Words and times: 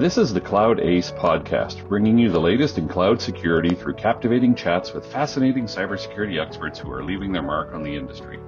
This 0.00 0.16
is 0.16 0.32
the 0.32 0.40
Cloud 0.40 0.80
Ace 0.80 1.10
podcast, 1.10 1.86
bringing 1.86 2.16
you 2.16 2.30
the 2.30 2.40
latest 2.40 2.78
in 2.78 2.88
cloud 2.88 3.20
security 3.20 3.74
through 3.74 3.96
captivating 3.96 4.54
chats 4.54 4.94
with 4.94 5.04
fascinating 5.04 5.66
cybersecurity 5.66 6.40
experts 6.40 6.78
who 6.78 6.90
are 6.90 7.04
leaving 7.04 7.32
their 7.32 7.42
mark 7.42 7.74
on 7.74 7.82
the 7.82 7.94
industry. 7.94 8.38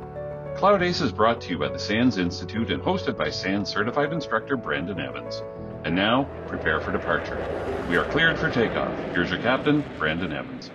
Cloud 0.56 0.82
Ace 0.82 1.02
is 1.02 1.12
brought 1.12 1.42
to 1.42 1.50
you 1.50 1.58
by 1.58 1.68
the 1.68 1.78
SANS 1.78 2.16
Institute 2.16 2.70
and 2.70 2.82
hosted 2.82 3.18
by 3.18 3.28
SANS 3.28 3.68
certified 3.68 4.14
instructor 4.14 4.56
Brandon 4.56 4.98
Evans. 4.98 5.42
And 5.84 5.95
now, 5.95 6.24
prepare 6.46 6.80
for 6.80 6.91
departure. 6.91 7.36
We 7.91 7.98
are 7.98 8.10
cleared 8.10 8.38
for 8.38 8.50
takeoff. 8.50 8.98
Here's 9.12 9.28
your 9.28 9.41
captain, 9.41 9.84
Brandon 9.98 10.32
Evans. 10.32 10.70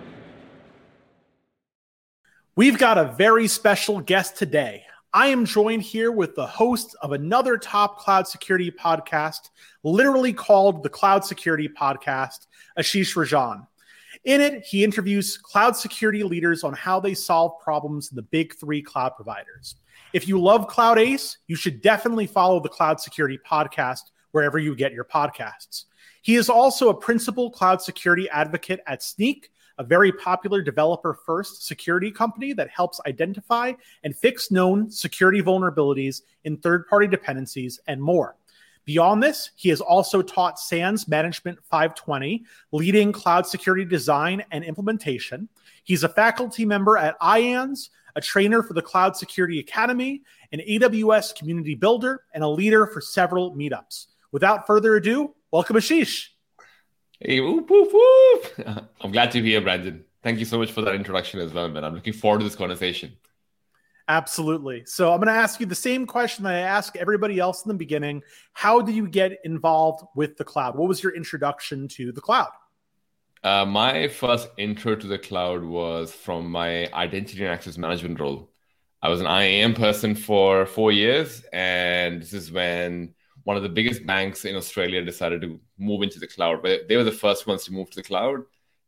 We've 2.54 2.78
got 2.78 2.98
a 2.98 3.16
very 3.18 3.48
special 3.48 3.98
guest 3.98 4.36
today. 4.36 4.84
I 5.14 5.28
am 5.28 5.46
joined 5.46 5.82
here 5.82 6.12
with 6.12 6.34
the 6.34 6.46
host 6.46 6.94
of 7.00 7.12
another 7.12 7.56
top 7.56 7.98
cloud 7.98 8.28
security 8.28 8.70
podcast, 8.70 9.48
literally 9.82 10.34
called 10.34 10.82
the 10.82 10.90
Cloud 10.90 11.24
Security 11.24 11.66
Podcast, 11.66 12.46
Ashish 12.78 13.16
Rajan. 13.16 13.66
In 14.24 14.42
it, 14.42 14.64
he 14.64 14.84
interviews 14.84 15.38
cloud 15.38 15.76
security 15.76 16.22
leaders 16.22 16.62
on 16.62 16.74
how 16.74 17.00
they 17.00 17.14
solve 17.14 17.58
problems 17.58 18.10
in 18.10 18.16
the 18.16 18.22
big 18.22 18.54
three 18.56 18.82
cloud 18.82 19.14
providers. 19.16 19.76
If 20.12 20.28
you 20.28 20.38
love 20.38 20.68
Cloud 20.68 20.98
Ace, 20.98 21.38
you 21.46 21.56
should 21.56 21.80
definitely 21.80 22.26
follow 22.26 22.60
the 22.60 22.68
Cloud 22.68 23.00
Security 23.00 23.38
Podcast 23.50 24.02
wherever 24.32 24.58
you 24.58 24.76
get 24.76 24.92
your 24.92 25.04
podcasts. 25.04 25.84
He 26.20 26.34
is 26.34 26.50
also 26.50 26.90
a 26.90 26.94
principal 26.94 27.50
cloud 27.50 27.80
security 27.80 28.28
advocate 28.28 28.80
at 28.86 29.00
Snyk, 29.00 29.44
a 29.78 29.84
very 29.84 30.12
popular 30.12 30.60
developer 30.60 31.14
first 31.14 31.66
security 31.66 32.10
company 32.10 32.52
that 32.52 32.68
helps 32.68 33.00
identify 33.06 33.72
and 34.04 34.14
fix 34.16 34.50
known 34.50 34.90
security 34.90 35.40
vulnerabilities 35.40 36.22
in 36.44 36.56
third 36.56 36.86
party 36.88 37.06
dependencies 37.06 37.80
and 37.86 38.02
more. 38.02 38.36
Beyond 38.84 39.22
this, 39.22 39.50
he 39.54 39.68
has 39.68 39.80
also 39.82 40.22
taught 40.22 40.58
SANS 40.58 41.08
Management 41.08 41.58
520, 41.64 42.44
leading 42.72 43.12
cloud 43.12 43.46
security 43.46 43.84
design 43.84 44.42
and 44.50 44.64
implementation. 44.64 45.48
He's 45.84 46.04
a 46.04 46.08
faculty 46.08 46.64
member 46.64 46.96
at 46.96 47.20
IANS, 47.20 47.90
a 48.16 48.20
trainer 48.20 48.62
for 48.62 48.72
the 48.72 48.82
Cloud 48.82 49.14
Security 49.14 49.60
Academy, 49.60 50.22
an 50.52 50.60
AWS 50.60 51.36
community 51.36 51.74
builder, 51.74 52.24
and 52.32 52.42
a 52.42 52.48
leader 52.48 52.86
for 52.86 53.02
several 53.02 53.54
meetups. 53.54 54.06
Without 54.32 54.66
further 54.66 54.96
ado, 54.96 55.34
welcome 55.50 55.76
Ashish. 55.76 56.28
Hey, 57.20 57.40
whoop, 57.40 57.68
whoop, 57.68 57.90
whoop. 57.92 58.88
I'm 59.00 59.10
glad 59.10 59.32
to 59.32 59.42
be 59.42 59.50
here, 59.50 59.60
Brandon. 59.60 60.04
Thank 60.22 60.38
you 60.38 60.44
so 60.44 60.56
much 60.56 60.70
for 60.70 60.82
that 60.82 60.94
introduction 60.94 61.40
as 61.40 61.52
well, 61.52 61.68
man. 61.68 61.84
I'm 61.84 61.94
looking 61.94 62.12
forward 62.12 62.38
to 62.38 62.44
this 62.44 62.54
conversation. 62.54 63.16
Absolutely. 64.06 64.84
So 64.86 65.12
I'm 65.12 65.18
going 65.18 65.26
to 65.26 65.32
ask 65.32 65.58
you 65.58 65.66
the 65.66 65.74
same 65.74 66.06
question 66.06 66.44
that 66.44 66.54
I 66.54 66.60
ask 66.60 66.94
everybody 66.96 67.40
else 67.40 67.64
in 67.64 67.68
the 67.68 67.74
beginning. 67.74 68.22
How 68.52 68.80
did 68.80 68.94
you 68.94 69.08
get 69.08 69.32
involved 69.44 70.04
with 70.14 70.36
the 70.36 70.44
cloud? 70.44 70.76
What 70.76 70.88
was 70.88 71.02
your 71.02 71.14
introduction 71.14 71.88
to 71.88 72.12
the 72.12 72.20
cloud? 72.20 72.50
Uh, 73.42 73.64
my 73.64 74.06
first 74.06 74.48
intro 74.56 74.94
to 74.94 75.06
the 75.06 75.18
cloud 75.18 75.64
was 75.64 76.12
from 76.12 76.48
my 76.48 76.90
identity 76.92 77.44
and 77.44 77.52
access 77.52 77.76
management 77.76 78.20
role. 78.20 78.50
I 79.02 79.08
was 79.08 79.20
an 79.20 79.26
IAM 79.26 79.74
person 79.74 80.14
for 80.14 80.66
four 80.66 80.92
years, 80.92 81.44
and 81.52 82.22
this 82.22 82.32
is 82.32 82.50
when 82.50 83.14
one 83.48 83.56
of 83.56 83.62
the 83.62 83.76
biggest 83.80 84.04
banks 84.04 84.44
in 84.44 84.54
Australia 84.56 85.02
decided 85.02 85.40
to 85.40 85.58
move 85.78 86.02
into 86.02 86.18
the 86.18 86.26
cloud. 86.26 86.62
They 86.62 86.98
were 86.98 87.10
the 87.12 87.20
first 87.24 87.46
ones 87.46 87.64
to 87.64 87.72
move 87.72 87.88
to 87.88 87.96
the 87.96 88.02
cloud. 88.02 88.40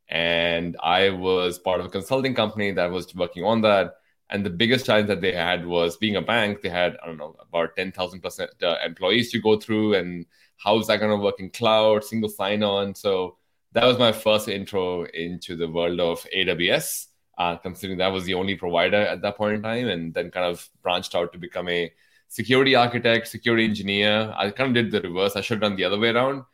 And 0.07 0.77
I 0.83 1.09
was 1.09 1.59
part 1.59 1.81
of 1.81 1.87
a 1.87 1.89
consulting 1.89 2.35
company 2.35 2.71
that 2.73 2.91
was 2.91 3.15
working 3.15 3.43
on 3.43 3.63
that. 3.63 3.95
And 4.29 4.45
the 4.45 4.51
biggest 4.51 4.85
challenge 4.85 5.09
that 5.09 5.23
they 5.23 5.33
had 5.33 5.65
was 5.65 5.97
being 5.97 6.17
a 6.17 6.21
bank, 6.21 6.61
they 6.61 6.69
had, 6.69 6.99
I 7.03 7.07
don't 7.07 7.17
know, 7.17 7.37
about 7.41 7.75
10,000 7.75 8.21
percent 8.21 8.51
uh, 8.63 8.77
employees 8.85 9.31
to 9.31 9.41
go 9.41 9.59
through. 9.59 9.95
And 9.95 10.27
how 10.59 10.79
is 10.79 10.89
that 10.89 11.01
going 11.01 11.17
to 11.17 11.25
work 11.25 11.41
in 11.41 11.49
cloud, 11.49 12.05
single 12.05 12.29
sign 12.29 12.63
on? 12.63 12.95
So 12.95 13.39
that 13.73 13.87
was 13.87 13.99
my 13.99 14.13
first 14.13 14.47
intro 14.47 15.05
into 15.05 15.57
the 15.57 15.71
world 15.71 16.01
of 16.01 16.27
AWS, 16.37 17.07
uh, 17.39 17.57
considering 17.57 17.97
that 18.01 18.13
was 18.13 18.27
the 18.27 18.35
only 18.35 18.57
provider 18.57 19.01
at 19.07 19.23
that 19.23 19.39
point 19.39 19.55
in 19.55 19.63
time. 19.63 19.89
And 19.89 20.13
then 20.13 20.31
kind 20.31 20.45
of 20.45 20.69
branched 20.83 21.15
out 21.15 21.33
to 21.33 21.39
become 21.39 21.71
a 21.71 21.91
security 22.31 22.77
architect, 22.77 23.27
security 23.27 23.65
engineer. 23.65 24.33
I 24.37 24.51
kind 24.51 24.75
of 24.75 24.75
did 24.75 24.93
the 24.93 25.07
reverse. 25.07 25.35
I 25.35 25.41
should 25.41 25.57
have 25.57 25.63
done 25.63 25.77
the 25.77 25.85
other 25.85 25.99
way 25.99 26.11
around. 26.11 26.45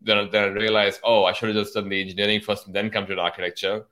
Then, 0.00 0.28
then 0.30 0.44
I 0.44 0.46
realized, 0.46 1.00
oh, 1.02 1.24
I 1.24 1.32
should 1.32 1.48
have 1.48 1.64
just 1.64 1.74
done 1.74 1.88
the 1.88 2.00
engineering 2.00 2.40
first 2.40 2.66
and 2.66 2.74
then 2.74 2.88
come 2.88 3.06
to 3.06 3.14
the 3.14 3.20
architecture. 3.20 3.84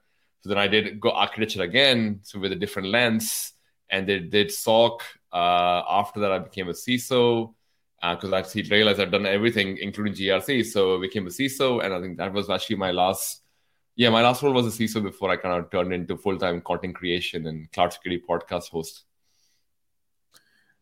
So 0.42 0.48
then 0.48 0.58
I 0.58 0.68
did 0.68 1.00
go 1.00 1.10
architecture 1.10 1.62
again, 1.62 2.20
so 2.22 2.38
with 2.38 2.52
a 2.52 2.56
different 2.56 2.88
lens, 2.88 3.52
and 3.90 4.08
they 4.08 4.20
did 4.20 4.52
SOC. 4.52 5.02
Uh, 5.32 5.82
after 5.88 6.20
that, 6.20 6.32
I 6.32 6.38
became 6.38 6.68
a 6.68 6.72
CISO 6.72 7.54
because 8.00 8.32
uh, 8.32 8.36
I 8.36 8.62
realized 8.70 9.00
I've 9.00 9.12
done 9.12 9.26
everything, 9.26 9.78
including 9.78 10.14
GRC. 10.14 10.66
So 10.66 10.96
I 10.96 11.00
became 11.00 11.26
a 11.26 11.30
CISO, 11.30 11.84
and 11.84 11.92
I 11.92 12.00
think 12.00 12.18
that 12.18 12.32
was 12.32 12.50
actually 12.50 12.76
my 12.76 12.92
last. 12.92 13.42
Yeah, 13.94 14.10
my 14.10 14.22
last 14.22 14.42
role 14.42 14.52
was 14.52 14.66
a 14.66 14.70
CISO 14.70 15.02
before 15.02 15.30
I 15.30 15.36
kind 15.36 15.58
of 15.58 15.70
turned 15.70 15.92
into 15.92 16.16
full 16.16 16.38
time 16.38 16.60
content 16.60 16.94
creation 16.94 17.46
and 17.46 17.70
cloud 17.72 17.92
security 17.92 18.22
podcast 18.28 18.70
host. 18.70 19.04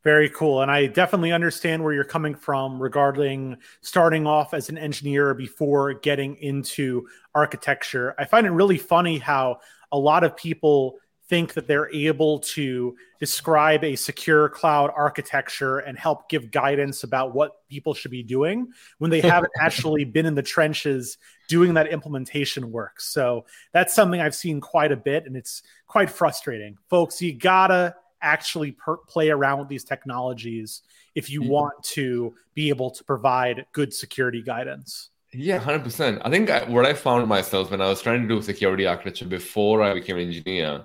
Very 0.02 0.30
cool. 0.30 0.62
And 0.62 0.70
I 0.70 0.86
definitely 0.86 1.32
understand 1.32 1.84
where 1.84 1.92
you're 1.92 2.04
coming 2.04 2.34
from 2.34 2.80
regarding 2.80 3.58
starting 3.82 4.26
off 4.26 4.54
as 4.54 4.70
an 4.70 4.78
engineer 4.78 5.34
before 5.34 5.92
getting 5.94 6.36
into 6.36 7.06
architecture. 7.34 8.14
I 8.18 8.24
find 8.24 8.46
it 8.46 8.50
really 8.50 8.78
funny 8.78 9.18
how 9.18 9.60
a 9.92 9.98
lot 9.98 10.24
of 10.24 10.36
people 10.36 10.96
think 11.30 11.54
that 11.54 11.68
they're 11.68 11.88
able 11.94 12.40
to 12.40 12.96
describe 13.20 13.84
a 13.84 13.94
secure 13.94 14.48
cloud 14.48 14.90
architecture 14.96 15.78
and 15.78 15.96
help 15.96 16.28
give 16.28 16.50
guidance 16.50 17.04
about 17.04 17.32
what 17.32 17.52
people 17.68 17.94
should 17.94 18.10
be 18.10 18.24
doing 18.24 18.66
when 18.98 19.12
they 19.12 19.20
haven't 19.20 19.52
actually 19.60 20.04
been 20.04 20.26
in 20.26 20.34
the 20.34 20.42
trenches 20.42 21.18
doing 21.46 21.74
that 21.74 21.86
implementation 21.86 22.72
work. 22.72 23.00
So 23.00 23.44
that's 23.72 23.94
something 23.94 24.20
I've 24.20 24.34
seen 24.34 24.60
quite 24.60 24.90
a 24.90 24.96
bit 24.96 25.26
and 25.26 25.36
it's 25.36 25.62
quite 25.86 26.10
frustrating. 26.10 26.76
Folks, 26.88 27.22
you 27.22 27.32
gotta 27.32 27.94
actually 28.22 28.72
per- 28.72 28.96
play 28.96 29.30
around 29.30 29.58
with 29.58 29.68
these 29.68 29.84
technologies 29.84 30.82
if 31.14 31.30
you 31.30 31.40
mm-hmm. 31.40 31.50
want 31.50 31.82
to 31.82 32.34
be 32.54 32.68
able 32.68 32.90
to 32.90 33.04
provide 33.04 33.66
good 33.72 33.92
security 33.92 34.42
guidance. 34.42 35.10
Yeah, 35.32 35.60
100%. 35.60 36.22
I 36.24 36.30
think 36.30 36.50
I, 36.50 36.64
what 36.64 36.86
I 36.86 36.94
found 36.94 37.28
myself 37.28 37.70
when 37.70 37.80
I 37.80 37.88
was 37.88 38.02
trying 38.02 38.22
to 38.22 38.28
do 38.28 38.42
security 38.42 38.86
architecture 38.86 39.26
before 39.26 39.82
I 39.82 39.94
became 39.94 40.16
an 40.16 40.26
engineer 40.26 40.84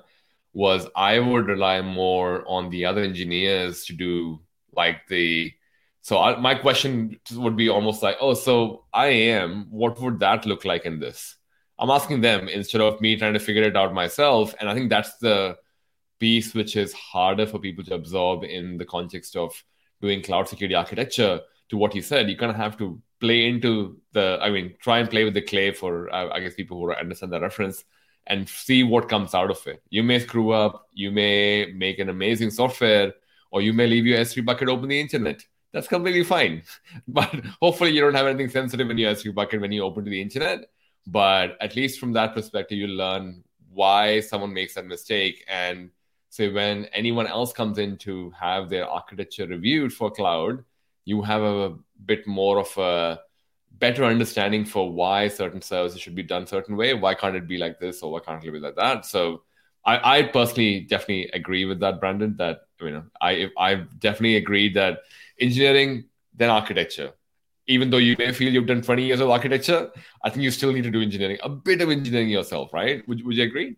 was 0.53 0.87
I 0.95 1.19
would 1.19 1.47
rely 1.47 1.81
more 1.81 2.43
on 2.47 2.69
the 2.69 2.85
other 2.85 3.01
engineers 3.01 3.85
to 3.85 3.93
do 3.93 4.39
like 4.75 5.07
the. 5.07 5.51
So 6.01 6.19
I, 6.19 6.39
my 6.39 6.53
question 6.53 7.19
would 7.33 7.57
be 7.57 7.69
almost 7.69 8.03
like, 8.03 8.17
oh, 8.21 8.35
so 8.35 8.85
I 8.93 9.07
am, 9.07 9.65
what 9.71 9.99
would 9.99 10.19
that 10.19 10.45
look 10.45 10.63
like 10.63 10.85
in 10.85 10.99
this? 10.99 11.35
I'm 11.79 11.89
asking 11.89 12.21
them 12.21 12.47
instead 12.47 12.81
of 12.81 13.01
me 13.01 13.17
trying 13.17 13.33
to 13.33 13.39
figure 13.39 13.63
it 13.63 13.75
out 13.75 13.93
myself. 13.93 14.53
And 14.59 14.69
I 14.69 14.75
think 14.75 14.91
that's 14.91 15.17
the 15.17 15.57
piece 16.19 16.53
which 16.53 16.75
is 16.75 16.93
harder 16.93 17.45
for 17.45 17.59
people 17.59 17.83
to 17.83 17.93
absorb 17.93 18.43
in 18.43 18.77
the 18.77 18.85
context 18.85 19.35
of 19.35 19.63
doing 20.01 20.21
cloud 20.21 20.47
security 20.47 20.75
architecture 20.75 21.41
to 21.69 21.77
what 21.77 21.95
you 21.95 22.01
said. 22.01 22.29
You 22.29 22.37
kind 22.37 22.51
of 22.51 22.57
have 22.57 22.77
to 22.77 23.01
play 23.19 23.47
into 23.47 23.97
the 24.11 24.37
i 24.41 24.49
mean 24.49 24.75
try 24.79 24.99
and 24.99 25.09
play 25.09 25.23
with 25.23 25.33
the 25.33 25.41
clay 25.41 25.71
for 25.71 26.13
i 26.13 26.39
guess 26.39 26.53
people 26.53 26.77
who 26.77 26.93
understand 26.93 27.31
the 27.31 27.39
reference 27.39 27.83
and 28.27 28.49
see 28.49 28.81
what 28.83 29.07
comes 29.07 29.35
out 29.35 29.51
of 29.51 29.67
it. 29.67 29.83
You 29.89 30.01
may 30.03 30.19
screw 30.19 30.51
up 30.51 30.87
you 30.93 31.11
may 31.11 31.71
make 31.73 31.99
an 31.99 32.09
amazing 32.09 32.51
software 32.51 33.13
or 33.51 33.61
you 33.61 33.71
may 33.71 33.87
leave 33.87 34.05
your 34.05 34.17
s3 34.19 34.43
bucket 34.45 34.69
open 34.69 34.89
the 34.89 34.99
internet. 34.99 35.43
That's 35.71 35.87
completely 35.87 36.23
fine. 36.23 36.63
But 37.07 37.33
hopefully 37.61 37.91
you 37.91 38.01
don't 38.01 38.15
have 38.15 38.27
anything 38.27 38.49
sensitive 38.49 38.89
in 38.89 38.97
your 38.97 39.13
s3 39.13 39.33
bucket 39.33 39.61
when 39.61 39.71
you 39.71 39.83
open 39.83 40.05
to 40.05 40.09
the 40.09 40.21
internet. 40.21 40.69
But 41.07 41.57
at 41.61 41.75
least 41.75 41.99
from 41.99 42.13
that 42.13 42.33
perspective 42.33 42.77
you 42.77 42.87
learn 42.87 43.43
why 43.69 44.21
someone 44.21 44.53
makes 44.53 44.73
that 44.75 44.85
mistake 44.85 45.45
and 45.47 45.91
so 46.35 46.51
when 46.51 46.83
anyone 46.87 47.27
else 47.27 47.53
comes 47.53 47.77
in 47.77 47.95
to 47.99 48.29
have 48.31 48.69
their 48.69 48.85
architecture 48.89 49.47
reviewed 49.47 49.93
for 49.93 50.11
cloud, 50.11 50.65
you 51.05 51.21
have 51.21 51.41
a 51.41 51.77
bit 52.05 52.27
more 52.27 52.59
of 52.59 52.77
a 52.77 53.21
better 53.79 54.03
understanding 54.03 54.65
for 54.65 54.91
why 54.91 55.29
certain 55.29 55.61
services 55.61 56.01
should 56.01 56.13
be 56.13 56.23
done 56.23 56.45
certain 56.45 56.75
way. 56.75 56.93
Why 56.93 57.13
can't 57.13 57.37
it 57.37 57.47
be 57.47 57.57
like 57.57 57.79
this 57.79 58.03
or 58.03 58.11
why 58.11 58.19
can't 58.19 58.43
it 58.43 58.51
be 58.51 58.59
like 58.59 58.75
that? 58.75 59.05
So 59.05 59.43
I, 59.85 60.17
I 60.17 60.23
personally 60.23 60.81
definitely 60.81 61.29
agree 61.31 61.63
with 61.63 61.79
that, 61.79 62.01
Brandon. 62.01 62.35
That 62.35 62.63
you 62.81 62.91
know, 62.91 63.05
I 63.21 63.49
I 63.57 63.75
definitely 63.99 64.35
agree 64.35 64.73
that 64.73 65.03
engineering 65.39 66.03
then 66.33 66.49
architecture. 66.49 67.13
Even 67.67 67.89
though 67.89 68.03
you 68.09 68.17
may 68.19 68.33
feel 68.33 68.53
you've 68.53 68.67
done 68.67 68.81
20 68.81 69.05
years 69.05 69.21
of 69.21 69.29
architecture, 69.29 69.89
I 70.21 70.29
think 70.29 70.43
you 70.43 70.51
still 70.51 70.73
need 70.73 70.83
to 70.83 70.91
do 70.91 71.01
engineering, 71.01 71.37
a 71.43 71.49
bit 71.49 71.79
of 71.79 71.89
engineering 71.89 72.27
yourself, 72.27 72.73
right? 72.73 73.07
Would, 73.07 73.25
would 73.25 73.37
you 73.37 73.43
agree? 73.43 73.77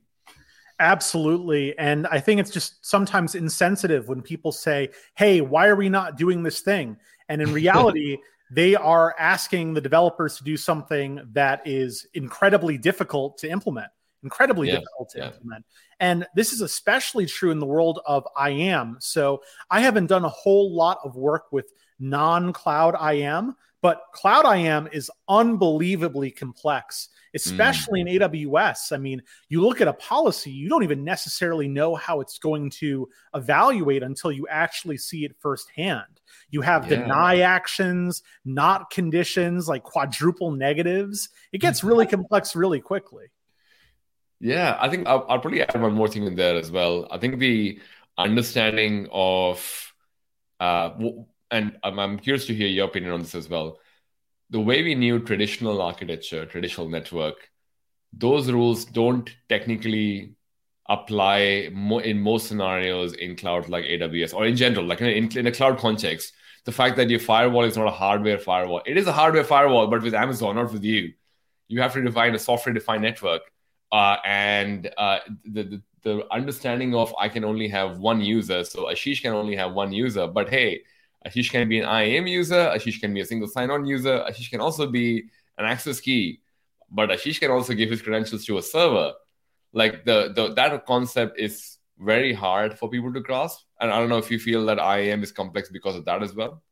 Absolutely. 0.80 1.78
And 1.78 2.06
I 2.08 2.20
think 2.20 2.40
it's 2.40 2.52
just 2.52 2.86
sometimes 2.86 3.36
insensitive 3.36 4.08
when 4.08 4.22
people 4.22 4.52
say, 4.52 4.90
Hey, 5.16 5.42
why 5.42 5.68
are 5.68 5.76
we 5.76 5.90
not 5.90 6.18
doing 6.18 6.44
this 6.44 6.60
thing? 6.62 6.98
And 7.30 7.42
in 7.42 7.52
reality, 7.62 8.18
they 8.52 8.76
are 8.76 9.16
asking 9.20 9.74
the 9.74 9.82
developers 9.82 10.38
to 10.38 10.44
do 10.44 10.56
something 10.56 11.22
that 11.34 11.62
is 11.66 12.08
incredibly 12.14 12.78
difficult 12.78 13.38
to 13.40 13.50
implement, 13.50 13.90
incredibly 14.24 14.68
yeah, 14.68 14.76
difficult 14.76 15.10
to 15.10 15.20
yeah. 15.20 15.28
implement. 15.28 15.66
And 16.00 16.26
this 16.36 16.54
is 16.54 16.62
especially 16.62 17.26
true 17.26 17.52
in 17.52 17.60
the 17.60 17.66
world 17.66 18.00
of 18.06 18.26
IAM. 18.42 18.98
So 19.00 19.42
I 19.70 19.82
haven't 19.82 20.08
done 20.08 20.24
a 20.24 20.30
whole 20.30 20.74
lot 20.74 21.00
of 21.04 21.16
work 21.16 21.52
with 21.52 21.72
non 22.00 22.54
cloud 22.54 22.96
IAM, 23.02 23.56
But 23.88 24.02
Cloud 24.12 24.46
IAM 24.46 24.90
is 24.92 25.10
unbelievably 25.30 26.32
complex, 26.32 27.08
especially 27.34 28.04
mm. 28.04 28.16
in 28.16 28.20
AWS. 28.20 28.92
I 28.92 28.98
mean, 28.98 29.22
you 29.48 29.62
look 29.62 29.80
at 29.80 29.88
a 29.88 29.94
policy, 29.94 30.52
you 30.52 30.68
don't 30.68 30.84
even 30.84 31.06
necessarily 31.06 31.70
know 31.70 31.96
how 31.96 32.20
it's 32.20 32.38
going 32.38 32.70
to 32.82 33.08
evaluate 33.34 34.04
until 34.04 34.30
you 34.30 34.46
actually 34.50 34.98
see 34.98 35.24
it 35.24 35.38
firsthand. 35.40 36.20
You 36.50 36.60
have 36.64 36.92
yeah. 36.92 36.98
deny 37.00 37.40
actions, 37.40 38.24
not 38.44 38.90
conditions, 38.90 39.70
like 39.70 39.84
quadruple 39.84 40.52
negatives. 40.52 41.30
It 41.54 41.62
gets 41.62 41.82
really 41.82 42.06
complex 42.16 42.58
really 42.58 42.82
quickly. 42.82 43.28
Yeah, 44.42 44.76
I 44.82 44.90
think 44.90 45.08
I'll, 45.08 45.26
I'll, 45.30 45.40
probably 45.40 45.62
add 45.62 45.82
one 45.82 45.94
more 45.94 46.10
thing 46.10 46.26
in 46.26 46.36
there 46.36 46.58
as 46.58 46.70
well. 46.70 47.08
I 47.10 47.20
think 47.20 47.40
the 47.40 47.80
understanding 48.18 49.08
of, 49.14 49.94
uh, 50.60 50.90
and 51.52 51.78
I'm, 51.84 52.00
I'm 52.00 52.20
curious 52.20 52.46
to 52.48 52.56
hear 52.56 52.68
your 52.68 52.88
opinion 52.88 53.14
on 53.14 53.22
this 53.22 53.36
as 53.36 53.50
well. 53.50 53.80
The 54.50 54.60
way 54.60 54.84
we 54.84 54.96
knew 54.96 55.20
traditional 55.20 55.82
architecture, 55.82 56.46
traditional 56.46 56.90
network, 56.90 57.50
those 58.14 58.52
rules 58.52 58.86
don't 58.86 59.30
technically 59.50 60.36
apply 60.90 61.38
in 61.40 62.22
most 62.22 62.48
scenarios 62.48 63.14
in 63.14 63.36
clouds 63.36 63.68
like 63.68 63.84
AWS 63.84 64.34
or 64.34 64.46
in 64.46 64.56
general, 64.56 64.86
like 64.86 65.02
in, 65.02 65.38
in 65.38 65.48
a 65.48 65.52
cloud 65.52 65.78
context. 65.78 66.34
The 66.64 66.72
fact 66.72 66.98
that 66.98 67.10
your 67.10 67.20
firewall 67.20 67.66
is 67.66 67.78
not 67.78 67.88
a 67.88 67.92
hardware 67.92 68.38
firewall, 68.38 68.82
it 68.86 68.98
is 68.98 69.08
a 69.08 69.14
hardware 69.14 69.44
firewall, 69.44 69.88
but 69.88 70.02
with 70.02 70.14
Amazon, 70.14 70.56
not 70.56 70.72
with 70.72 70.84
you. 70.84 71.14
You 71.68 71.82
have 71.82 71.94
to 71.94 72.02
define 72.02 72.34
a 72.36 72.40
software 72.40 72.74
defined 72.74 73.04
network 73.04 73.42
uh, 73.92 74.18
and 74.26 74.90
uh, 74.98 75.20
the, 75.46 75.64
the, 75.64 75.82
the 76.04 76.34
understanding 76.34 76.96
of 76.96 77.14
I 77.20 77.30
can 77.30 77.44
only 77.44 77.68
have 77.70 77.98
one 78.00 78.22
user, 78.22 78.64
so 78.64 78.86
Ashish 78.86 79.22
can 79.22 79.34
only 79.34 79.56
have 79.56 79.74
one 79.74 79.92
user. 79.92 80.28
But 80.28 80.50
hey, 80.50 80.82
Ashish 81.28 81.52
can 81.52 81.68
be 81.68 81.80
an 81.80 81.86
IAM 81.86 82.28
user, 82.28 82.72
Ashish 82.76 83.00
can 83.00 83.14
be 83.14 83.22
a 83.22 83.26
single 83.26 83.48
sign-on 83.48 83.86
user, 83.86 84.26
Ashish 84.30 84.50
can 84.50 84.62
also 84.62 84.88
be 84.88 85.26
an 85.58 85.66
access 85.66 86.00
key, 86.00 86.42
but 86.90 87.10
Ashish 87.10 87.40
can 87.40 87.52
also 87.52 87.74
give 87.74 87.90
his 87.90 88.02
credentials 88.02 88.46
to 88.46 88.58
a 88.58 88.62
server. 88.62 89.14
Like 89.74 90.06
the, 90.06 90.32
the 90.34 90.54
that 90.54 90.86
concept 90.86 91.40
is 91.40 91.78
very 92.00 92.34
hard 92.34 92.78
for 92.78 92.90
people 92.90 93.12
to 93.14 93.20
grasp, 93.20 93.66
and 93.80 93.92
I 93.92 94.00
don't 94.00 94.10
know 94.10 94.18
if 94.18 94.32
you 94.32 94.40
feel 94.40 94.66
that 94.68 94.80
IAM 94.80 95.24
is 95.24 95.32
complex 95.32 95.70
because 95.70 95.96
of 95.96 96.06
that 96.06 96.24
as 96.24 96.34
well. 96.34 96.64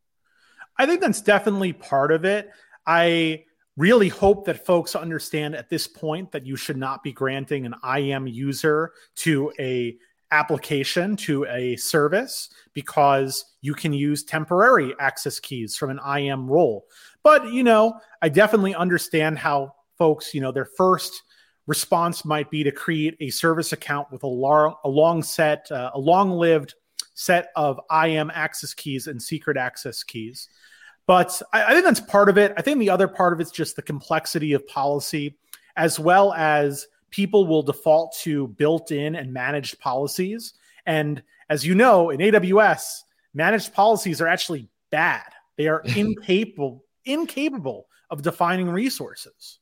I 0.77 0.85
think 0.85 1.01
that's 1.01 1.21
definitely 1.21 1.73
part 1.73 2.11
of 2.11 2.25
it. 2.25 2.49
I 2.85 3.45
really 3.77 4.09
hope 4.09 4.45
that 4.45 4.65
folks 4.65 4.95
understand 4.95 5.55
at 5.55 5.69
this 5.69 5.87
point 5.87 6.31
that 6.31 6.45
you 6.45 6.55
should 6.55 6.77
not 6.77 7.03
be 7.03 7.11
granting 7.11 7.65
an 7.65 7.75
IAM 7.83 8.27
user 8.27 8.93
to 9.15 9.51
a 9.59 9.97
application 10.31 11.15
to 11.15 11.45
a 11.45 11.75
service 11.75 12.49
because 12.73 13.54
you 13.65 13.73
can 13.73 13.91
use 13.91 14.23
temporary 14.23 14.93
access 14.99 15.39
keys 15.39 15.75
from 15.75 15.89
an 15.89 15.99
IAM 16.05 16.47
role. 16.47 16.85
But, 17.23 17.51
you 17.51 17.63
know, 17.63 17.99
I 18.21 18.29
definitely 18.29 18.75
understand 18.75 19.39
how 19.39 19.73
folks, 19.97 20.35
you 20.35 20.41
know, 20.41 20.51
their 20.51 20.65
first 20.65 21.23
response 21.65 22.23
might 22.23 22.51
be 22.51 22.63
to 22.63 22.71
create 22.71 23.17
a 23.19 23.31
service 23.31 23.73
account 23.73 24.11
with 24.11 24.21
a 24.21 24.27
long, 24.27 24.75
a 24.83 24.89
long 24.89 25.23
set, 25.23 25.71
uh, 25.71 25.89
a 25.95 25.99
long 25.99 26.29
lived 26.29 26.75
set 27.15 27.47
of 27.55 27.79
IAM 27.91 28.29
access 28.35 28.75
keys 28.75 29.07
and 29.07 29.19
secret 29.19 29.57
access 29.57 30.03
keys. 30.03 30.47
But 31.07 31.41
I, 31.51 31.63
I 31.63 31.71
think 31.71 31.85
that's 31.85 32.01
part 32.01 32.29
of 32.29 32.37
it. 32.37 32.53
I 32.57 32.61
think 32.61 32.77
the 32.77 32.91
other 32.91 33.07
part 33.07 33.33
of 33.33 33.39
it's 33.39 33.51
just 33.51 33.75
the 33.75 33.81
complexity 33.81 34.53
of 34.53 34.67
policy, 34.67 35.39
as 35.75 35.99
well 35.99 36.33
as 36.33 36.85
people 37.09 37.47
will 37.47 37.63
default 37.63 38.15
to 38.21 38.49
built 38.49 38.91
in 38.91 39.15
and 39.15 39.33
managed 39.33 39.79
policies. 39.79 40.53
And 40.85 41.23
as 41.49 41.65
you 41.65 41.73
know, 41.73 42.11
in 42.11 42.19
AWS, 42.19 43.04
managed 43.35 43.73
policies 43.73 44.21
are 44.21 44.27
actually 44.27 44.69
bad. 44.89 45.25
They 45.57 45.67
are 45.67 45.81
incapable 45.95 46.85
incapable 47.05 47.87
of 48.09 48.23
defining 48.23 48.69
resources. 48.69 49.59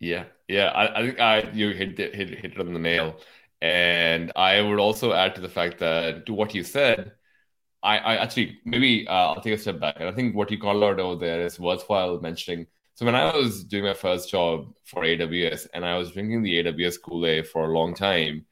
Yeah, 0.00 0.24
yeah, 0.48 0.66
I, 0.68 1.00
I 1.00 1.06
think 1.06 1.20
I 1.20 1.50
you 1.52 1.70
hit 1.70 1.98
it, 2.00 2.14
hit 2.14 2.30
hit 2.30 2.52
it 2.54 2.60
on 2.60 2.72
the 2.72 2.78
nail, 2.78 3.20
and 3.60 4.32
I 4.34 4.60
would 4.60 4.80
also 4.80 5.12
add 5.12 5.34
to 5.36 5.40
the 5.40 5.48
fact 5.48 5.78
that 5.78 6.26
to 6.26 6.32
what 6.32 6.54
you 6.54 6.64
said, 6.64 7.12
I, 7.82 7.98
I 7.98 8.16
actually 8.16 8.58
maybe 8.64 9.06
uh, 9.06 9.12
I'll 9.12 9.40
take 9.40 9.54
a 9.54 9.58
step 9.58 9.78
back, 9.78 9.96
and 10.00 10.08
I 10.08 10.12
think 10.12 10.34
what 10.34 10.50
you 10.50 10.58
called 10.58 10.82
out 10.82 10.98
over 10.98 11.20
there 11.20 11.42
is 11.42 11.60
worthwhile 11.60 12.20
mentioning. 12.20 12.66
So 12.94 13.06
when 13.06 13.14
I 13.14 13.34
was 13.36 13.64
doing 13.64 13.84
my 13.84 13.94
first 13.94 14.30
job 14.30 14.72
for 14.84 15.02
AWS, 15.02 15.68
and 15.72 15.84
I 15.84 15.96
was 15.96 16.10
drinking 16.10 16.42
the 16.42 16.64
AWS 16.64 16.96
Kool 17.02 17.24
Aid 17.26 17.46
for 17.46 17.64
a 17.64 17.72
long 17.78 17.94
time, 17.94 18.44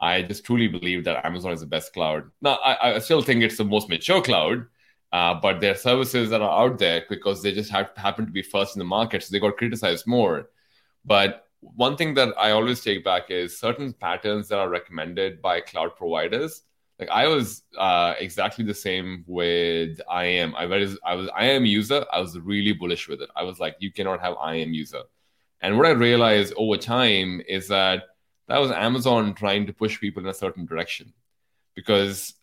I 0.00 0.22
just 0.22 0.44
truly 0.44 0.68
believe 0.68 1.04
that 1.04 1.24
Amazon 1.24 1.52
is 1.52 1.60
the 1.60 1.66
best 1.66 1.92
cloud. 1.92 2.30
Now 2.40 2.58
I, 2.64 2.94
I 2.94 2.98
still 2.98 3.22
think 3.22 3.42
it's 3.42 3.56
the 3.56 3.64
most 3.64 3.88
mature 3.88 4.22
cloud, 4.22 4.66
uh, 5.12 5.34
but 5.34 5.60
there 5.60 5.72
are 5.72 5.76
services 5.76 6.30
that 6.30 6.42
are 6.42 6.64
out 6.64 6.78
there 6.78 7.04
because 7.08 7.42
they 7.42 7.52
just 7.52 7.70
have, 7.70 7.90
happen 7.96 8.26
to 8.26 8.32
be 8.32 8.42
first 8.42 8.76
in 8.76 8.78
the 8.80 8.84
market, 8.84 9.22
so 9.22 9.32
they 9.32 9.40
got 9.40 9.56
criticized 9.56 10.06
more. 10.06 10.50
But 11.04 11.46
one 11.60 11.96
thing 11.96 12.14
that 12.14 12.34
I 12.38 12.50
always 12.50 12.82
take 12.82 13.04
back 13.04 13.30
is 13.30 13.58
certain 13.58 13.92
patterns 13.92 14.48
that 14.48 14.58
are 14.58 14.68
recommended 14.68 15.40
by 15.40 15.60
cloud 15.60 15.96
providers 15.96 16.62
like 16.98 17.10
I 17.10 17.26
was 17.26 17.62
uh, 17.76 18.14
exactly 18.18 18.64
the 18.64 18.74
same 18.74 19.24
with 19.26 20.00
IAM. 20.10 20.54
I 20.56 20.66
was 20.66 20.98
I 21.04 21.14
was 21.14 21.28
IAM 21.38 21.66
user. 21.66 22.04
I 22.12 22.20
was 22.20 22.38
really 22.38 22.72
bullish 22.72 23.08
with 23.08 23.20
it. 23.20 23.28
I 23.36 23.42
was 23.42 23.58
like, 23.58 23.76
you 23.80 23.92
cannot 23.92 24.20
have 24.20 24.34
IAM 24.42 24.72
user. 24.72 25.02
And 25.60 25.76
what 25.76 25.86
I 25.86 25.90
realized 25.90 26.54
over 26.56 26.76
time 26.76 27.42
is 27.48 27.68
that 27.68 28.04
that 28.48 28.58
was 28.58 28.70
Amazon 28.70 29.34
trying 29.34 29.66
to 29.66 29.72
push 29.72 30.00
people 30.00 30.22
in 30.22 30.28
a 30.28 30.34
certain 30.34 30.66
direction, 30.66 31.12
because 31.74 32.34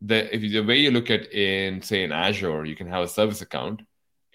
the 0.00 0.34
if 0.34 0.40
the 0.40 0.60
way 0.60 0.78
you 0.78 0.90
look 0.90 1.10
at 1.10 1.32
in 1.32 1.82
say 1.82 2.02
in 2.02 2.12
Azure, 2.12 2.64
you 2.64 2.76
can 2.76 2.88
have 2.88 3.04
a 3.04 3.08
service 3.08 3.40
account. 3.42 3.82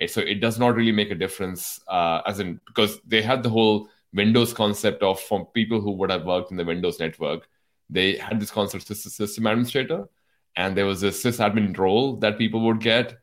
So 0.07 0.21
it 0.21 0.41
does 0.41 0.59
not 0.59 0.75
really 0.75 0.91
make 0.91 1.09
a 1.09 1.15
difference, 1.15 1.79
uh, 1.88 2.21
as 2.25 2.39
in 2.39 2.59
because 2.68 3.00
they 3.06 3.21
had 3.21 3.41
the 3.41 3.50
whole 3.50 3.89
Windows 4.13 4.53
concept 4.53 5.01
of 5.01 5.19
from 5.19 5.45
people 5.47 5.81
who 5.81 5.91
would 5.94 6.12
have 6.12 6.25
worked 6.25 6.51
in 6.51 6.57
the 6.57 6.65
Windows 6.65 7.00
network 7.00 7.47
they 7.89 8.18
had 8.18 8.39
this 8.39 8.51
concept 8.51 8.89
of 8.89 8.97
system 8.97 9.47
administrator, 9.47 10.09
and 10.56 10.75
there 10.75 10.85
was 10.85 11.03
a 11.03 11.07
sysadmin 11.07 11.77
role 11.77 12.18
that 12.18 12.38
people 12.38 12.62
would 12.62 12.79
get. 12.79 13.18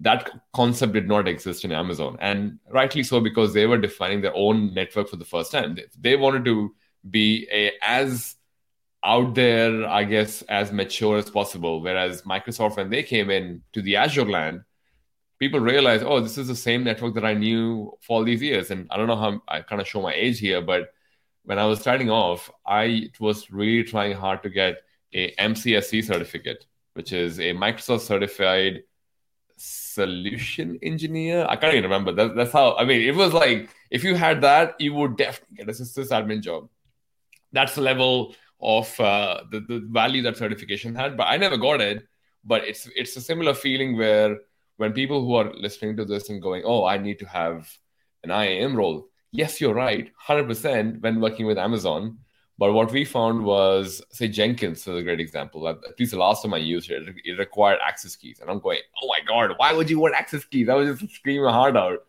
That 0.00 0.30
concept 0.54 0.92
did 0.92 1.08
not 1.08 1.26
exist 1.28 1.64
in 1.64 1.72
Amazon, 1.72 2.16
and 2.20 2.58
rightly 2.70 3.02
so 3.02 3.20
because 3.20 3.52
they 3.52 3.66
were 3.66 3.78
defining 3.78 4.20
their 4.20 4.34
own 4.34 4.74
network 4.74 5.08
for 5.08 5.16
the 5.16 5.24
first 5.24 5.52
time. 5.52 5.76
They 5.98 6.16
wanted 6.16 6.44
to 6.46 6.74
be 7.08 7.46
a 7.50 7.72
as 7.82 8.36
out 9.04 9.34
there, 9.34 9.86
I 9.86 10.04
guess, 10.04 10.42
as 10.42 10.72
mature 10.72 11.18
as 11.18 11.30
possible. 11.30 11.80
Whereas 11.80 12.22
Microsoft, 12.22 12.76
when 12.76 12.90
they 12.90 13.02
came 13.02 13.30
in 13.30 13.62
to 13.72 13.82
the 13.82 13.96
Azure 13.96 14.24
land, 14.24 14.62
people 15.38 15.60
realized, 15.60 16.04
oh, 16.04 16.20
this 16.20 16.36
is 16.36 16.48
the 16.48 16.56
same 16.56 16.84
network 16.84 17.14
that 17.14 17.24
I 17.24 17.34
knew 17.34 17.92
for 18.00 18.18
all 18.18 18.24
these 18.24 18.42
years. 18.42 18.70
And 18.70 18.88
I 18.90 18.96
don't 18.96 19.06
know 19.06 19.16
how 19.16 19.40
I 19.46 19.60
kind 19.60 19.80
of 19.80 19.86
show 19.86 20.02
my 20.02 20.12
age 20.12 20.40
here, 20.40 20.60
but 20.60 20.92
when 21.44 21.58
I 21.58 21.66
was 21.66 21.80
starting 21.80 22.10
off, 22.10 22.50
I 22.66 23.10
was 23.20 23.50
really 23.50 23.84
trying 23.84 24.14
hard 24.14 24.42
to 24.42 24.50
get 24.50 24.78
a 25.14 25.34
MCSE 25.36 26.04
certificate, 26.04 26.66
which 26.94 27.12
is 27.12 27.38
a 27.38 27.54
Microsoft 27.54 28.00
certified 28.00 28.82
solution 29.56 30.78
engineer. 30.82 31.46
I 31.48 31.56
can't 31.56 31.72
even 31.72 31.84
remember. 31.84 32.12
That, 32.12 32.36
that's 32.36 32.52
how. 32.52 32.76
I 32.76 32.84
mean, 32.84 33.00
it 33.00 33.14
was 33.14 33.32
like 33.32 33.70
if 33.90 34.04
you 34.04 34.14
had 34.14 34.42
that, 34.42 34.80
you 34.80 34.92
would 34.94 35.16
definitely 35.16 35.56
get 35.56 35.68
a 35.68 35.72
sysadmin 35.72 36.42
job. 36.42 36.68
That's 37.52 37.74
the 37.74 37.80
level 37.80 38.34
of 38.60 38.98
uh, 39.00 39.42
the 39.50 39.60
the 39.60 39.86
value 39.90 40.22
that 40.22 40.36
certification 40.36 40.94
had. 40.94 41.16
But 41.16 41.24
I 41.24 41.36
never 41.36 41.56
got 41.56 41.80
it. 41.80 42.06
But 42.44 42.64
it's 42.64 42.88
it's 42.94 43.16
a 43.16 43.20
similar 43.20 43.54
feeling 43.54 43.96
where 43.96 44.38
when 44.76 44.92
people 44.92 45.24
who 45.24 45.34
are 45.34 45.52
listening 45.54 45.96
to 45.96 46.04
this 46.04 46.28
and 46.30 46.42
going, 46.42 46.62
"Oh, 46.64 46.84
I 46.84 46.98
need 46.98 47.18
to 47.20 47.26
have 47.26 47.70
an 48.24 48.30
IAM 48.30 48.76
role," 48.76 49.08
yes, 49.32 49.60
you're 49.60 49.74
right, 49.74 50.10
100% 50.26 51.00
when 51.00 51.20
working 51.20 51.46
with 51.46 51.58
Amazon. 51.58 52.18
But 52.58 52.72
what 52.72 52.90
we 52.90 53.04
found 53.04 53.44
was, 53.44 54.02
say, 54.10 54.26
Jenkins 54.26 54.80
is 54.80 54.88
a 54.88 55.02
great 55.02 55.20
example. 55.20 55.68
At 55.68 55.78
least 55.98 56.10
the 56.10 56.18
last 56.18 56.42
time 56.42 56.54
I 56.54 56.58
used 56.58 56.90
it, 56.90 57.08
it 57.24 57.38
required 57.38 57.78
access 57.80 58.16
keys. 58.16 58.40
And 58.40 58.50
I'm 58.50 58.58
going, 58.58 58.80
oh 59.00 59.06
my 59.06 59.20
God, 59.20 59.54
why 59.58 59.72
would 59.72 59.88
you 59.88 60.00
want 60.00 60.16
access 60.16 60.44
keys? 60.44 60.68
I 60.68 60.74
was 60.74 60.98
just 60.98 61.14
screaming 61.14 61.44
my 61.44 61.52
heart 61.52 61.76
out. 61.76 62.00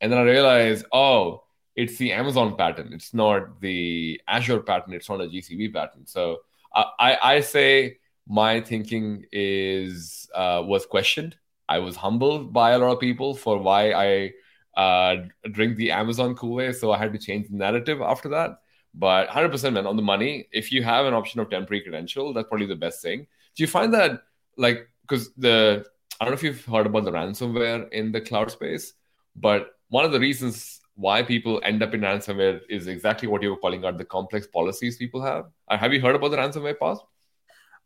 And 0.00 0.10
then 0.10 0.18
I 0.18 0.22
realized, 0.22 0.86
oh, 0.92 1.44
it's 1.74 1.96
the 1.96 2.12
Amazon 2.12 2.56
pattern. 2.56 2.90
It's 2.92 3.14
not 3.14 3.60
the 3.60 4.20
Azure 4.28 4.60
pattern. 4.60 4.92
It's 4.94 5.08
not 5.08 5.20
a 5.20 5.26
GCP 5.26 5.72
pattern. 5.72 6.06
So 6.06 6.40
I, 6.74 7.16
I 7.22 7.40
say 7.40 7.98
my 8.28 8.60
thinking 8.60 9.24
is 9.32 10.28
uh, 10.34 10.62
was 10.64 10.86
questioned. 10.86 11.36
I 11.68 11.78
was 11.78 11.96
humbled 11.96 12.52
by 12.52 12.72
a 12.72 12.78
lot 12.78 12.92
of 12.92 13.00
people 13.00 13.34
for 13.34 13.58
why 13.58 13.92
I 13.92 14.32
uh, 14.80 15.24
drink 15.50 15.76
the 15.76 15.90
Amazon 15.90 16.34
Kool-Aid. 16.34 16.76
So 16.76 16.92
I 16.92 16.98
had 16.98 17.12
to 17.12 17.18
change 17.18 17.48
the 17.48 17.56
narrative 17.56 18.00
after 18.00 18.28
that. 18.30 18.58
But 18.94 19.28
100% 19.28 19.72
man, 19.72 19.86
on 19.86 19.96
the 19.96 20.02
money, 20.02 20.48
if 20.52 20.70
you 20.70 20.82
have 20.82 21.06
an 21.06 21.14
option 21.14 21.40
of 21.40 21.48
temporary 21.48 21.82
credential, 21.82 22.34
that's 22.34 22.48
probably 22.48 22.66
the 22.66 22.76
best 22.76 23.00
thing. 23.00 23.26
Do 23.54 23.62
you 23.62 23.66
find 23.66 23.94
that, 23.94 24.22
like, 24.58 24.86
because 25.02 25.32
the, 25.34 25.86
I 26.20 26.24
don't 26.24 26.32
know 26.32 26.34
if 26.34 26.42
you've 26.42 26.64
heard 26.64 26.86
about 26.86 27.04
the 27.04 27.12
ransomware 27.12 27.90
in 27.90 28.12
the 28.12 28.20
cloud 28.20 28.50
space, 28.50 28.92
but 29.34 29.70
one 29.88 30.04
of 30.04 30.12
the 30.12 30.20
reasons 30.20 30.81
why 30.94 31.22
people 31.22 31.60
end 31.64 31.82
up 31.82 31.94
in 31.94 32.00
ransomware 32.00 32.60
is 32.68 32.86
exactly 32.86 33.28
what 33.28 33.42
you 33.42 33.50
were 33.50 33.56
calling 33.56 33.84
out 33.84 33.98
the 33.98 34.04
complex 34.04 34.46
policies 34.46 34.96
people 34.96 35.22
have. 35.22 35.46
Uh, 35.68 35.78
have 35.78 35.92
you 35.92 36.00
heard 36.00 36.14
about 36.14 36.30
the 36.30 36.36
ransomware 36.36 36.78
past? 36.78 37.02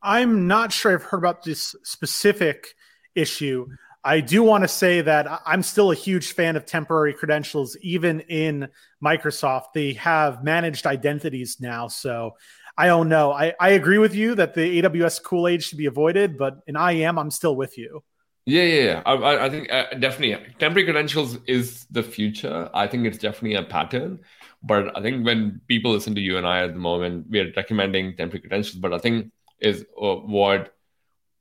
I'm 0.02 0.46
not 0.46 0.72
sure 0.72 0.92
I've 0.92 1.02
heard 1.02 1.18
about 1.18 1.42
this 1.42 1.74
specific 1.82 2.74
issue. 3.14 3.66
I 4.04 4.20
do 4.20 4.42
want 4.42 4.62
to 4.62 4.68
say 4.68 5.00
that 5.00 5.26
I'm 5.44 5.62
still 5.62 5.90
a 5.90 5.94
huge 5.94 6.32
fan 6.32 6.54
of 6.54 6.64
temporary 6.64 7.12
credentials, 7.12 7.76
even 7.80 8.20
in 8.20 8.68
Microsoft. 9.04 9.72
They 9.74 9.94
have 9.94 10.44
managed 10.44 10.86
identities 10.86 11.56
now. 11.60 11.88
So 11.88 12.36
I 12.78 12.86
don't 12.86 13.08
know. 13.08 13.32
I, 13.32 13.54
I 13.58 13.70
agree 13.70 13.98
with 13.98 14.14
you 14.14 14.34
that 14.36 14.54
the 14.54 14.82
AWS 14.82 15.22
Kool 15.24 15.48
Aid 15.48 15.62
should 15.62 15.78
be 15.78 15.86
avoided, 15.86 16.38
but 16.38 16.60
in 16.66 16.76
IAM, 16.76 17.18
I'm 17.18 17.30
still 17.30 17.56
with 17.56 17.78
you. 17.78 18.04
Yeah, 18.46 18.62
yeah, 18.62 18.84
yeah. 18.84 19.02
I, 19.04 19.46
I 19.46 19.50
think 19.50 19.72
uh, 19.72 19.86
definitely 19.98 20.36
temporary 20.60 20.84
credentials 20.84 21.38
is 21.48 21.84
the 21.90 22.02
future. 22.02 22.70
I 22.72 22.86
think 22.86 23.04
it's 23.04 23.18
definitely 23.18 23.56
a 23.56 23.64
pattern. 23.64 24.20
But 24.62 24.96
I 24.96 25.02
think 25.02 25.26
when 25.26 25.60
people 25.66 25.90
listen 25.90 26.14
to 26.14 26.20
you 26.20 26.38
and 26.38 26.46
I 26.46 26.62
at 26.62 26.72
the 26.72 26.78
moment, 26.78 27.26
we 27.28 27.40
are 27.40 27.52
recommending 27.56 28.16
temporary 28.16 28.40
credentials. 28.40 28.76
But 28.76 28.94
I 28.94 28.98
think 28.98 29.32
is 29.60 29.84
uh, 30.00 30.14
what 30.14 30.74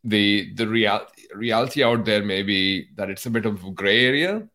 the 0.04 0.54
the 0.56 0.68
real, 0.68 1.02
reality 1.34 1.84
out 1.84 2.06
there 2.06 2.24
may 2.24 2.44
be 2.44 2.88
that 2.96 3.10
it's 3.10 3.26
a 3.26 3.30
bit 3.30 3.46
of 3.46 3.64
a 3.64 3.72
gray 3.72 4.06
area 4.06 4.48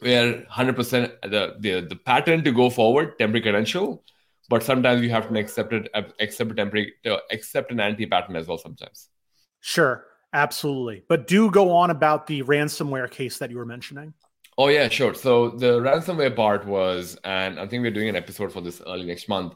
where 0.00 0.32
100% 0.34 1.12
the, 1.22 1.56
the 1.60 1.80
the 1.88 1.96
pattern 1.96 2.44
to 2.44 2.52
go 2.52 2.68
forward 2.70 3.18
temporary 3.18 3.42
credential 3.42 4.04
but 4.48 4.62
sometimes 4.62 5.02
you 5.02 5.10
have 5.10 5.28
to 5.28 5.38
accept 5.38 5.72
it 5.72 5.88
accept 6.20 6.50
a 6.50 6.54
temporary 6.54 6.92
uh, 7.06 7.18
accept 7.30 7.70
an 7.70 7.80
anti 7.80 8.06
pattern 8.06 8.36
as 8.36 8.48
well 8.48 8.58
sometimes 8.58 9.08
sure 9.60 10.04
absolutely 10.34 11.02
but 11.08 11.26
do 11.26 11.50
go 11.50 11.70
on 11.70 11.90
about 11.90 12.26
the 12.26 12.42
ransomware 12.42 13.10
case 13.10 13.38
that 13.38 13.50
you 13.50 13.56
were 13.56 13.66
mentioning 13.66 14.12
oh 14.58 14.68
yeah 14.68 14.88
sure 14.88 15.14
so 15.14 15.50
the 15.50 15.80
ransomware 15.80 16.34
part 16.34 16.66
was 16.66 17.16
and 17.24 17.58
i 17.58 17.66
think 17.66 17.82
we're 17.82 17.90
doing 17.90 18.08
an 18.08 18.16
episode 18.16 18.52
for 18.52 18.60
this 18.60 18.82
early 18.86 19.04
next 19.04 19.28
month 19.28 19.54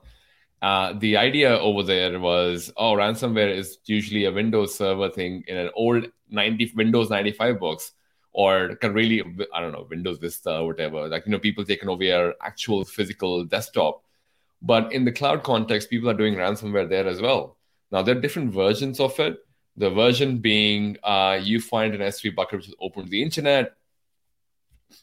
uh, 0.60 0.92
the 0.98 1.16
idea 1.16 1.56
over 1.58 1.82
there 1.82 2.18
was, 2.18 2.72
oh, 2.76 2.92
ransomware 2.94 3.54
is 3.54 3.78
usually 3.86 4.24
a 4.24 4.32
Windows 4.32 4.74
server 4.74 5.08
thing 5.08 5.44
in 5.46 5.56
an 5.56 5.70
old 5.74 6.06
90 6.30 6.72
Windows 6.74 7.10
95 7.10 7.60
box, 7.60 7.92
or 8.32 8.74
can 8.76 8.92
really, 8.92 9.22
I 9.54 9.60
don't 9.60 9.72
know, 9.72 9.86
Windows 9.88 10.18
Vista 10.18 10.64
whatever. 10.64 11.08
Like 11.08 11.26
you 11.26 11.32
know, 11.32 11.38
people 11.38 11.64
taking 11.64 11.88
over 11.88 12.02
your 12.02 12.34
actual 12.42 12.84
physical 12.84 13.44
desktop. 13.44 14.02
But 14.60 14.92
in 14.92 15.04
the 15.04 15.12
cloud 15.12 15.44
context, 15.44 15.90
people 15.90 16.10
are 16.10 16.14
doing 16.14 16.34
ransomware 16.34 16.88
there 16.88 17.06
as 17.06 17.20
well. 17.20 17.56
Now 17.92 18.02
there 18.02 18.16
are 18.16 18.20
different 18.20 18.52
versions 18.52 18.98
of 18.98 19.18
it. 19.20 19.38
The 19.78 19.90
version 19.90 20.38
being 20.38 20.96
uh, 21.04 21.38
you 21.40 21.60
find 21.60 21.94
an 21.94 22.00
S3 22.00 22.34
bucket 22.34 22.58
which 22.58 22.68
is 22.68 22.74
open 22.80 23.04
to 23.04 23.10
the 23.10 23.22
internet, 23.22 23.76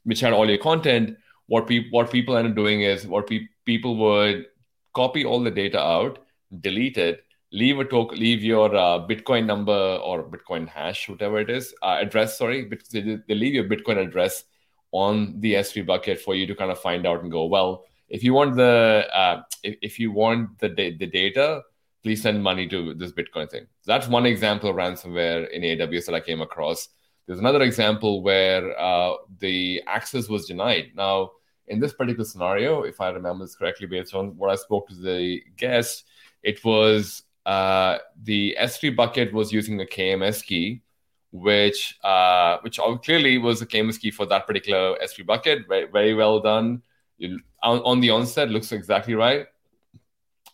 which 0.03 0.19
had 0.19 0.33
all 0.33 0.47
your 0.49 0.57
content. 0.57 1.17
What 1.47 1.67
people 1.67 1.97
what 1.97 2.11
people 2.11 2.35
end 2.35 2.47
up 2.49 2.55
doing 2.55 2.81
is 2.81 3.07
what 3.07 3.27
pe- 3.27 3.47
people 3.65 3.95
would 3.97 4.47
copy 4.93 5.23
all 5.25 5.41
the 5.41 5.51
data 5.51 5.79
out, 5.79 6.19
delete 6.61 6.97
it, 6.97 7.23
leave 7.51 7.79
a 7.79 7.85
token, 7.85 8.19
leave 8.19 8.43
your 8.43 8.75
uh, 8.75 8.99
Bitcoin 9.07 9.45
number 9.45 9.71
or 10.03 10.23
Bitcoin 10.23 10.67
hash, 10.67 11.07
whatever 11.07 11.39
it 11.39 11.49
is, 11.49 11.73
uh, 11.81 11.97
address. 12.01 12.37
Sorry, 12.37 12.69
they 12.91 13.35
leave 13.35 13.53
your 13.53 13.63
Bitcoin 13.65 13.97
address 13.97 14.43
on 14.91 15.39
the 15.39 15.53
S3 15.53 15.85
bucket 15.85 16.19
for 16.19 16.35
you 16.35 16.45
to 16.47 16.55
kind 16.55 16.71
of 16.71 16.79
find 16.79 17.05
out 17.05 17.21
and 17.21 17.31
go. 17.31 17.45
Well, 17.45 17.85
if 18.09 18.23
you 18.23 18.33
want 18.33 18.55
the 18.55 19.07
uh, 19.13 19.43
if, 19.63 19.77
if 19.81 19.99
you 19.99 20.11
want 20.11 20.59
the 20.59 20.69
the 20.69 21.07
data, 21.07 21.61
please 22.05 22.21
send 22.21 22.43
money 22.43 22.67
to 22.67 22.93
this 22.93 23.11
Bitcoin 23.11 23.49
thing. 23.49 23.65
That's 23.83 24.07
one 24.07 24.27
example 24.27 24.69
of 24.69 24.75
ransomware 24.75 25.49
in 25.49 25.63
AWS 25.63 26.05
that 26.05 26.13
I 26.13 26.19
came 26.19 26.39
across. 26.39 26.89
There's 27.25 27.39
another 27.39 27.63
example 27.63 28.21
where 28.21 28.79
uh, 28.79 29.13
the 29.39 29.81
access 29.87 30.29
was 30.29 30.45
denied. 30.45 30.91
Now 30.93 31.31
in 31.65 31.79
this 31.79 31.93
particular 31.93 32.23
scenario, 32.23 32.83
if 32.83 33.01
I 33.01 33.09
remember 33.09 33.43
this 33.43 33.55
correctly, 33.55 33.87
based 33.87 34.13
on 34.13 34.37
what 34.37 34.51
I 34.51 34.55
spoke 34.55 34.87
to 34.89 34.95
the 34.95 35.41
guest, 35.57 36.05
it 36.43 36.63
was 36.63 37.23
uh, 37.47 37.97
the 38.21 38.55
S3 38.61 38.95
bucket 38.95 39.33
was 39.33 39.51
using 39.51 39.81
a 39.81 39.85
KMS 39.85 40.45
key, 40.45 40.83
which 41.31 41.97
uh, 42.03 42.59
which 42.61 42.79
clearly 43.03 43.39
was 43.39 43.63
a 43.63 43.65
KMS 43.65 43.99
key 43.99 44.11
for 44.11 44.27
that 44.27 44.45
particular 44.45 44.95
S3 45.03 45.25
bucket. 45.25 45.67
Very, 45.67 45.87
very 45.87 46.13
well 46.13 46.39
done. 46.39 46.83
You, 47.17 47.39
on, 47.63 47.79
on 47.79 47.99
the 47.99 48.11
onset, 48.11 48.49
looks 48.49 48.71
exactly 48.71 49.15
right. 49.15 49.47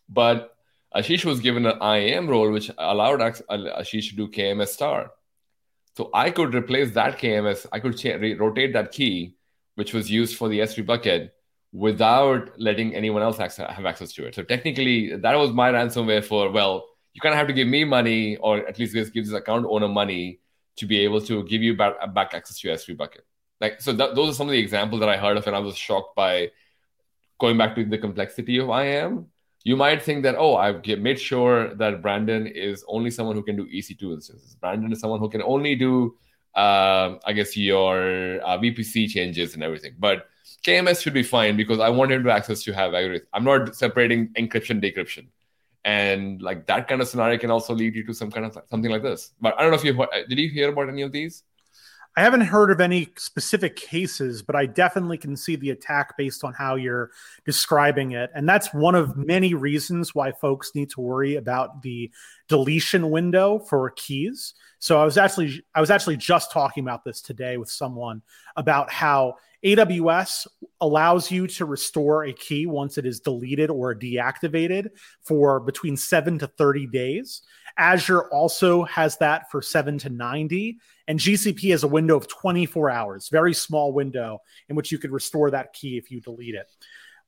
But 0.08 0.51
Ashish 0.96 1.24
was 1.26 1.40
given 1.40 1.66
an 1.66 1.82
IAM 1.82 2.28
role, 2.28 2.52
which 2.52 2.70
allowed 2.78 3.20
Ashish 3.20 4.10
to 4.10 4.16
do 4.16 4.28
KMS 4.28 4.70
star. 4.70 5.12
So 5.96 6.10
I 6.14 6.32
could 6.32 6.54
replace 6.54 6.92
that 6.92 7.18
KMS. 7.18 7.66
I 7.72 7.80
could 7.80 7.98
cha- 7.98 8.18
rotate 8.38 8.74
that 8.74 8.92
key 8.92 9.36
which 9.76 9.94
was 9.94 10.12
used 10.12 10.38
for 10.38 10.50
the 10.50 10.60
S3 10.60 10.86
bucket 10.86 11.34
without 11.72 12.52
letting 12.60 12.94
anyone 12.94 13.22
else 13.22 13.38
have 13.38 13.86
access 13.86 14.12
to 14.14 14.26
it. 14.26 14.36
So 14.36 14.44
technically, 14.44 15.16
that 15.16 15.36
was 15.36 15.52
my 15.52 15.72
ransomware 15.72 16.24
for, 16.24 16.52
well, 16.52 16.86
you 17.14 17.22
kind 17.22 17.34
of 17.34 17.38
have 17.38 17.48
to 17.48 17.54
give 17.54 17.68
me 17.68 17.84
money, 17.84 18.38
or 18.38 18.58
at 18.68 18.78
least 18.78 18.94
give 18.94 19.26
this 19.26 19.34
account 19.34 19.66
owner 19.68 19.88
money 19.88 20.40
to 20.78 20.86
be 20.86 21.00
able 21.00 21.22
to 21.22 21.44
give 21.46 21.62
you 21.62 21.76
back, 21.76 21.94
back 22.14 22.34
access 22.34 22.60
to 22.60 22.68
your 22.68 22.78
S3 22.78 22.98
bucket. 22.98 23.26
Like, 23.60 23.82
so 23.82 23.94
that, 23.94 24.16
those 24.16 24.32
are 24.32 24.34
some 24.34 24.48
of 24.48 24.52
the 24.52 24.60
examples 24.60 25.00
that 25.00 25.10
I 25.10 25.18
heard 25.18 25.38
of, 25.38 25.48
and 25.48 25.56
I 25.56 25.60
was 25.60 25.78
shocked 25.78 26.16
by 26.16 26.52
going 27.40 27.58
back 27.58 27.76
to 27.76 27.86
the 27.86 27.98
complexity 27.98 28.60
of 28.60 28.70
IAM. 28.70 29.28
You 29.64 29.76
might 29.76 30.02
think 30.02 30.24
that, 30.24 30.36
oh, 30.38 30.56
I've 30.56 30.86
made 31.00 31.20
sure 31.20 31.76
that 31.76 32.02
Brandon 32.02 32.48
is 32.48 32.84
only 32.88 33.12
someone 33.12 33.36
who 33.36 33.44
can 33.44 33.56
do 33.56 33.66
EC2 33.68 34.14
instances. 34.14 34.56
Brandon 34.56 34.92
is 34.92 35.00
someone 35.00 35.20
who 35.20 35.30
can 35.30 35.44
only 35.44 35.76
do 35.76 36.16
uh, 36.56 37.18
I 37.26 37.34
guess 37.34 37.56
your 37.56 38.42
uh, 38.44 38.58
VPC 38.58 39.10
changes 39.10 39.54
and 39.54 39.64
everything. 39.64 39.96
But 39.98 40.28
KMS 40.64 41.02
should 41.02 41.14
be 41.14 41.24
fine 41.24 41.58
because 41.58 41.80
I 41.80 41.90
want 41.90 42.12
him 42.12 42.24
to 42.24 42.32
access 42.32 42.64
to 42.64 42.74
have 42.74 42.94
everything. 42.94 43.28
I'm 43.34 43.44
not 43.44 43.76
separating 43.76 44.30
encryption 44.34 44.84
decryption, 44.84 45.28
and 45.86 46.42
like 46.42 46.68
that 46.68 46.88
kind 46.88 47.02
of 47.02 47.08
scenario 47.08 47.38
can 47.38 47.52
also 47.52 47.74
lead 47.74 47.96
you 47.96 48.06
to 48.06 48.14
some 48.14 48.32
kind 48.32 48.46
of 48.46 48.58
something 48.70 48.92
like 48.92 49.04
this. 49.04 49.32
But 49.40 49.58
I 49.58 49.62
don't 49.62 49.72
know 49.72 49.78
if 49.78 49.84
you 49.84 49.94
did 50.28 50.38
you 50.38 50.50
hear 50.50 50.70
about 50.70 50.90
any 50.90 51.02
of 51.02 51.12
these? 51.12 51.44
I 52.18 52.22
haven't 52.22 52.42
heard 52.42 52.72
of 52.72 52.82
any 52.82 53.08
specific 53.16 53.78
cases, 53.78 54.42
but 54.42 54.56
I 54.56 54.66
definitely 54.66 55.18
can 55.18 55.38
see 55.38 55.56
the 55.56 55.70
attack 55.70 56.18
based 56.18 56.44
on 56.44 56.54
how 56.54 56.76
you're 56.76 57.12
describing 57.46 58.12
it. 58.12 58.30
And 58.36 58.50
that's 58.50 58.74
one 58.74 58.96
of 58.96 59.16
many 59.16 59.54
reasons 59.54 60.14
why 60.14 60.34
folks 60.34 60.76
need 60.76 60.90
to 60.92 61.02
worry 61.02 61.38
about 61.38 61.82
the 61.82 62.12
deletion 62.50 63.12
window 63.12 63.60
for 63.60 63.90
keys. 63.92 64.54
So 64.80 65.00
I 65.00 65.06
was 65.06 65.18
actually 65.18 65.64
I 65.74 65.80
was 65.80 65.90
actually 65.90 66.18
just 66.18 66.52
talking 66.52 66.84
about 66.84 67.06
this 67.06 67.22
today 67.22 67.56
with 67.56 67.70
someone 67.70 68.22
about 68.58 68.92
how 68.92 69.36
AWS 69.64 70.48
allows 70.82 71.32
you 71.32 71.48
to 71.48 71.66
restore 71.66 72.26
a 72.26 72.34
key 72.34 72.66
once 72.66 72.98
it 72.98 73.06
is 73.06 73.20
deleted 73.20 73.70
or 73.70 73.96
deactivated 73.96 74.90
for 75.22 75.60
between 75.60 75.96
7 75.96 76.40
to 76.40 76.48
30 76.48 76.88
days. 76.88 77.44
Azure 77.78 78.24
also 78.30 78.84
has 78.84 79.18
that 79.18 79.50
for 79.52 79.62
7 79.62 79.98
to 80.00 80.10
90 80.10 80.80
and 81.08 81.20
GCP 81.20 81.72
has 81.72 81.84
a 81.84 81.88
window 81.88 82.16
of 82.16 82.28
24 82.28 82.90
hours, 82.90 83.30
very 83.30 83.54
small 83.54 83.92
window 83.92 84.40
in 84.70 84.76
which 84.76 84.92
you 84.92 84.98
could 84.98 85.12
restore 85.12 85.52
that 85.52 85.74
key 85.74 85.98
if 85.98 86.12
you 86.12 86.22
delete 86.22 86.56
it. 86.56 86.68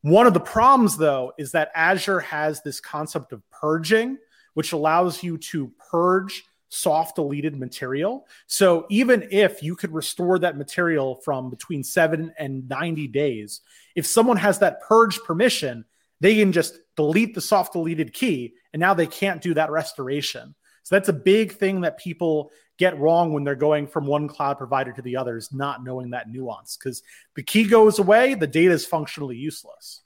One 0.02 0.28
of 0.28 0.34
the 0.34 0.40
problems, 0.40 0.98
though, 0.98 1.32
is 1.38 1.52
that 1.54 1.72
Azure 1.76 2.20
has 2.20 2.62
this 2.62 2.82
concept 2.82 3.32
of 3.32 3.42
purging, 3.50 4.18
which 4.54 4.74
allows 4.74 5.24
you 5.24 5.38
to 5.38 5.72
purge 5.90 6.44
soft 6.68 7.16
deleted 7.16 7.58
material. 7.58 8.26
So 8.48 8.86
even 8.90 9.28
if 9.32 9.62
you 9.62 9.76
could 9.76 9.94
restore 9.94 10.40
that 10.40 10.58
material 10.58 11.16
from 11.24 11.50
between 11.50 11.84
seven 11.84 12.34
and 12.38 12.68
90 12.68 13.08
days, 13.10 13.62
if 13.96 14.06
someone 14.06 14.38
has 14.38 14.60
that 14.60 14.82
purge 14.82 15.20
permission, 15.20 15.86
they 16.20 16.36
can 16.36 16.52
just 16.52 16.78
delete 16.96 17.36
the 17.36 17.42
soft 17.42 17.74
deleted 17.74 18.14
key 18.14 18.54
and 18.74 18.80
now 18.80 18.94
they 18.94 19.08
can't 19.08 19.42
do 19.42 19.54
that 19.54 19.72
restoration. 19.72 20.56
So 20.84 20.96
that's 20.96 21.10
a 21.10 21.14
big 21.14 21.54
thing 21.54 21.82
that 21.82 21.98
people 21.98 22.52
get 22.78 23.00
wrong 23.00 23.34
when 23.34 23.44
they're 23.44 23.56
going 23.56 23.88
from 23.88 24.06
one 24.06 24.28
cloud 24.28 24.58
provider 24.58 24.92
to 24.92 25.02
the 25.02 25.16
others, 25.16 25.54
not 25.54 25.84
knowing 25.84 26.10
that 26.12 26.30
nuance. 26.30 26.76
Because 26.76 27.04
the 27.36 27.44
key 27.44 27.66
goes 27.66 28.00
away, 28.00 28.34
the 28.34 28.48
data 28.48 28.74
is 28.74 28.86
functionally 28.86 29.38
useless. 29.38 30.02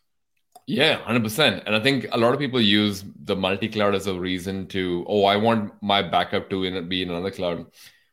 Yeah, 0.68 1.00
100%. 1.00 1.64
And 1.66 1.76
I 1.76 1.80
think 1.80 2.08
a 2.12 2.18
lot 2.18 2.34
of 2.34 2.40
people 2.40 2.60
use 2.60 3.06
the 3.24 3.36
multi 3.36 3.70
cloud 3.70 3.96
as 3.96 4.08
a 4.08 4.20
reason 4.20 4.68
to, 4.68 5.06
oh, 5.08 5.24
I 5.24 5.38
want 5.38 5.72
my 5.82 6.02
backup 6.02 6.50
to 6.50 6.82
be 6.82 7.02
in 7.02 7.10
another 7.10 7.32
cloud. 7.32 7.68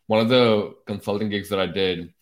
One 0.06 0.20
of 0.20 0.28
the 0.28 0.74
consulting 0.86 1.30
gigs 1.30 1.48
that 1.48 1.58
I 1.58 1.66
did, 1.66 2.14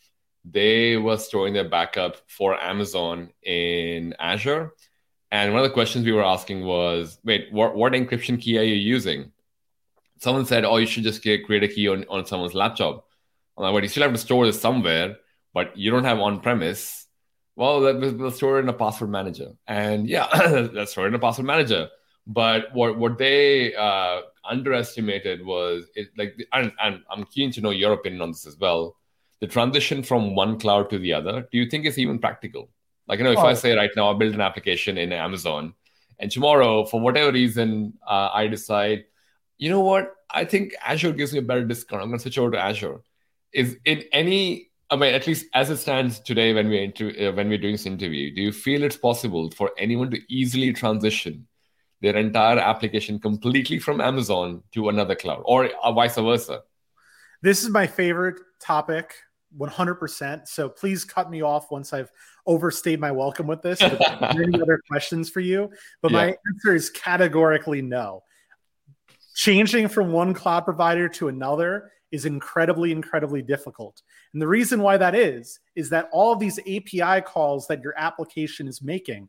they 0.44 0.96
were 0.96 1.18
storing 1.18 1.52
their 1.52 1.68
backup 1.68 2.16
for 2.28 2.58
Amazon 2.58 3.30
in 3.42 4.14
Azure. 4.18 4.72
And 5.32 5.52
one 5.52 5.64
of 5.64 5.68
the 5.68 5.74
questions 5.74 6.04
we 6.04 6.12
were 6.12 6.24
asking 6.24 6.64
was, 6.64 7.18
wait, 7.24 7.48
what, 7.50 7.74
what 7.74 7.94
encryption 7.94 8.40
key 8.40 8.58
are 8.58 8.62
you 8.62 8.76
using? 8.76 9.32
someone 10.22 10.46
said, 10.46 10.64
"Oh, 10.64 10.76
you 10.76 10.86
should 10.86 11.02
just 11.02 11.22
create 11.22 11.64
a 11.64 11.68
key 11.68 11.88
on, 11.88 12.04
on 12.08 12.24
someone's 12.24 12.54
laptop." 12.54 13.08
I'm 13.56 13.64
like, 13.64 13.74
"But 13.74 13.82
you 13.82 13.88
still 13.88 14.04
have 14.04 14.12
to 14.12 14.18
store 14.18 14.46
this 14.46 14.60
somewhere, 14.60 15.16
but 15.52 15.76
you 15.76 15.90
don't 15.90 16.04
have 16.04 16.20
on 16.20 16.40
premise." 16.40 17.06
Well, 17.56 17.80
let's 17.80 18.36
store 18.36 18.58
it 18.58 18.62
in 18.62 18.68
a 18.68 18.72
password 18.72 19.10
manager, 19.10 19.50
and 19.66 20.08
yeah, 20.08 20.26
let's 20.72 20.92
store 20.92 21.04
it 21.04 21.08
in 21.08 21.14
a 21.14 21.18
password 21.18 21.46
manager. 21.46 21.88
But 22.26 22.72
what 22.72 22.98
what 22.98 23.18
they 23.18 23.74
uh, 23.74 24.20
underestimated 24.48 25.44
was 25.44 25.90
it, 25.94 26.08
like, 26.16 26.36
and, 26.52 26.72
and 26.82 27.02
I'm 27.10 27.24
keen 27.24 27.50
to 27.52 27.60
know 27.60 27.70
your 27.70 27.92
opinion 27.92 28.22
on 28.22 28.30
this 28.30 28.46
as 28.46 28.56
well. 28.56 28.96
The 29.40 29.48
transition 29.48 30.04
from 30.04 30.36
one 30.36 30.58
cloud 30.60 30.88
to 30.90 30.98
the 31.00 31.12
other. 31.12 31.48
Do 31.50 31.58
you 31.58 31.68
think 31.68 31.84
it's 31.84 31.98
even 31.98 32.20
practical? 32.20 32.70
Like, 33.12 33.18
you 33.18 33.26
know, 33.26 33.32
if 33.32 33.38
oh. 33.40 33.44
I 33.44 33.52
say 33.52 33.76
right 33.76 33.90
now 33.94 34.10
I 34.10 34.14
build 34.16 34.32
an 34.32 34.40
application 34.40 34.96
in 34.96 35.12
Amazon, 35.12 35.74
and 36.18 36.30
tomorrow, 36.30 36.86
for 36.86 36.98
whatever 36.98 37.30
reason, 37.30 37.92
uh, 38.08 38.30
I 38.32 38.46
decide 38.46 39.04
you 39.58 39.68
know 39.68 39.80
what? 39.80 40.14
I 40.30 40.46
think 40.46 40.72
Azure 40.82 41.12
gives 41.12 41.34
me 41.34 41.40
a 41.40 41.42
better 41.42 41.62
discount. 41.62 42.00
I'm 42.00 42.08
going 42.08 42.18
to 42.18 42.22
switch 42.22 42.38
over 42.38 42.52
to 42.52 42.58
Azure. 42.58 43.02
is 43.52 43.76
in 43.84 44.02
any 44.12 44.70
I 44.90 44.96
mean, 44.96 45.14
at 45.14 45.26
least 45.26 45.44
as 45.52 45.68
it 45.68 45.76
stands 45.76 46.20
today, 46.20 46.54
when 46.54 46.70
we're 46.70 46.84
inter- 46.84 47.14
uh, 47.20 47.32
when 47.32 47.50
we're 47.50 47.58
doing 47.58 47.74
this 47.74 47.84
interview, 47.84 48.34
do 48.34 48.40
you 48.40 48.50
feel 48.50 48.82
it's 48.82 48.96
possible 48.96 49.50
for 49.50 49.72
anyone 49.76 50.10
to 50.10 50.20
easily 50.28 50.72
transition 50.72 51.46
their 52.00 52.16
entire 52.16 52.58
application 52.58 53.18
completely 53.18 53.78
from 53.78 54.00
Amazon 54.00 54.62
to 54.72 54.88
another 54.88 55.14
cloud, 55.14 55.42
or 55.44 55.68
uh, 55.82 55.92
vice 55.92 56.14
versa? 56.14 56.62
This 57.42 57.62
is 57.62 57.68
my 57.68 57.86
favorite 57.86 58.40
topic, 58.58 59.14
100%. 59.58 60.48
So 60.48 60.68
please 60.68 61.04
cut 61.04 61.30
me 61.30 61.42
off 61.42 61.70
once 61.70 61.92
I've 61.92 62.10
overstayed 62.46 63.00
my 63.00 63.10
welcome 63.10 63.46
with 63.46 63.62
this. 63.62 63.80
any 63.80 64.60
other 64.62 64.80
questions 64.88 65.30
for 65.30 65.40
you? 65.40 65.70
But 66.00 66.12
yeah. 66.12 66.18
my 66.18 66.36
answer 66.52 66.74
is 66.74 66.90
categorically 66.90 67.82
no. 67.82 68.22
Changing 69.34 69.88
from 69.88 70.12
one 70.12 70.34
cloud 70.34 70.64
provider 70.64 71.08
to 71.10 71.28
another 71.28 71.90
is 72.10 72.26
incredibly, 72.26 72.92
incredibly 72.92 73.42
difficult. 73.42 74.02
And 74.32 74.42
the 74.42 74.46
reason 74.46 74.82
why 74.82 74.98
that 74.98 75.14
is, 75.14 75.58
is 75.74 75.88
that 75.90 76.08
all 76.12 76.32
of 76.32 76.38
these 76.38 76.58
API 76.60 77.22
calls 77.22 77.66
that 77.68 77.82
your 77.82 77.94
application 77.96 78.68
is 78.68 78.82
making, 78.82 79.28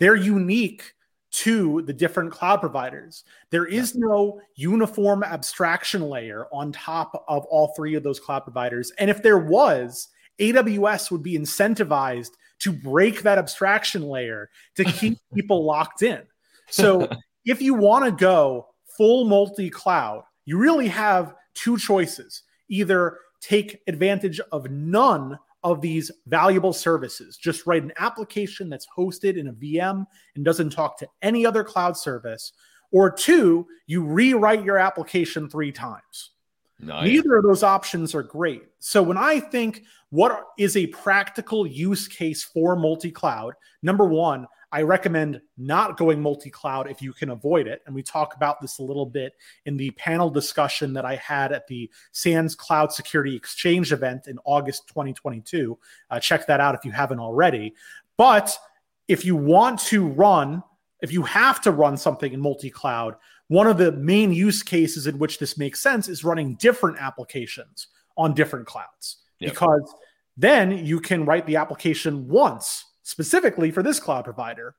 they're 0.00 0.16
unique 0.16 0.94
to 1.34 1.82
the 1.82 1.92
different 1.92 2.30
cloud 2.30 2.60
providers. 2.60 3.24
There 3.50 3.66
is 3.66 3.96
no 3.96 4.40
uniform 4.54 5.24
abstraction 5.24 6.02
layer 6.02 6.46
on 6.52 6.70
top 6.70 7.24
of 7.26 7.44
all 7.46 7.74
three 7.74 7.96
of 7.96 8.04
those 8.04 8.20
cloud 8.20 8.44
providers. 8.44 8.92
And 9.00 9.10
if 9.10 9.20
there 9.20 9.38
was, 9.38 10.08
AWS 10.38 11.10
would 11.10 11.24
be 11.24 11.36
incentivized 11.36 12.30
to 12.60 12.70
break 12.70 13.22
that 13.22 13.36
abstraction 13.36 14.02
layer 14.02 14.48
to 14.76 14.84
keep 15.00 15.18
people 15.34 15.64
locked 15.64 16.02
in. 16.02 16.22
So 16.70 17.08
if 17.44 17.60
you 17.60 17.74
want 17.74 18.04
to 18.04 18.12
go 18.12 18.68
full 18.96 19.24
multi 19.24 19.70
cloud, 19.70 20.22
you 20.44 20.56
really 20.56 20.88
have 20.88 21.34
two 21.54 21.76
choices 21.76 22.42
either 22.68 23.18
take 23.40 23.82
advantage 23.88 24.40
of 24.52 24.70
none 24.70 25.38
of 25.64 25.80
these 25.80 26.10
valuable 26.26 26.72
services, 26.72 27.36
just 27.36 27.66
write 27.66 27.82
an 27.82 27.92
application 27.98 28.68
that's 28.68 28.86
hosted 28.96 29.36
in 29.36 29.48
a 29.48 29.52
VM 29.54 30.04
and 30.36 30.44
doesn't 30.44 30.70
talk 30.70 30.98
to 30.98 31.08
any 31.22 31.44
other 31.44 31.64
cloud 31.64 31.96
service, 31.96 32.52
or 32.92 33.10
two, 33.10 33.66
you 33.86 34.04
rewrite 34.04 34.62
your 34.62 34.78
application 34.78 35.48
three 35.48 35.72
times. 35.72 36.30
Nice. 36.78 37.08
Neither 37.08 37.36
of 37.36 37.44
those 37.44 37.62
options 37.62 38.14
are 38.14 38.22
great. 38.22 38.62
So 38.78 39.02
when 39.02 39.16
I 39.16 39.40
think 39.40 39.84
what 40.14 40.50
is 40.56 40.76
a 40.76 40.86
practical 40.86 41.66
use 41.66 42.06
case 42.06 42.44
for 42.44 42.76
multi 42.76 43.10
cloud, 43.10 43.54
number 43.82 44.04
one, 44.04 44.46
I 44.70 44.82
recommend 44.82 45.40
not 45.58 45.96
going 45.96 46.22
multi 46.22 46.50
cloud 46.50 46.88
if 46.88 47.02
you 47.02 47.12
can 47.12 47.30
avoid 47.30 47.66
it. 47.66 47.82
And 47.84 47.92
we 47.92 48.04
talk 48.04 48.36
about 48.36 48.60
this 48.60 48.78
a 48.78 48.84
little 48.84 49.06
bit 49.06 49.32
in 49.66 49.76
the 49.76 49.90
panel 49.90 50.30
discussion 50.30 50.92
that 50.92 51.04
I 51.04 51.16
had 51.16 51.50
at 51.50 51.66
the 51.66 51.90
SANS 52.12 52.54
Cloud 52.54 52.92
Security 52.92 53.34
Exchange 53.34 53.90
event 53.90 54.28
in 54.28 54.38
August 54.44 54.86
2022. 54.86 55.76
Uh, 56.08 56.20
check 56.20 56.46
that 56.46 56.60
out 56.60 56.76
if 56.76 56.84
you 56.84 56.92
haven't 56.92 57.18
already. 57.18 57.74
But 58.16 58.56
if 59.08 59.24
you 59.24 59.34
want 59.34 59.80
to 59.80 60.06
run, 60.06 60.62
if 61.02 61.12
you 61.12 61.22
have 61.22 61.60
to 61.62 61.72
run 61.72 61.96
something 61.96 62.32
in 62.32 62.38
multi 62.38 62.70
cloud, 62.70 63.16
one 63.48 63.66
of 63.66 63.78
the 63.78 63.90
main 63.90 64.32
use 64.32 64.62
cases 64.62 65.08
in 65.08 65.18
which 65.18 65.40
this 65.40 65.58
makes 65.58 65.80
sense 65.80 66.08
is 66.08 66.22
running 66.22 66.54
different 66.54 66.98
applications 67.00 67.88
on 68.16 68.32
different 68.32 68.68
clouds 68.68 69.16
yep. 69.40 69.50
because 69.50 69.92
then 70.36 70.84
you 70.84 71.00
can 71.00 71.24
write 71.24 71.46
the 71.46 71.56
application 71.56 72.28
once 72.28 72.84
specifically 73.02 73.70
for 73.70 73.82
this 73.82 74.00
cloud 74.00 74.24
provider. 74.24 74.74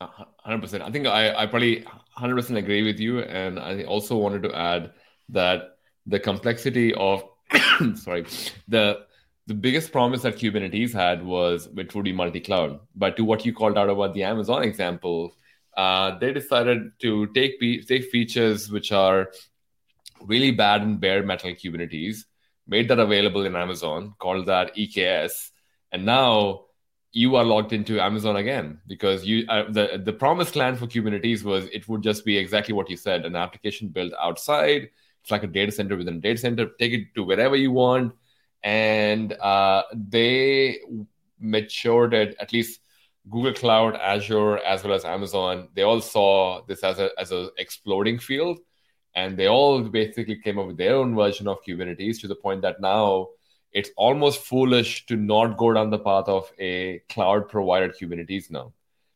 100%. 0.00 0.82
I 0.82 0.90
think 0.90 1.06
I, 1.06 1.34
I 1.34 1.46
probably 1.46 1.84
100% 2.18 2.56
agree 2.56 2.82
with 2.82 3.00
you. 3.00 3.20
And 3.20 3.58
I 3.58 3.84
also 3.84 4.16
wanted 4.16 4.42
to 4.44 4.54
add 4.54 4.92
that 5.30 5.78
the 6.06 6.20
complexity 6.20 6.92
of, 6.94 7.24
sorry, 7.94 8.26
the 8.68 9.06
the 9.46 9.54
biggest 9.54 9.92
promise 9.92 10.22
that 10.22 10.36
Kubernetes 10.36 10.94
had 10.94 11.22
was 11.22 11.68
it 11.76 11.94
would 11.94 12.04
be 12.04 12.12
multi-cloud. 12.12 12.80
But 12.96 13.16
to 13.18 13.24
what 13.24 13.44
you 13.44 13.52
called 13.52 13.76
out 13.76 13.90
about 13.90 14.14
the 14.14 14.22
Amazon 14.22 14.62
example, 14.62 15.34
uh, 15.76 16.18
they 16.18 16.32
decided 16.32 16.92
to 17.00 17.26
take 17.34 17.60
take 17.86 18.04
features 18.04 18.70
which 18.70 18.90
are 18.90 19.30
really 20.22 20.50
bad 20.50 20.82
in 20.82 20.96
bare 20.96 21.22
metal 21.22 21.50
Kubernetes, 21.50 22.24
made 22.66 22.88
that 22.88 22.98
available 22.98 23.44
in 23.44 23.56
Amazon, 23.56 24.14
called 24.18 24.46
that 24.46 24.74
EKS, 24.76 25.50
and 25.92 26.04
now 26.04 26.64
you 27.14 27.36
are 27.36 27.44
logged 27.44 27.72
into 27.72 28.00
Amazon 28.00 28.36
again 28.36 28.80
because 28.88 29.24
you 29.24 29.46
uh, 29.48 29.70
the 29.70 30.02
the 30.04 30.12
promised 30.12 30.56
land 30.56 30.78
for 30.78 30.86
Kubernetes 30.86 31.44
was 31.44 31.66
it 31.66 31.88
would 31.88 32.02
just 32.02 32.24
be 32.24 32.36
exactly 32.36 32.74
what 32.74 32.90
you 32.90 32.96
said, 32.96 33.24
an 33.24 33.36
application 33.36 33.88
built 33.88 34.12
outside. 34.20 34.90
It's 35.22 35.30
like 35.30 35.44
a 35.44 35.46
data 35.46 35.72
center 35.72 35.96
within 35.96 36.16
a 36.16 36.20
data 36.20 36.38
center. 36.38 36.66
Take 36.78 36.92
it 36.92 37.14
to 37.14 37.22
wherever 37.22 37.56
you 37.56 37.70
want, 37.70 38.14
and 38.62 39.32
uh, 39.32 39.84
they 39.94 40.80
matured 41.38 42.12
it 42.14 42.36
at 42.40 42.52
least. 42.52 42.80
Google 43.30 43.54
Cloud, 43.54 43.96
Azure, 43.96 44.58
as 44.58 44.84
well 44.84 44.92
as 44.92 45.06
Amazon, 45.06 45.68
they 45.72 45.80
all 45.80 46.02
saw 46.02 46.62
this 46.66 46.84
as 46.84 46.98
a 46.98 47.08
as 47.18 47.32
a 47.32 47.48
exploding 47.56 48.18
field, 48.18 48.58
and 49.14 49.36
they 49.36 49.46
all 49.46 49.82
basically 49.82 50.36
came 50.36 50.58
up 50.58 50.66
with 50.66 50.76
their 50.76 50.96
own 50.96 51.14
version 51.14 51.46
of 51.46 51.62
Kubernetes 51.64 52.20
to 52.20 52.28
the 52.28 52.34
point 52.34 52.62
that 52.62 52.80
now 52.80 53.28
it's 53.72 53.90
almost 53.96 54.42
foolish 54.42 55.06
to 55.06 55.16
not 55.16 55.56
go 55.56 55.72
down 55.72 55.90
the 55.90 55.98
path 55.98 56.28
of 56.28 56.50
a 56.58 57.00
cloud 57.08 57.48
provided 57.48 57.94
Kubernetes 58.00 58.50
now 58.50 58.72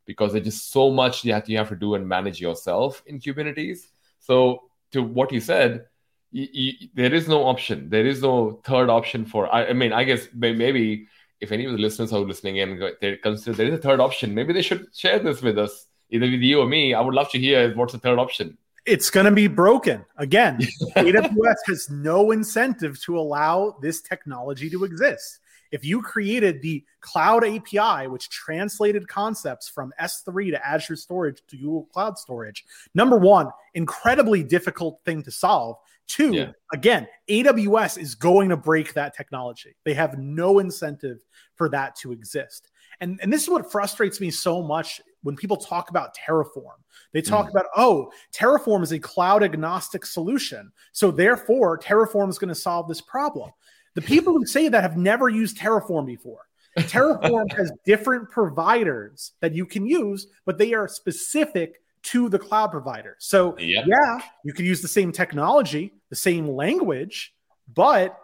because 0.07 0.33
there's 0.33 0.45
just 0.45 0.73
so 0.73 0.91
much 0.91 1.23
that 1.23 1.49
you 1.49 1.59
have 1.59 1.69
to 1.69 1.77
do 1.77 1.95
and 1.95 2.09
manage 2.09 2.41
yourself 2.41 3.03
in 3.07 3.21
Kubernetes. 3.21 3.81
So, 4.21 4.63
to 4.93 5.03
what 5.03 5.33
you 5.33 5.41
said, 5.41 5.85
there 6.33 7.15
is 7.15 7.29
no 7.29 7.45
option. 7.45 7.91
There 7.91 8.07
is 8.07 8.23
no 8.23 8.61
third 8.65 8.89
option 8.89 9.27
for. 9.27 9.53
I, 9.55 9.67
I, 9.67 9.73
mean, 9.75 9.93
I 9.93 10.05
guess 10.05 10.29
maybe 10.35 11.07
if 11.41 11.53
any 11.53 11.67
of 11.67 11.73
the 11.73 11.79
listeners 11.79 12.13
are 12.13 12.21
listening 12.21 12.57
in, 12.57 12.93
they 13.01 13.17
consider 13.17 13.57
there 13.57 13.67
is 13.67 13.75
a 13.75 13.83
third 13.83 14.01
option. 14.01 14.35
Maybe 14.35 14.53
they 14.53 14.63
should 14.63 14.87
share 14.95 15.19
this 15.19 15.43
with 15.43 15.59
us, 15.59 15.87
either 16.11 16.27
with 16.27 16.41
you 16.41 16.61
or 16.61 16.67
me. 16.67 16.95
I 16.95 17.01
would 17.01 17.15
love 17.15 17.31
to 17.33 17.39
hear 17.39 17.75
what's 17.77 17.93
the 17.93 17.99
third 17.99 18.19
option 18.19 18.57
it's 18.89 19.11
going 19.11 19.27
to 19.27 19.33
be 19.33 19.47
broken 19.47 20.05
again. 20.17 20.59
AWS 20.97 21.57
has 21.67 21.91
no 21.91 22.31
incentive 22.31 23.01
to 23.03 23.19
allow 23.19 23.77
this 23.83 24.01
technology 24.01 24.71
to 24.71 24.85
exist. 24.85 25.41
If 25.71 25.85
you 25.85 26.01
created 26.01 26.63
the 26.63 26.83
cloud 27.01 27.45
API, 27.45 28.09
which 28.09 28.31
translated 28.31 29.07
concepts 29.07 29.69
from 29.69 29.93
S3 30.01 30.53
to 30.53 30.67
Azure 30.67 30.97
Storage 30.97 31.43
to 31.49 31.57
Google 31.57 31.85
Cloud 31.93 32.19
Storage, 32.19 32.65
number 32.95 33.19
one, 33.19 33.49
incredibly 33.75 34.43
difficult 34.43 35.01
thing 35.05 35.23
to 35.25 35.31
solve. 35.31 35.77
Two, 36.07 36.33
yeah. 36.33 36.53
again, 36.73 37.07
AWS 37.29 37.99
is 37.99 38.15
going 38.15 38.49
to 38.49 38.57
break 38.57 38.95
that 38.95 39.15
technology. 39.15 39.77
They 39.85 39.93
have 39.93 40.19
no 40.19 40.59
incentive 40.59 41.19
for 41.55 41.69
that 41.69 41.97
to 41.97 42.13
exist. 42.13 42.71
And, 43.01 43.19
and 43.23 43.33
this 43.33 43.43
is 43.43 43.49
what 43.49 43.71
frustrates 43.71 44.21
me 44.21 44.31
so 44.31 44.63
much 44.63 45.01
when 45.23 45.37
people 45.37 45.57
talk 45.57 45.91
about 45.91 46.17
Terraform. 46.17 46.79
They 47.13 47.23
talk 47.23 47.47
mm. 47.47 47.51
about, 47.51 47.67
oh, 47.77 48.11
Terraform 48.33 48.83
is 48.83 48.93
a 48.93 48.99
cloud 48.99 49.43
agnostic 49.43 50.05
solution. 50.05 50.73
So 50.93 51.11
therefore, 51.11 51.79
Terraform 51.79 52.29
is 52.29 52.39
going 52.39 52.49
to 52.49 52.55
solve 52.55 52.89
this 52.89 53.01
problem. 53.01 53.51
The 53.95 54.03
people 54.03 54.33
who 54.33 54.47
say 54.47 54.69
that 54.69 54.83
have 54.83 54.97
never 54.97 55.29
used 55.29 55.59
Terraform 55.59 56.07
before. 56.07 56.47
Terraform 56.79 57.53
has 57.57 57.73
different 57.85 58.31
providers 58.31 59.33
that 59.41 59.55
you 59.55 59.67
can 59.67 59.87
use, 59.87 60.29
but 60.45 60.59
they 60.59 60.75
are 60.75 60.87
specific 60.87 61.81
to 62.05 62.29
the 62.29 62.39
cloud 62.39 62.71
provider. 62.71 63.17
So, 63.19 63.59
yep. 63.59 63.85
yeah, 63.87 64.21
you 64.45 64.53
can 64.53 64.65
use 64.65 64.81
the 64.81 64.89
same 64.89 65.11
technology, 65.11 65.93
the 66.11 66.17
same 66.17 66.49
language, 66.49 67.35
but 67.75 68.19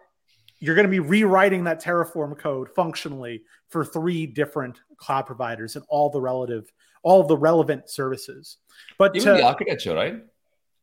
you're 0.65 0.75
going 0.75 0.87
to 0.87 0.91
be 0.91 1.01
rewriting 1.01 1.65
that 1.65 1.83
Terraform 1.83 2.39
code 2.39 2.71
functionally 2.75 3.43
for 3.69 3.85
three 3.85 4.27
different 4.27 4.81
cloud 4.97 5.27
providers 5.27 5.77
and 5.77 5.85
all 5.89 6.09
the 6.09 6.21
relative 6.21 6.73
all 7.03 7.23
the 7.23 7.37
relevant 7.37 7.91
services. 7.91 8.57
But 8.97 9.15
even 9.15 9.29
uh, 9.29 9.37
the 9.37 9.43
architecture, 9.43 9.95
right? 9.95 10.17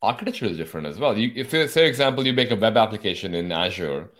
Architecture 0.03 0.45
is 0.45 0.55
different 0.55 0.85
as 0.85 0.99
well. 0.99 1.17
You, 1.17 1.31
if, 1.35 1.49
say, 1.71 1.87
example, 1.87 2.27
you 2.27 2.33
make 2.33 2.51
a 2.51 2.55
web 2.55 2.77
application 2.77 3.33
in 3.33 3.51
Azure, 3.51 4.11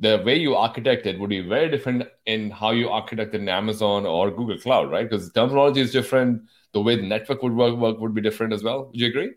the 0.00 0.20
way 0.26 0.36
you 0.36 0.56
architect 0.56 1.06
it 1.06 1.20
would 1.20 1.30
be 1.30 1.40
very 1.40 1.70
different 1.70 2.02
in 2.26 2.50
how 2.50 2.72
you 2.72 2.88
architect 2.88 3.32
it 3.32 3.42
in 3.42 3.48
Amazon 3.48 4.06
or 4.06 4.32
Google 4.32 4.58
Cloud, 4.58 4.90
right? 4.90 5.08
Because 5.08 5.30
the 5.30 5.40
terminology 5.40 5.80
is 5.82 5.92
different. 5.92 6.42
The 6.72 6.80
way 6.80 6.96
the 6.96 7.06
network 7.06 7.44
would 7.44 7.54
work, 7.54 7.76
work 7.76 8.00
would 8.00 8.14
be 8.14 8.20
different 8.20 8.52
as 8.52 8.64
well. 8.64 8.86
Would 8.86 9.00
you 9.00 9.06
agree? 9.06 9.34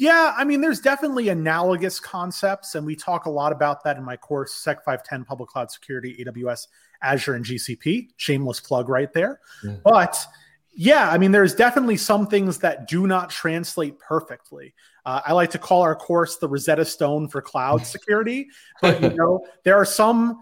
Yeah, 0.00 0.32
I 0.34 0.44
mean, 0.44 0.62
there's 0.62 0.80
definitely 0.80 1.28
analogous 1.28 2.00
concepts, 2.00 2.74
and 2.74 2.86
we 2.86 2.96
talk 2.96 3.26
a 3.26 3.30
lot 3.30 3.52
about 3.52 3.84
that 3.84 3.98
in 3.98 4.02
my 4.02 4.16
course, 4.16 4.54
Sec 4.54 4.78
510 4.82 5.26
Public 5.26 5.50
Cloud 5.50 5.70
Security, 5.70 6.24
AWS, 6.24 6.68
Azure, 7.02 7.34
and 7.34 7.44
GCP. 7.44 8.08
Shameless 8.16 8.60
plug 8.60 8.88
right 8.88 9.12
there. 9.12 9.40
Yeah. 9.62 9.76
But 9.84 10.26
yeah, 10.74 11.10
I 11.10 11.18
mean, 11.18 11.32
there's 11.32 11.54
definitely 11.54 11.98
some 11.98 12.26
things 12.26 12.56
that 12.60 12.88
do 12.88 13.06
not 13.06 13.28
translate 13.28 13.98
perfectly. 13.98 14.72
Uh, 15.04 15.20
I 15.22 15.34
like 15.34 15.50
to 15.50 15.58
call 15.58 15.82
our 15.82 15.94
course 15.94 16.38
the 16.38 16.48
Rosetta 16.48 16.86
Stone 16.86 17.28
for 17.28 17.42
cloud 17.42 17.84
security, 17.86 18.48
but 18.80 19.02
you 19.02 19.10
know, 19.10 19.44
there 19.64 19.76
are 19.76 19.84
some 19.84 20.40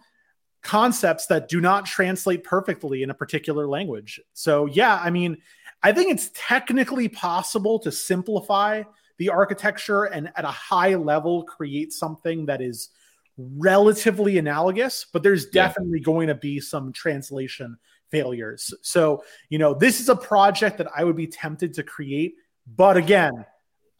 concepts 0.62 1.26
that 1.26 1.48
do 1.48 1.60
not 1.60 1.84
translate 1.84 2.44
perfectly 2.44 3.02
in 3.02 3.10
a 3.10 3.14
particular 3.14 3.66
language. 3.66 4.20
So 4.34 4.66
yeah, 4.66 5.00
I 5.02 5.10
mean, 5.10 5.38
I 5.82 5.90
think 5.90 6.12
it's 6.12 6.30
technically 6.32 7.08
possible 7.08 7.80
to 7.80 7.90
simplify 7.90 8.84
the 9.18 9.28
architecture 9.28 10.04
and 10.04 10.31
at 10.37 10.44
a 10.44 10.48
high 10.48 10.94
level 10.94 11.42
create 11.42 11.92
something 11.92 12.46
that 12.46 12.61
is 12.61 12.90
relatively 13.37 14.38
analogous, 14.38 15.07
but 15.12 15.22
there's 15.22 15.46
definitely 15.46 15.98
yeah. 15.98 16.04
going 16.04 16.28
to 16.28 16.35
be 16.35 16.61
some 16.61 16.92
translation 16.92 17.76
failures. 18.11 18.72
So, 18.83 19.22
you 19.48 19.59
know, 19.59 19.74
this 19.74 20.00
is 20.00 20.09
a 20.09 20.16
project 20.16 20.78
that 20.78 20.88
I 20.96 21.04
would 21.04 21.16
be 21.16 21.26
tempted 21.26 21.74
to 21.74 21.83
create, 21.83 22.35
but 22.66 22.96
again, 22.96 23.44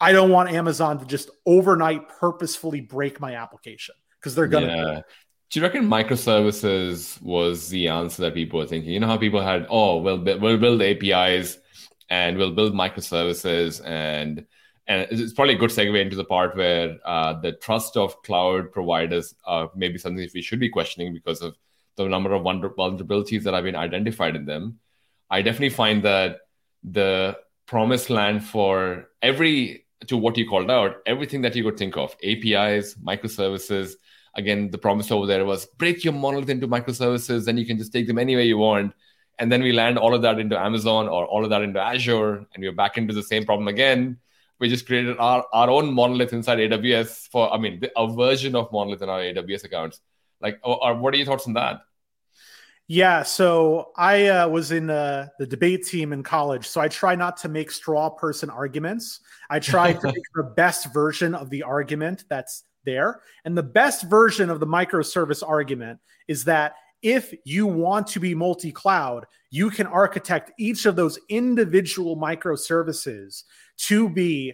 I 0.01 0.11
don't 0.11 0.31
want 0.31 0.49
Amazon 0.49 0.99
to 0.99 1.05
just 1.05 1.29
overnight 1.45 2.07
purposefully 2.07 2.81
break 2.81 3.19
my 3.19 3.35
application 3.35 3.95
because 4.19 4.35
they're 4.35 4.47
gonna. 4.47 4.67
Yeah. 4.67 5.01
Do 5.49 5.59
you 5.59 5.65
reckon 5.65 5.85
microservices 5.85 7.19
was 7.21 7.69
the 7.69 7.87
answer 7.87 8.21
that 8.21 8.33
people 8.35 8.59
were 8.59 8.67
thinking? 8.67 8.91
You 8.91 8.99
know 8.99 9.07
how 9.07 9.17
people 9.17 9.41
had, 9.41 9.65
oh, 9.69 9.97
we'll 9.97 10.21
we'll 10.21 10.57
build 10.57 10.81
APIs 10.81 11.57
and 12.09 12.37
we'll 12.37 12.53
build 12.53 12.73
microservices 12.73 13.83
and 13.85 14.45
and 14.89 15.07
it's 15.11 15.33
probably 15.33 15.53
a 15.53 15.57
good 15.57 15.69
segue 15.69 16.01
into 16.01 16.15
the 16.15 16.25
part 16.25 16.57
where 16.57 16.97
uh, 17.05 17.39
the 17.39 17.51
trust 17.53 17.95
of 17.95 18.21
cloud 18.23 18.71
providers 18.71 19.35
uh, 19.45 19.67
maybe 19.75 19.99
something 19.99 20.23
that 20.23 20.33
we 20.33 20.41
should 20.41 20.59
be 20.59 20.67
questioning 20.67 21.13
because 21.13 21.41
of 21.43 21.55
the 21.95 22.07
number 22.07 22.33
of 22.33 22.41
vulnerabilities 22.41 23.43
that 23.43 23.53
have 23.53 23.63
been 23.63 23.75
identified 23.75 24.35
in 24.35 24.45
them. 24.45 24.79
I 25.29 25.43
definitely 25.43 25.69
find 25.69 26.01
that 26.03 26.37
the 26.83 27.37
promised 27.67 28.09
land 28.09 28.43
for 28.43 29.09
every 29.21 29.85
to 30.07 30.17
what 30.17 30.37
you 30.37 30.49
called 30.49 30.71
out, 30.71 30.95
everything 31.05 31.41
that 31.43 31.55
you 31.55 31.63
could 31.63 31.77
think 31.77 31.95
of, 31.95 32.15
APIs, 32.23 32.95
microservices. 32.95 33.91
Again, 34.33 34.71
the 34.71 34.77
promise 34.77 35.11
over 35.11 35.27
there 35.27 35.45
was 35.45 35.67
break 35.77 36.03
your 36.03 36.13
monolith 36.13 36.49
into 36.49 36.67
microservices, 36.67 37.45
then 37.45 37.57
you 37.57 37.65
can 37.65 37.77
just 37.77 37.93
take 37.93 38.07
them 38.07 38.17
anywhere 38.17 38.43
you 38.43 38.57
want. 38.57 38.93
And 39.37 39.51
then 39.51 39.61
we 39.61 39.71
land 39.71 39.99
all 39.99 40.15
of 40.15 40.23
that 40.23 40.39
into 40.39 40.59
Amazon 40.59 41.07
or 41.07 41.25
all 41.25 41.43
of 41.43 41.51
that 41.51 41.61
into 41.61 41.79
Azure, 41.79 42.37
and 42.37 42.63
we're 42.63 42.71
back 42.71 42.97
into 42.97 43.13
the 43.13 43.23
same 43.23 43.45
problem 43.45 43.67
again. 43.67 44.17
We 44.59 44.69
just 44.69 44.85
created 44.85 45.17
our, 45.19 45.45
our 45.53 45.69
own 45.69 45.93
monolith 45.93 46.33
inside 46.33 46.57
AWS 46.59 47.29
for, 47.29 47.51
I 47.53 47.57
mean, 47.57 47.81
a 47.95 48.13
version 48.13 48.55
of 48.55 48.71
monolith 48.71 49.01
in 49.01 49.09
our 49.09 49.19
AWS 49.19 49.63
accounts. 49.63 50.01
Like, 50.41 50.59
or, 50.63 50.83
or 50.83 50.95
what 50.95 51.13
are 51.13 51.17
your 51.17 51.25
thoughts 51.25 51.47
on 51.47 51.53
that? 51.53 51.81
Yeah, 52.91 53.21
so 53.21 53.91
I 53.95 54.27
uh, 54.27 54.47
was 54.47 54.71
in 54.71 54.89
uh, 54.89 55.27
the 55.37 55.45
debate 55.45 55.85
team 55.85 56.11
in 56.11 56.23
college, 56.23 56.67
so 56.67 56.81
I 56.81 56.87
try 56.87 57.13
not 57.13 57.37
to 57.37 57.47
make 57.47 57.69
straw 57.69 58.09
person 58.09 58.49
arguments. 58.49 59.19
I 59.47 59.59
try 59.59 59.93
to 59.93 60.07
make 60.07 60.15
the 60.33 60.51
best 60.55 60.91
version 60.91 61.35
of 61.35 61.51
the 61.51 61.61
argument 61.61 62.23
that's 62.29 62.63
there. 62.85 63.21
And 63.45 63.55
the 63.55 63.61
best 63.61 64.09
version 64.09 64.49
of 64.49 64.59
the 64.59 64.65
microservice 64.65 65.47
argument 65.47 65.99
is 66.27 66.45
that 66.45 66.73
if 67.01 67.33
you 67.45 67.65
want 67.65 68.07
to 68.07 68.19
be 68.19 68.35
multi 68.35 68.71
cloud, 68.71 69.25
you 69.49 69.69
can 69.69 69.87
architect 69.87 70.51
each 70.59 70.85
of 70.85 70.95
those 70.95 71.17
individual 71.29 72.17
microservices 72.17 73.43
to 73.77 74.09
be 74.09 74.53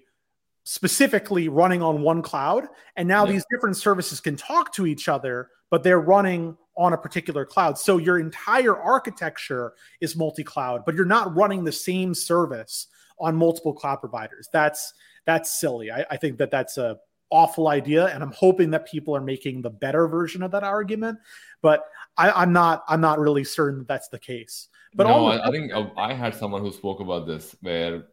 specifically 0.64 1.48
running 1.48 1.82
on 1.82 2.02
one 2.02 2.22
cloud. 2.22 2.68
And 2.96 3.08
now 3.08 3.26
yeah. 3.26 3.34
these 3.34 3.46
different 3.52 3.78
services 3.78 4.20
can 4.20 4.36
talk 4.36 4.74
to 4.74 4.86
each 4.86 5.08
other, 5.08 5.50
but 5.70 5.84
they're 5.84 6.00
running 6.00 6.58
on 6.78 6.94
a 6.94 6.98
particular 6.98 7.46
cloud. 7.46 7.78
So 7.78 7.98
your 7.98 8.20
entire 8.20 8.78
architecture 8.78 9.74
is 10.02 10.16
multi-cloud, 10.16 10.84
but 10.86 10.96
you're 10.96 11.06
not 11.06 11.36
running 11.36 11.64
the 11.64 11.72
same 11.72 12.14
service 12.14 12.88
on 13.20 13.36
multiple 13.36 13.74
cloud 13.74 13.98
providers. 13.98 14.50
That's 14.52 14.94
that's 15.26 15.60
silly. 15.60 15.92
I, 15.92 16.06
I 16.12 16.18
think 16.18 16.38
that 16.38 16.52
that's 16.52 16.78
a 16.78 17.00
awful 17.30 17.68
idea, 17.68 18.08
and 18.08 18.24
I'm 18.24 18.32
hoping 18.32 18.72
that 18.72 18.88
people 18.88 19.16
are 19.16 19.22
making 19.22 19.62
the 19.62 19.70
better 19.70 20.08
version 20.08 20.44
of 20.44 20.52
that 20.52 20.64
argument. 20.64 21.20
But 21.62 21.84
I, 22.18 22.44
am 22.44 22.54
not 22.54 22.84
I'm 22.88 23.02
not 23.02 23.20
really 23.20 23.44
certain 23.44 23.80
that 23.80 23.88
that's 23.88 24.08
the 24.10 24.20
case. 24.20 24.70
But 24.94 25.08
no, 25.08 25.26
I, 25.26 25.48
I, 25.48 25.52
think 25.52 25.72
I 25.98 26.14
had 26.14 26.36
someone 26.36 26.62
who 26.62 26.72
spoke 26.72 27.02
about 27.02 27.28
this 27.28 27.56
where 27.62 28.06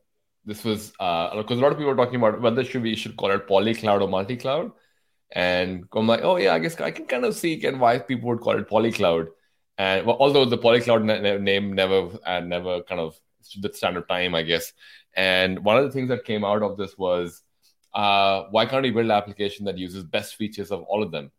this 0.44 0.64
was 0.64 0.90
because 0.90 1.36
uh, 1.38 1.54
a 1.54 1.62
lot 1.62 1.70
of 1.70 1.78
people 1.78 1.92
were 1.92 1.96
talking 1.96 2.16
about 2.16 2.40
whether 2.40 2.64
should 2.64 2.82
we 2.82 2.96
should 2.96 3.16
call 3.16 3.30
it 3.30 3.46
poly 3.46 3.74
cloud 3.74 4.02
or 4.02 4.08
multi 4.08 4.36
cloud 4.36 4.72
and 5.32 5.84
I'm 5.94 6.06
like, 6.06 6.20
oh 6.22 6.36
yeah, 6.36 6.54
I 6.54 6.58
guess 6.58 6.78
I 6.80 6.90
can 6.90 7.06
kind 7.06 7.24
of 7.24 7.34
see 7.34 7.54
again 7.54 7.78
why 7.78 7.98
people 7.98 8.28
would 8.28 8.40
call 8.40 8.58
it 8.58 8.68
polycloud. 8.68 9.28
And 9.78 10.06
well, 10.06 10.18
although 10.20 10.44
the 10.44 10.58
polycloud 10.58 11.04
ne- 11.04 11.38
name 11.38 11.72
never 11.72 12.10
and 12.26 12.50
never 12.50 12.82
kind 12.82 13.00
of 13.00 13.18
stood 13.40 13.62
the 13.62 13.72
standard 13.72 14.08
time, 14.08 14.34
I 14.34 14.42
guess. 14.42 14.72
And 15.14 15.64
one 15.64 15.78
of 15.78 15.84
the 15.84 15.90
things 15.90 16.10
that 16.10 16.24
came 16.24 16.44
out 16.44 16.62
of 16.62 16.76
this 16.76 16.96
was, 16.98 17.42
uh, 17.94 18.44
why 18.50 18.66
can't 18.66 18.82
we 18.82 18.90
build 18.90 19.06
an 19.06 19.10
application 19.10 19.64
that 19.66 19.78
uses 19.78 20.04
best 20.04 20.36
features 20.36 20.70
of 20.70 20.82
all 20.82 21.02
of 21.02 21.10
them? 21.10 21.30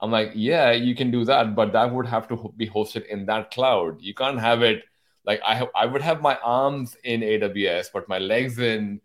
I'm 0.00 0.10
like, 0.10 0.32
yeah, 0.34 0.70
you 0.70 0.94
can 0.94 1.10
do 1.10 1.24
that, 1.24 1.56
but 1.56 1.72
that 1.72 1.92
would 1.92 2.06
have 2.06 2.28
to 2.28 2.52
be 2.56 2.68
hosted 2.68 3.06
in 3.06 3.26
that 3.26 3.50
cloud. 3.50 4.00
You 4.00 4.14
can't 4.14 4.38
have 4.38 4.62
it 4.62 4.84
like 5.24 5.40
I 5.46 5.54
have. 5.56 5.68
I 5.74 5.86
would 5.86 6.02
have 6.02 6.22
my 6.22 6.36
arms 6.42 6.96
in 7.04 7.20
AWS, 7.20 7.88
but 7.92 8.08
my 8.08 8.18
legs 8.18 8.58
in 8.58 9.00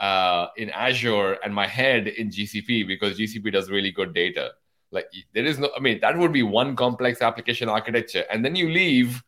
uh, 0.00 0.46
in 0.56 0.70
Azure 0.70 1.34
and 1.44 1.54
my 1.54 1.66
head 1.66 2.08
in 2.08 2.30
GCP 2.30 2.86
because 2.86 3.18
GCP 3.18 3.52
does 3.52 3.70
really 3.70 3.90
good 3.90 4.14
data. 4.14 4.52
Like 4.90 5.06
there 5.34 5.44
is 5.44 5.58
no, 5.58 5.70
I 5.76 5.80
mean, 5.80 6.00
that 6.00 6.16
would 6.16 6.32
be 6.32 6.42
one 6.42 6.76
complex 6.76 7.20
application 7.20 7.68
architecture, 7.68 8.24
and 8.30 8.44
then 8.44 8.56
you 8.56 8.70
leave. 8.70 9.22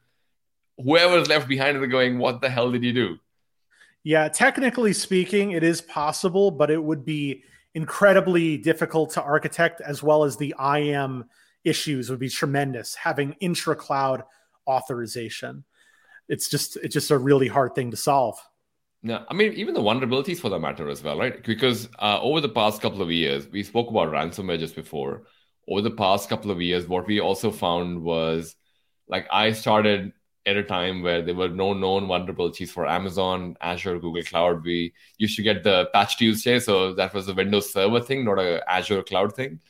Whoever's 0.79 1.29
left 1.29 1.47
behind 1.47 1.77
is 1.77 1.87
going, 1.91 2.19
"What 2.19 2.41
the 2.41 2.49
hell 2.49 2.73
did 2.73 2.83
you 2.83 2.95
do?" 2.95 3.19
Yeah, 4.03 4.29
technically 4.29 4.93
speaking, 4.93 5.53
it 5.53 5.63
is 5.63 5.81
possible, 5.83 6.51
but 6.51 6.71
it 6.71 6.83
would 6.83 7.05
be 7.05 7.45
incredibly 7.75 8.57
difficult 8.57 9.11
to 9.11 9.23
architect, 9.23 9.81
as 9.81 10.03
well 10.03 10.25
as 10.25 10.37
the 10.37 10.55
IAM 10.59 11.27
issues 11.65 12.09
would 12.09 12.19
be 12.19 12.29
tremendous. 12.29 12.95
Having 12.95 13.37
intra 13.41 13.77
cloud 13.77 14.25
authorization, 14.67 15.65
it's 16.29 16.49
just 16.49 16.77
it's 16.77 16.95
just 16.95 17.11
a 17.11 17.19
really 17.19 17.49
hard 17.49 17.75
thing 17.75 17.91
to 17.91 17.97
solve. 17.97 18.39
Yeah, 19.03 19.25
I 19.29 19.35
mean, 19.35 19.53
even 19.55 19.75
the 19.75 19.81
vulnerabilities 19.81 20.39
for 20.39 20.51
that 20.51 20.59
matter 20.61 20.89
as 20.89 21.03
well, 21.03 21.19
right? 21.19 21.43
Because 21.43 21.89
uh, 21.99 22.21
over 22.21 22.41
the 22.41 22.51
past 22.51 22.83
couple 22.83 23.01
of 23.01 23.11
years, 23.11 23.49
we 23.49 23.63
spoke 23.63 23.89
about 23.89 24.13
ransomware 24.13 24.59
just 24.59 24.75
before. 24.75 25.23
Over 25.69 25.83
the 25.83 25.91
past 25.91 26.29
couple 26.29 26.51
of 26.51 26.61
years, 26.61 26.87
what 26.87 27.07
we 27.07 27.21
also 27.21 27.51
found 27.51 28.03
was 28.03 28.57
like 29.09 29.27
I 29.31 29.53
started 29.53 30.13
at 30.51 30.57
a 30.57 30.63
time 30.63 31.03
where 31.03 31.23
there 31.23 31.35
were 31.35 31.49
no 31.49 31.73
known 31.73 32.07
vulnerabilities 32.07 32.69
for 32.69 32.87
Amazon, 32.87 33.57
Azure, 33.61 33.99
Google 33.99 34.23
Cloud. 34.23 34.65
We 34.65 34.93
used 35.19 35.37
to 35.37 35.43
get 35.43 35.63
the 35.63 35.89
Patch 35.93 36.19
Tuesday, 36.19 36.59
so 36.59 36.93
that 36.95 37.15
was 37.15 37.29
a 37.29 37.35
Windows 37.35 37.73
Server 37.73 38.01
thing, 38.01 38.25
not 38.25 38.39
a 38.39 38.63
Azure 38.71 39.03
Cloud 39.03 39.35
thing. 39.35 39.61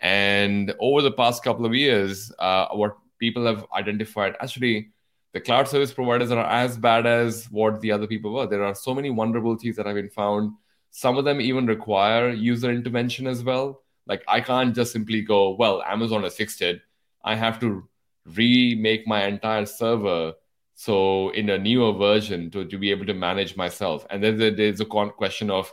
And 0.00 0.74
over 0.80 1.02
the 1.02 1.12
past 1.12 1.42
couple 1.44 1.64
of 1.64 1.74
years, 1.74 2.32
uh, 2.38 2.68
what 2.72 2.96
people 3.18 3.46
have 3.46 3.64
identified 3.72 4.36
actually 4.40 4.90
the 5.34 5.40
cloud 5.40 5.66
service 5.66 5.92
providers 5.92 6.30
are 6.30 6.46
as 6.46 6.78
bad 6.78 7.06
as 7.06 7.46
what 7.50 7.80
the 7.80 7.90
other 7.90 8.06
people 8.06 8.32
were. 8.32 8.46
There 8.46 8.62
are 8.62 8.74
so 8.74 8.94
many 8.94 9.10
vulnerabilities 9.10 9.74
that 9.74 9.86
have 9.86 9.96
been 9.96 10.08
found. 10.08 10.52
Some 10.92 11.18
of 11.18 11.24
them 11.24 11.40
even 11.40 11.66
require 11.66 12.30
user 12.30 12.70
intervention 12.70 13.26
as 13.26 13.42
well. 13.42 13.82
Like 14.06 14.22
I 14.28 14.40
can't 14.40 14.74
just 14.74 14.92
simply 14.92 15.22
go, 15.22 15.50
well, 15.56 15.82
Amazon 15.82 16.22
has 16.22 16.36
fixed 16.36 16.62
it. 16.62 16.82
I 17.24 17.34
have 17.34 17.58
to 17.60 17.88
remake 18.26 19.06
my 19.06 19.26
entire 19.26 19.66
server 19.66 20.34
so 20.74 21.30
in 21.30 21.50
a 21.50 21.58
newer 21.58 21.92
version 21.92 22.50
to, 22.50 22.64
to 22.64 22.78
be 22.78 22.90
able 22.90 23.06
to 23.06 23.14
manage 23.14 23.56
myself. 23.56 24.06
And 24.10 24.22
then 24.22 24.38
there's 24.38 24.80
a 24.80 24.84
question 24.84 25.50
of 25.50 25.72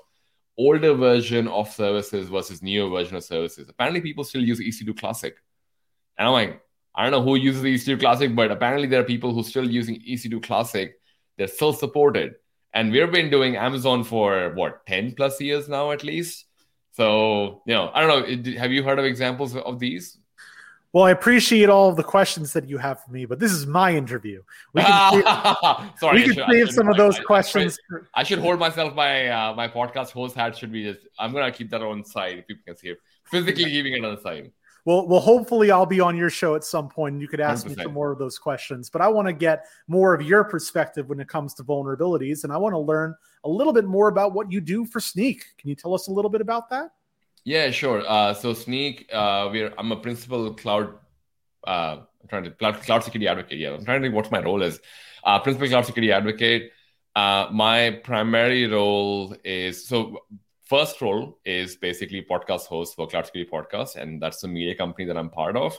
older 0.57 0.93
version 0.93 1.47
of 1.47 1.71
services 1.71 2.29
versus 2.29 2.61
newer 2.61 2.89
version 2.89 3.15
of 3.15 3.23
services. 3.23 3.67
Apparently, 3.67 4.01
people 4.01 4.23
still 4.23 4.43
use 4.43 4.59
EC2 4.59 4.97
Classic. 4.99 5.35
And 6.17 6.27
I'm 6.27 6.33
like, 6.33 6.61
I 6.93 7.03
don't 7.03 7.11
know 7.11 7.23
who 7.23 7.35
uses 7.35 7.63
EC2 7.63 7.99
Classic, 7.99 8.35
but 8.35 8.51
apparently 8.51 8.87
there 8.87 9.01
are 9.01 9.05
people 9.05 9.33
who 9.33 9.43
still 9.43 9.69
using 9.69 9.95
EC2 10.07 10.43
Classic. 10.43 10.93
They're 11.37 11.47
still 11.47 11.73
supported. 11.73 12.35
And 12.73 12.91
we've 12.91 13.11
been 13.11 13.29
doing 13.29 13.55
Amazon 13.55 14.03
for 14.03 14.53
what, 14.53 14.85
10 14.85 15.15
plus 15.15 15.41
years 15.41 15.67
now 15.67 15.91
at 15.91 16.03
least? 16.03 16.45
So, 16.93 17.63
you 17.65 17.73
know, 17.73 17.89
I 17.93 18.05
don't 18.05 18.45
know. 18.45 18.59
Have 18.59 18.71
you 18.71 18.83
heard 18.83 18.99
of 18.99 19.05
examples 19.05 19.55
of 19.55 19.79
these? 19.79 20.17
Well, 20.93 21.05
I 21.05 21.11
appreciate 21.11 21.69
all 21.69 21.89
of 21.89 21.95
the 21.95 22.03
questions 22.03 22.51
that 22.53 22.67
you 22.67 22.77
have 22.77 23.01
for 23.01 23.11
me, 23.11 23.25
but 23.25 23.39
this 23.39 23.51
is 23.51 23.65
my 23.65 23.95
interview. 23.95 24.43
We 24.73 24.81
can 24.81 25.13
save, 25.13 25.23
Sorry, 25.99 26.17
we 26.17 26.23
can 26.23 26.33
should, 26.33 26.45
save 26.51 26.71
some 26.71 26.89
of 26.89 26.97
those 26.97 27.17
I, 27.17 27.23
questions. 27.23 27.77
I, 28.13 28.21
I, 28.21 28.23
should 28.23 28.39
hold 28.39 28.59
myself. 28.59 28.93
My 28.93 29.27
uh, 29.27 29.53
my 29.53 29.69
podcast 29.69 30.11
host 30.11 30.35
hat 30.35 30.57
should 30.57 30.71
be 30.71 30.83
just. 30.83 31.07
I'm 31.17 31.31
gonna 31.31 31.51
keep 31.51 31.69
that 31.69 31.81
on 31.81 32.03
side. 32.03 32.39
If 32.39 32.47
people 32.47 32.63
can 32.65 32.77
see 32.77 32.89
it, 32.89 32.97
physically 33.23 33.65
keeping 33.65 33.93
it 33.93 34.03
on 34.03 34.15
the 34.15 34.21
side 34.21 34.51
well, 34.85 35.07
well, 35.07 35.19
hopefully 35.19 35.69
I'll 35.69 35.85
be 35.85 35.99
on 35.99 36.17
your 36.17 36.29
show 36.29 36.55
at 36.55 36.63
some 36.63 36.89
point 36.89 37.13
and 37.13 37.21
you 37.21 37.27
could 37.27 37.39
ask 37.39 37.65
100%. 37.65 37.77
me 37.77 37.83
some 37.83 37.93
more 37.93 38.11
of 38.11 38.17
those 38.17 38.39
questions. 38.39 38.89
But 38.89 39.01
I 39.01 39.07
want 39.07 39.27
to 39.27 39.33
get 39.33 39.65
more 39.87 40.13
of 40.13 40.21
your 40.21 40.43
perspective 40.43 41.07
when 41.07 41.19
it 41.19 41.27
comes 41.27 41.53
to 41.55 41.63
vulnerabilities, 41.63 42.43
and 42.43 42.51
I 42.51 42.57
want 42.57 42.73
to 42.73 42.79
learn 42.79 43.15
a 43.43 43.49
little 43.49 43.73
bit 43.73 43.85
more 43.85 44.07
about 44.07 44.33
what 44.33 44.51
you 44.51 44.59
do 44.59 44.85
for 44.85 44.99
Snyk. 44.99 45.41
Can 45.57 45.69
you 45.69 45.75
tell 45.75 45.93
us 45.93 46.07
a 46.07 46.11
little 46.11 46.31
bit 46.31 46.41
about 46.41 46.69
that? 46.69 46.91
Yeah, 47.43 47.71
sure. 47.71 48.03
Uh, 48.07 48.33
so 48.33 48.53
Snyk, 48.53 49.07
uh, 49.11 49.49
we're 49.51 49.73
I'm 49.77 49.91
a 49.91 49.95
principal 49.95 50.53
cloud. 50.53 50.93
Uh, 51.65 51.97
I'm 52.21 52.27
trying 52.29 52.43
to 52.43 52.51
cloud, 52.51 52.81
cloud 52.81 53.03
security 53.03 53.27
advocate. 53.27 53.57
Yeah, 53.57 53.71
I'm 53.73 53.83
trying 53.85 54.01
to 54.01 54.05
think 54.07 54.15
what 54.15 54.31
my 54.31 54.41
role 54.41 54.61
is. 54.61 54.79
Uh, 55.23 55.39
principal 55.39 55.67
cloud 55.67 55.85
security 55.85 56.11
advocate. 56.11 56.71
Uh, 57.15 57.47
my 57.51 57.99
primary 58.03 58.67
role 58.67 59.35
is 59.43 59.85
so 59.87 60.19
first 60.65 61.01
role 61.01 61.39
is 61.43 61.75
basically 61.75 62.21
podcast 62.29 62.67
host 62.67 62.95
for 62.95 63.07
Cloud 63.07 63.25
Security 63.25 63.51
Podcast, 63.51 63.95
and 63.95 64.21
that's 64.21 64.41
the 64.41 64.47
media 64.47 64.75
company 64.75 65.05
that 65.05 65.17
I'm 65.17 65.29
part 65.29 65.57
of. 65.57 65.77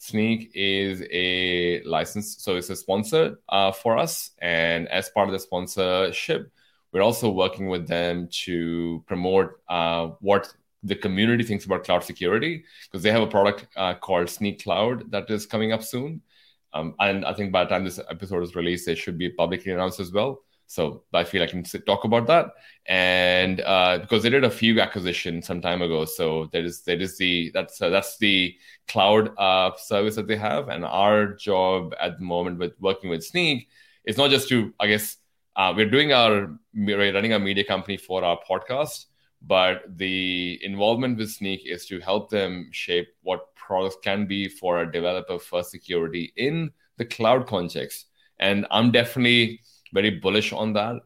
Snyk 0.00 0.50
is 0.54 1.02
a 1.10 1.82
license, 1.82 2.36
so 2.38 2.56
it's 2.56 2.70
a 2.70 2.76
sponsor 2.76 3.36
uh, 3.50 3.72
for 3.72 3.98
us. 3.98 4.30
And 4.40 4.88
as 4.88 5.10
part 5.10 5.28
of 5.28 5.32
the 5.32 5.38
sponsorship, 5.40 6.50
we're 6.92 7.02
also 7.02 7.30
working 7.30 7.68
with 7.68 7.86
them 7.86 8.28
to 8.44 9.04
promote 9.06 9.50
uh, 9.68 10.08
what 10.20 10.52
the 10.82 10.94
community 10.94 11.44
thinks 11.44 11.64
about 11.64 11.84
cloud 11.84 12.04
security 12.04 12.64
because 12.84 13.02
they 13.02 13.10
have 13.10 13.22
a 13.22 13.26
product 13.26 13.66
uh, 13.76 13.94
called 13.94 14.28
Snyk 14.28 14.62
Cloud 14.62 15.10
that 15.10 15.30
is 15.30 15.46
coming 15.46 15.72
up 15.72 15.82
soon. 15.82 16.22
Um, 16.72 16.94
and 17.00 17.24
I 17.24 17.34
think 17.34 17.52
by 17.52 17.64
the 17.64 17.70
time 17.70 17.84
this 17.84 18.00
episode 18.10 18.42
is 18.42 18.54
released, 18.54 18.88
it 18.88 18.96
should 18.96 19.18
be 19.18 19.30
publicly 19.30 19.72
announced 19.72 20.00
as 20.00 20.12
well. 20.12 20.40
So 20.66 21.02
I 21.12 21.24
feel 21.24 21.42
I 21.42 21.48
can 21.48 21.64
talk 21.64 22.04
about 22.04 22.28
that. 22.28 22.52
And 22.86 23.60
uh, 23.62 23.98
because 23.98 24.22
they 24.22 24.30
did 24.30 24.44
a 24.44 24.50
few 24.50 24.80
acquisitions 24.80 25.48
some 25.48 25.60
time 25.60 25.82
ago, 25.82 26.04
so 26.04 26.48
there 26.52 26.62
is 26.62 26.82
there 26.82 27.00
is 27.00 27.18
the 27.18 27.50
that's 27.52 27.82
uh, 27.82 27.88
that's 27.88 28.18
the 28.18 28.54
cloud 28.86 29.36
uh, 29.36 29.72
service 29.76 30.14
that 30.14 30.28
they 30.28 30.36
have. 30.36 30.68
And 30.68 30.84
our 30.84 31.34
job 31.34 31.92
at 32.00 32.18
the 32.18 32.24
moment 32.24 32.58
with 32.58 32.74
working 32.78 33.10
with 33.10 33.28
Snyk 33.28 33.66
is 34.04 34.16
not 34.16 34.30
just 34.30 34.48
to 34.50 34.72
I 34.78 34.86
guess 34.86 35.16
uh, 35.56 35.74
we're 35.76 35.90
doing 35.90 36.12
our 36.12 36.56
we're 36.72 37.12
running 37.14 37.32
our 37.32 37.40
media 37.40 37.64
company 37.64 37.96
for 37.96 38.22
our 38.22 38.38
podcast, 38.48 39.06
but 39.42 39.82
the 39.96 40.58
involvement 40.62 41.18
with 41.18 41.28
Snyk 41.28 41.60
is 41.64 41.86
to 41.86 42.00
help 42.00 42.30
them 42.30 42.68
shape 42.72 43.08
what 43.22 43.54
products 43.54 43.96
can 44.02 44.26
be 44.26 44.48
for 44.48 44.80
a 44.80 44.92
developer 44.92 45.38
for 45.38 45.62
security 45.62 46.32
in 46.36 46.70
the 46.98 47.04
cloud 47.04 47.46
context. 47.46 48.06
And 48.38 48.66
I'm 48.70 48.90
definitely 48.90 49.60
very 49.92 50.10
bullish 50.10 50.52
on 50.52 50.72
that. 50.74 50.96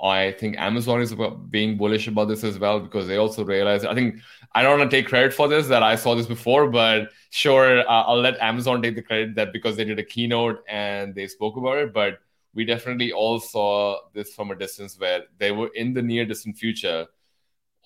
I 0.00 0.32
think 0.32 0.56
Amazon 0.58 1.00
is 1.00 1.14
being 1.50 1.76
bullish 1.76 2.06
about 2.06 2.26
this 2.26 2.44
as 2.44 2.58
well 2.58 2.78
because 2.78 3.08
they 3.08 3.16
also 3.16 3.44
realize. 3.44 3.84
I 3.84 3.94
think 3.94 4.20
I 4.54 4.62
don't 4.62 4.78
want 4.78 4.90
to 4.90 4.96
take 4.96 5.08
credit 5.08 5.34
for 5.34 5.48
this 5.48 5.66
that 5.68 5.82
I 5.82 5.96
saw 5.96 6.14
this 6.14 6.26
before, 6.26 6.70
but 6.70 7.08
sure, 7.30 7.80
uh, 7.80 8.02
I'll 8.02 8.20
let 8.20 8.38
Amazon 8.38 8.80
take 8.80 8.94
the 8.94 9.02
credit 9.02 9.34
that 9.34 9.52
because 9.52 9.76
they 9.76 9.84
did 9.84 9.98
a 9.98 10.04
keynote 10.04 10.62
and 10.68 11.14
they 11.14 11.26
spoke 11.26 11.56
about 11.56 11.78
it. 11.78 11.92
But 11.92 12.20
we 12.54 12.64
definitely 12.64 13.12
all 13.12 13.40
saw 13.40 13.98
this 14.14 14.34
from 14.34 14.52
a 14.52 14.54
distance 14.54 14.98
where 14.98 15.22
they 15.38 15.50
were 15.50 15.70
in 15.74 15.94
the 15.94 16.02
near 16.02 16.24
distant 16.24 16.56
future. 16.56 17.06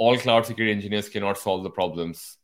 All 0.02 0.16
cloud 0.24 0.46
security 0.46 0.72
engineers 0.78 1.08
cannot 1.08 1.38
solve 1.38 1.62
the 1.62 1.74
problems 1.80 2.38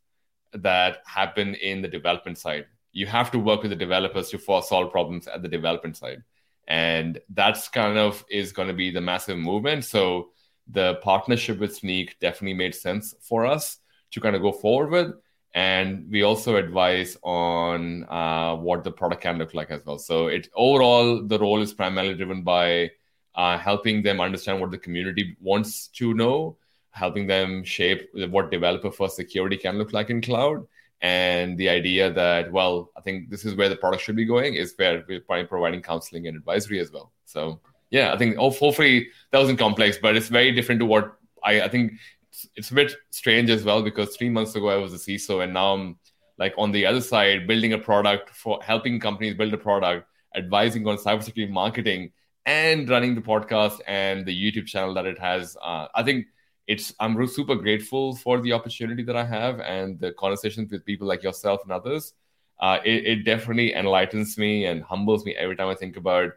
that 0.53 0.93
happen 1.05 1.55
in 1.55 1.81
the 1.81 1.87
development 1.87 2.37
side. 2.37 2.65
You 2.99 3.05
have 3.17 3.31
to 3.31 3.39
work 3.39 3.61
with 3.63 3.71
the 3.71 3.83
developers 3.87 4.29
to 4.29 4.39
solve 4.39 4.91
problems 4.91 5.27
at 5.27 5.41
the 5.41 5.49
development 5.57 5.97
side. 5.97 6.23
And 6.67 7.19
that's 7.39 7.67
kind 7.67 7.97
of 7.97 8.23
is 8.29 8.53
going 8.57 8.69
to 8.69 8.73
be 8.83 8.91
the 8.91 9.01
massive 9.01 9.37
movement. 9.37 9.83
So 9.83 10.29
the 10.77 10.87
partnership 11.09 11.59
with 11.59 11.77
Snyk 11.79 12.11
definitely 12.21 12.53
made 12.63 12.75
sense 12.75 13.13
for 13.29 13.45
us 13.45 13.79
to 14.11 14.21
kind 14.21 14.35
of 14.37 14.41
go 14.41 14.53
forward 14.53 14.89
with. 14.91 15.09
And 15.53 16.09
we 16.09 16.21
also 16.23 16.55
advise 16.55 17.17
on 17.23 18.05
uh, 18.09 18.55
what 18.55 18.85
the 18.85 18.91
product 18.91 19.23
can 19.23 19.37
look 19.37 19.53
like 19.53 19.71
as 19.71 19.85
well. 19.85 19.99
So 19.99 20.27
it 20.27 20.47
overall 20.55 21.27
the 21.31 21.39
role 21.39 21.61
is 21.61 21.73
primarily 21.73 22.15
driven 22.15 22.43
by 22.43 22.91
uh, 23.35 23.57
helping 23.57 24.03
them 24.03 24.21
understand 24.21 24.61
what 24.61 24.71
the 24.71 24.77
community 24.77 25.35
wants 25.41 25.87
to 25.99 26.13
know 26.13 26.57
helping 26.91 27.27
them 27.27 27.63
shape 27.63 28.09
what 28.29 28.51
developer 28.51 28.91
first 28.91 29.15
security 29.15 29.57
can 29.57 29.77
look 29.77 29.93
like 29.93 30.09
in 30.09 30.21
cloud. 30.21 30.65
And 31.01 31.57
the 31.57 31.69
idea 31.69 32.11
that 32.11 32.51
well 32.51 32.91
i 32.97 33.01
think 33.01 33.29
this 33.29 33.45
is 33.45 33.55
where 33.55 33.69
the 33.69 33.77
product 33.77 34.03
should 34.03 34.17
be 34.17 34.25
going 34.25 34.55
is 34.55 34.73
where 34.75 35.05
we're 35.07 35.21
providing 35.21 35.81
counseling 35.81 36.27
and 36.27 36.35
advisory 36.35 36.79
as 36.79 36.91
well. 36.91 37.13
So 37.23 37.61
yeah 37.89 38.13
i 38.13 38.17
think 38.17 38.35
hopefully 38.37 39.07
that 39.31 39.39
wasn't 39.39 39.59
complex 39.59 39.97
but 40.01 40.15
it's 40.15 40.27
very 40.27 40.51
different 40.51 40.79
to 40.79 40.85
what 40.85 41.17
i, 41.43 41.61
I 41.61 41.67
think 41.67 41.93
it's, 42.29 42.47
it's 42.55 42.71
a 42.71 42.73
bit 42.73 42.93
strange 43.09 43.49
as 43.49 43.63
well 43.63 43.81
because 43.81 44.15
three 44.15 44.29
months 44.29 44.55
ago 44.55 44.69
i 44.69 44.75
was 44.75 44.93
a 44.93 44.97
ciso 44.97 45.43
and 45.43 45.53
now 45.53 45.73
i'm 45.73 45.97
like 46.37 46.53
on 46.57 46.71
the 46.71 46.85
other 46.85 47.01
side 47.01 47.47
building 47.47 47.73
a 47.73 47.77
product 47.77 48.29
for 48.29 48.59
helping 48.63 48.99
companies 48.99 49.35
build 49.35 49.53
a 49.53 49.57
product 49.57 50.07
advising 50.35 50.87
on 50.87 50.97
cybersecurity 50.97 51.49
marketing 51.49 52.11
and 52.45 52.89
running 52.89 53.15
the 53.15 53.21
podcast 53.21 53.79
and 53.87 54.25
the 54.25 54.33
youtube 54.33 54.65
channel 54.65 54.93
that 54.93 55.05
it 55.05 55.19
has. 55.19 55.57
Uh, 55.61 55.87
i 55.95 56.03
think 56.03 56.25
it's 56.69 56.93
I'm 56.99 57.27
super 57.27 57.55
grateful 57.55 58.15
for 58.15 58.39
the 58.39 58.53
opportunity 58.53 59.01
that 59.03 59.15
I 59.15 59.25
have 59.25 59.59
and 59.59 59.99
the 59.99 60.11
conversations 60.11 60.71
with 60.71 60.85
people 60.85 61.07
like 61.07 61.23
yourself 61.23 61.61
and 61.63 61.71
others. 61.71 62.13
Uh, 62.59 62.77
it, 62.85 63.05
it, 63.07 63.25
definitely 63.25 63.73
enlightens 63.73 64.37
me 64.37 64.65
and 64.65 64.83
humbles 64.83 65.25
me 65.25 65.33
every 65.35 65.55
time 65.55 65.69
I 65.69 65.73
think 65.73 65.97
about, 65.97 66.33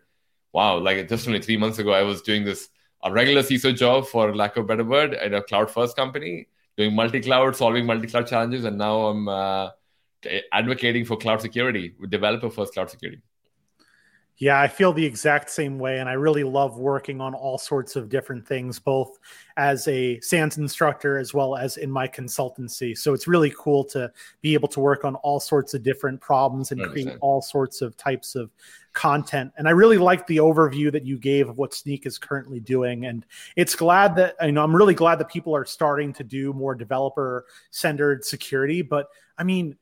wow, 0.53 0.79
like 0.79 1.07
just 1.09 1.27
only 1.27 1.43
three 1.43 1.59
months 1.59 1.79
ago, 1.81 1.93
I 1.93 2.03
was 2.03 2.23
doing 2.23 2.45
this 2.45 2.69
a 3.03 3.13
regular 3.13 3.43
CISO 3.43 3.77
job, 3.77 4.07
for 4.07 4.35
lack 4.35 4.57
of 4.57 4.65
a 4.65 4.67
better 4.67 4.85
word, 4.85 5.15
at 5.15 5.35
a 5.35 5.43
cloud 5.43 5.71
first 5.71 5.97
company, 5.97 6.47
doing 6.79 6.95
multi 6.95 7.21
cloud, 7.21 7.55
solving 7.57 7.85
multi 7.85 8.07
cloud 8.07 8.27
challenges, 8.29 8.65
and 8.65 8.79
now 8.79 9.07
I'm 9.09 9.29
uh, 9.29 9.71
advocating 10.53 11.05
for 11.05 11.17
cloud 11.17 11.43
security, 11.43 11.95
developer 12.09 12.49
first 12.49 12.73
cloud 12.73 12.89
security. 12.89 13.21
Yeah, 14.43 14.61
I 14.61 14.67
feel 14.67 14.93
the 14.93 15.07
exact 15.07 15.51
same 15.51 15.79
way. 15.79 16.01
And 16.01 16.09
I 16.09 16.15
really 16.15 16.43
love 16.43 16.77
working 16.77 17.21
on 17.21 17.33
all 17.33 17.59
sorts 17.59 17.95
of 17.95 18.09
different 18.09 18.45
things, 18.45 18.77
both 18.77 19.21
as 19.57 19.87
a 19.87 20.19
SANS 20.19 20.59
instructor 20.59 21.17
as 21.17 21.33
well 21.33 21.55
as 21.55 21.77
in 21.77 21.89
my 21.89 22.09
consultancy. 22.09 22.99
So 22.99 23.15
it's 23.15 23.29
really 23.29 23.55
cool 23.57 23.85
to 23.85 24.11
be 24.41 24.55
able 24.55 24.67
to 24.71 24.81
work 24.81 25.05
on 25.05 25.15
all 25.15 25.39
sorts 25.39 25.75
of 25.75 25.85
different 25.85 26.21
problems 26.21 26.73
and 26.73 26.83
create 26.83 27.17
all 27.21 27.41
sorts 27.41 27.83
of 27.83 27.97
types 27.97 28.35
of 28.35 28.51
content. 28.95 29.53
And 29.59 29.69
I 29.69 29.71
really 29.71 29.97
like 29.97 30.27
the 30.27 30.39
overview 30.39 30.91
that 30.91 31.07
you 31.07 31.19
gave 31.19 31.49
of 31.49 31.57
what 31.57 31.71
Snyk 31.71 32.05
is 32.05 32.19
currently 32.19 32.59
doing. 32.59 33.07
And 33.07 33.25
it's 33.55 33.77
glad 33.77 34.17
that, 34.17 34.35
you 34.43 34.51
know, 34.51 34.65
I'm 34.65 34.75
really 34.75 34.95
glad 34.95 35.21
that 35.21 35.29
people 35.29 35.55
are 35.55 35.65
starting 35.65 36.13
to 36.15 36.25
do 36.25 36.53
more 36.53 36.75
developer 36.75 37.47
centered 37.71 38.25
security. 38.25 38.83
But 38.83 39.07
I 39.39 39.45
mean, 39.45 39.77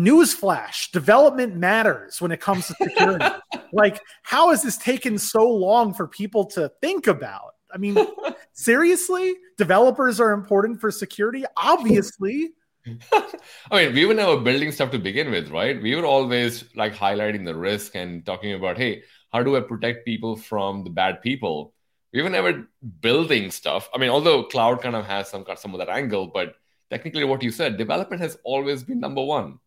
newsflash 0.00 0.90
development 0.92 1.56
matters 1.56 2.20
when 2.20 2.32
it 2.32 2.40
comes 2.40 2.66
to 2.66 2.74
security. 2.74 3.26
Like 3.72 4.00
how 4.24 4.50
has 4.50 4.64
this 4.64 4.76
taken 4.76 5.16
so 5.16 5.48
long 5.48 5.94
for 5.94 6.08
people 6.08 6.44
to 6.46 6.72
think 6.80 7.06
about? 7.06 7.54
I 7.72 7.78
mean 7.78 7.96
seriously? 8.52 9.36
Developers 9.58 10.18
are 10.18 10.32
important 10.32 10.80
for 10.80 10.90
security? 10.90 11.44
Obviously. 11.56 12.50
I 13.12 13.84
mean 13.84 13.94
we 13.94 14.06
were 14.06 14.14
never 14.14 14.38
building 14.38 14.72
stuff 14.72 14.90
to 14.90 14.98
begin 14.98 15.30
with 15.30 15.50
right? 15.50 15.80
We 15.80 15.94
were 15.94 16.04
always 16.04 16.64
like 16.74 16.94
highlighting 16.94 17.44
the 17.44 17.54
risk 17.54 17.94
and 17.94 18.26
talking 18.26 18.54
about 18.54 18.76
hey 18.76 19.04
how 19.32 19.44
do 19.44 19.56
i 19.56 19.60
protect 19.60 20.04
people 20.04 20.36
from 20.36 20.82
the 20.82 20.90
bad 20.90 21.22
people? 21.22 21.72
We 22.12 22.22
were 22.22 22.30
never 22.30 22.68
building 23.00 23.52
stuff. 23.52 23.88
I 23.94 23.98
mean 23.98 24.10
although 24.10 24.42
cloud 24.44 24.82
kind 24.82 24.96
of 24.96 25.06
has 25.06 25.30
some 25.30 25.44
some 25.56 25.74
of 25.74 25.78
that 25.78 25.90
angle 25.90 26.26
but 26.26 26.56
technically 26.90 27.22
what 27.22 27.42
you 27.44 27.52
said 27.52 27.78
development 27.78 28.20
has 28.20 28.36
always 28.42 28.82
been 28.82 28.98
number 28.98 29.22
one 29.22 29.60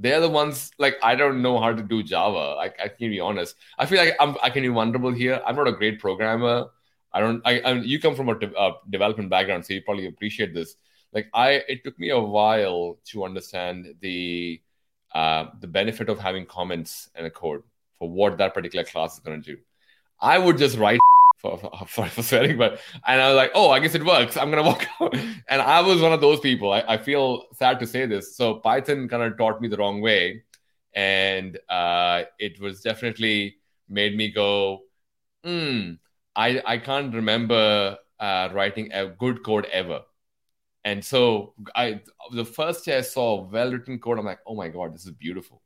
they're 0.00 0.20
the 0.20 0.28
ones 0.28 0.70
like 0.78 0.96
I 1.02 1.14
don't 1.14 1.42
know 1.42 1.60
how 1.60 1.72
to 1.72 1.82
do 1.82 2.02
Java. 2.02 2.56
I, 2.58 2.66
I 2.84 2.88
can 2.88 3.10
be 3.10 3.20
honest. 3.20 3.56
I 3.78 3.86
feel 3.86 3.98
like 3.98 4.16
I'm 4.18 4.36
I 4.42 4.50
can 4.50 4.62
be 4.62 4.68
vulnerable 4.68 5.12
here. 5.12 5.40
I'm 5.46 5.56
not 5.56 5.68
a 5.68 5.72
great 5.72 6.00
programmer. 6.00 6.66
I 7.12 7.20
don't. 7.20 7.42
I, 7.44 7.60
I 7.60 7.72
you 7.74 8.00
come 8.00 8.14
from 8.14 8.28
a, 8.30 8.38
de- 8.38 8.58
a 8.58 8.72
development 8.88 9.30
background, 9.30 9.66
so 9.66 9.74
you 9.74 9.82
probably 9.82 10.06
appreciate 10.06 10.54
this. 10.54 10.76
Like 11.12 11.28
I, 11.34 11.62
it 11.68 11.84
took 11.84 11.98
me 11.98 12.10
a 12.10 12.18
while 12.20 12.98
to 13.06 13.24
understand 13.24 13.94
the 14.00 14.60
uh, 15.14 15.46
the 15.60 15.66
benefit 15.66 16.08
of 16.08 16.18
having 16.18 16.46
comments 16.46 17.10
in 17.16 17.26
a 17.26 17.30
code 17.30 17.62
for 17.98 18.08
what 18.08 18.38
that 18.38 18.54
particular 18.54 18.84
class 18.84 19.14
is 19.14 19.20
going 19.20 19.42
to 19.42 19.54
do. 19.54 19.60
I 20.20 20.38
would 20.38 20.56
just 20.56 20.78
write 20.78 21.00
for, 21.40 21.58
for, 21.58 22.06
for 22.06 22.22
swearing, 22.22 22.58
but 22.58 22.80
and 23.06 23.20
I 23.20 23.28
was 23.28 23.36
like, 23.36 23.52
oh, 23.54 23.70
I 23.70 23.80
guess 23.80 23.94
it 23.94 24.04
works. 24.04 24.36
I'm 24.36 24.50
gonna 24.50 24.62
walk 24.72 24.86
out. 25.00 25.14
And 25.48 25.62
I 25.62 25.80
was 25.80 26.00
one 26.00 26.12
of 26.12 26.20
those 26.20 26.40
people. 26.40 26.72
I, 26.72 26.84
I 26.86 26.98
feel 26.98 27.44
sad 27.54 27.80
to 27.80 27.86
say 27.86 28.06
this. 28.06 28.36
So 28.36 28.56
Python 28.56 29.08
kind 29.08 29.22
of 29.22 29.36
taught 29.38 29.60
me 29.60 29.68
the 29.68 29.76
wrong 29.76 30.00
way, 30.00 30.42
and 30.94 31.58
uh, 31.68 32.24
it 32.38 32.60
was 32.60 32.82
definitely 32.82 33.56
made 33.88 34.16
me 34.16 34.30
go, 34.30 34.80
hmm, 35.44 35.92
I 36.36 36.62
I 36.64 36.78
can't 36.78 37.14
remember 37.14 37.98
uh, 38.18 38.48
writing 38.52 38.92
a 38.92 39.06
good 39.06 39.42
code 39.44 39.66
ever. 39.72 40.02
And 40.84 41.04
so 41.04 41.54
I 41.74 42.00
the 42.32 42.44
first 42.44 42.84
day 42.84 42.98
I 42.98 43.02
saw 43.02 43.42
well 43.48 43.72
written 43.72 43.98
code, 43.98 44.18
I'm 44.18 44.24
like, 44.24 44.40
oh 44.46 44.54
my 44.54 44.68
god, 44.68 44.94
this 44.94 45.06
is 45.06 45.12
beautiful. 45.12 45.62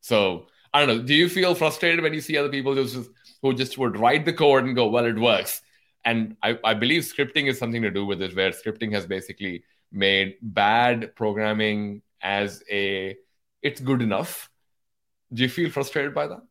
So 0.00 0.46
I 0.72 0.84
don't 0.84 0.96
know. 0.98 1.02
Do 1.02 1.14
you 1.14 1.28
feel 1.28 1.54
frustrated 1.54 2.02
when 2.02 2.14
you 2.14 2.20
see 2.20 2.36
other 2.36 2.48
people 2.48 2.74
just 2.74 3.08
who 3.46 3.54
just 3.56 3.78
would 3.78 3.98
write 3.98 4.24
the 4.24 4.32
code 4.32 4.64
and 4.64 4.74
go, 4.74 4.88
well, 4.88 5.06
it 5.06 5.18
works. 5.18 5.62
And 6.04 6.36
I, 6.42 6.58
I 6.64 6.74
believe 6.74 7.02
scripting 7.02 7.48
is 7.48 7.58
something 7.58 7.82
to 7.82 7.90
do 7.90 8.06
with 8.06 8.22
it, 8.22 8.36
where 8.36 8.50
scripting 8.50 8.92
has 8.92 9.06
basically 9.06 9.64
made 9.92 10.36
bad 10.42 11.14
programming 11.16 12.02
as 12.22 12.62
a 12.70 13.16
it's 13.62 13.80
good 13.80 14.02
enough. 14.02 14.50
Do 15.32 15.42
you 15.42 15.48
feel 15.48 15.70
frustrated 15.70 16.14
by 16.14 16.28
that? 16.28 16.42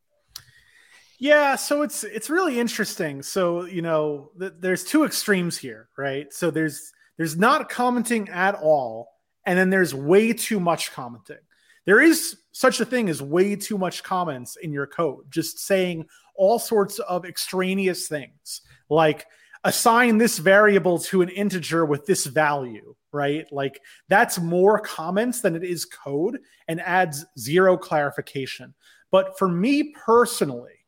Yeah, 1.18 1.56
so 1.56 1.82
it's 1.82 2.04
it's 2.04 2.30
really 2.30 2.60
interesting. 2.60 3.24
So 3.24 3.66
you 3.66 3.82
know, 3.82 4.32
th- 4.38 4.54
there's 4.60 4.84
two 4.84 5.06
extremes 5.06 5.58
here, 5.58 5.88
right? 5.98 6.32
So 6.34 6.52
there's 6.52 6.92
there's 7.18 7.38
not 7.38 7.70
commenting 7.70 8.28
at 8.30 8.56
all, 8.56 9.10
and 9.46 9.58
then 9.58 9.70
there's 9.70 9.96
way 9.96 10.34
too 10.34 10.60
much 10.60 10.92
commenting. 10.92 11.38
There 11.86 12.02
is 12.02 12.38
such 12.52 12.80
a 12.80 12.86
thing 12.86 13.10
as 13.10 13.22
way 13.22 13.56
too 13.56 13.78
much 13.78 14.04
comments 14.04 14.58
in 14.58 14.74
your 14.74 14.88
code, 14.88 15.26
just 15.30 15.60
saying 15.60 16.08
all 16.38 16.60
sorts 16.60 17.00
of 17.00 17.26
extraneous 17.26 18.08
things 18.08 18.62
like 18.90 19.26
assign 19.64 20.18
this 20.18 20.38
variable 20.38 21.00
to 21.00 21.22
an 21.22 21.30
integer 21.30 21.86
with 21.86 22.06
this 22.06 22.26
value, 22.26 22.96
right? 23.12 23.52
Like 23.52 23.82
that's 24.08 24.40
more 24.40 24.80
comments 24.80 25.42
than 25.42 25.56
it 25.56 25.64
is 25.64 25.86
code 25.86 26.40
and 26.68 26.80
adds 26.80 27.26
zero 27.38 27.76
clarification. 27.76 28.74
But 29.12 29.38
for 29.38 29.48
me 29.48 29.94
personally, 30.06 30.86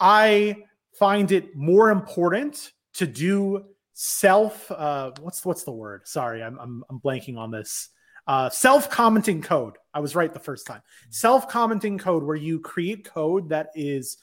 I 0.00 0.64
find 0.98 1.30
it 1.30 1.54
more 1.54 1.90
important 1.90 2.72
to 2.94 3.06
do 3.06 3.64
self 3.92 4.70
uh, 4.70 5.12
what's 5.20 5.44
what's 5.44 5.64
the 5.64 5.72
word? 5.72 6.08
Sorry, 6.08 6.42
I'm 6.42 6.58
I'm, 6.58 6.84
I'm 6.90 7.00
blanking 7.00 7.38
on 7.38 7.50
this. 7.50 7.90
Uh, 8.26 8.48
self-commenting 8.48 9.42
code. 9.42 9.76
I 9.92 9.98
was 9.98 10.14
right 10.14 10.32
the 10.32 10.38
first 10.38 10.66
time. 10.66 10.82
Self-commenting 11.08 11.98
code 11.98 12.22
where 12.22 12.36
you 12.36 12.60
create 12.60 13.04
code 13.04 13.48
that 13.48 13.70
is 13.74 14.18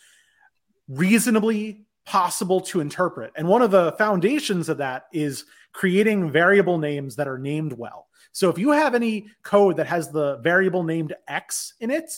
reasonably 0.88 1.86
possible 2.06 2.62
to 2.62 2.80
interpret. 2.80 3.34
And 3.36 3.48
one 3.48 3.62
of 3.62 3.72
the 3.72 3.92
foundations 3.94 4.70
of 4.70 4.78
that 4.78 5.08
is 5.12 5.46
creating 5.74 6.32
variable 6.32 6.78
names 6.78 7.16
that 7.18 7.28
are 7.28 7.38
named 7.38 7.74
well. 7.74 8.08
So 8.32 8.50
if 8.50 8.58
you 8.58 8.72
have 8.72 8.96
any 8.96 9.28
code 9.44 9.78
that 9.78 9.88
has 9.88 10.12
the 10.12 10.38
variable 10.38 10.84
named 10.84 11.14
X 11.28 11.74
in 11.80 11.92
it, 11.92 12.12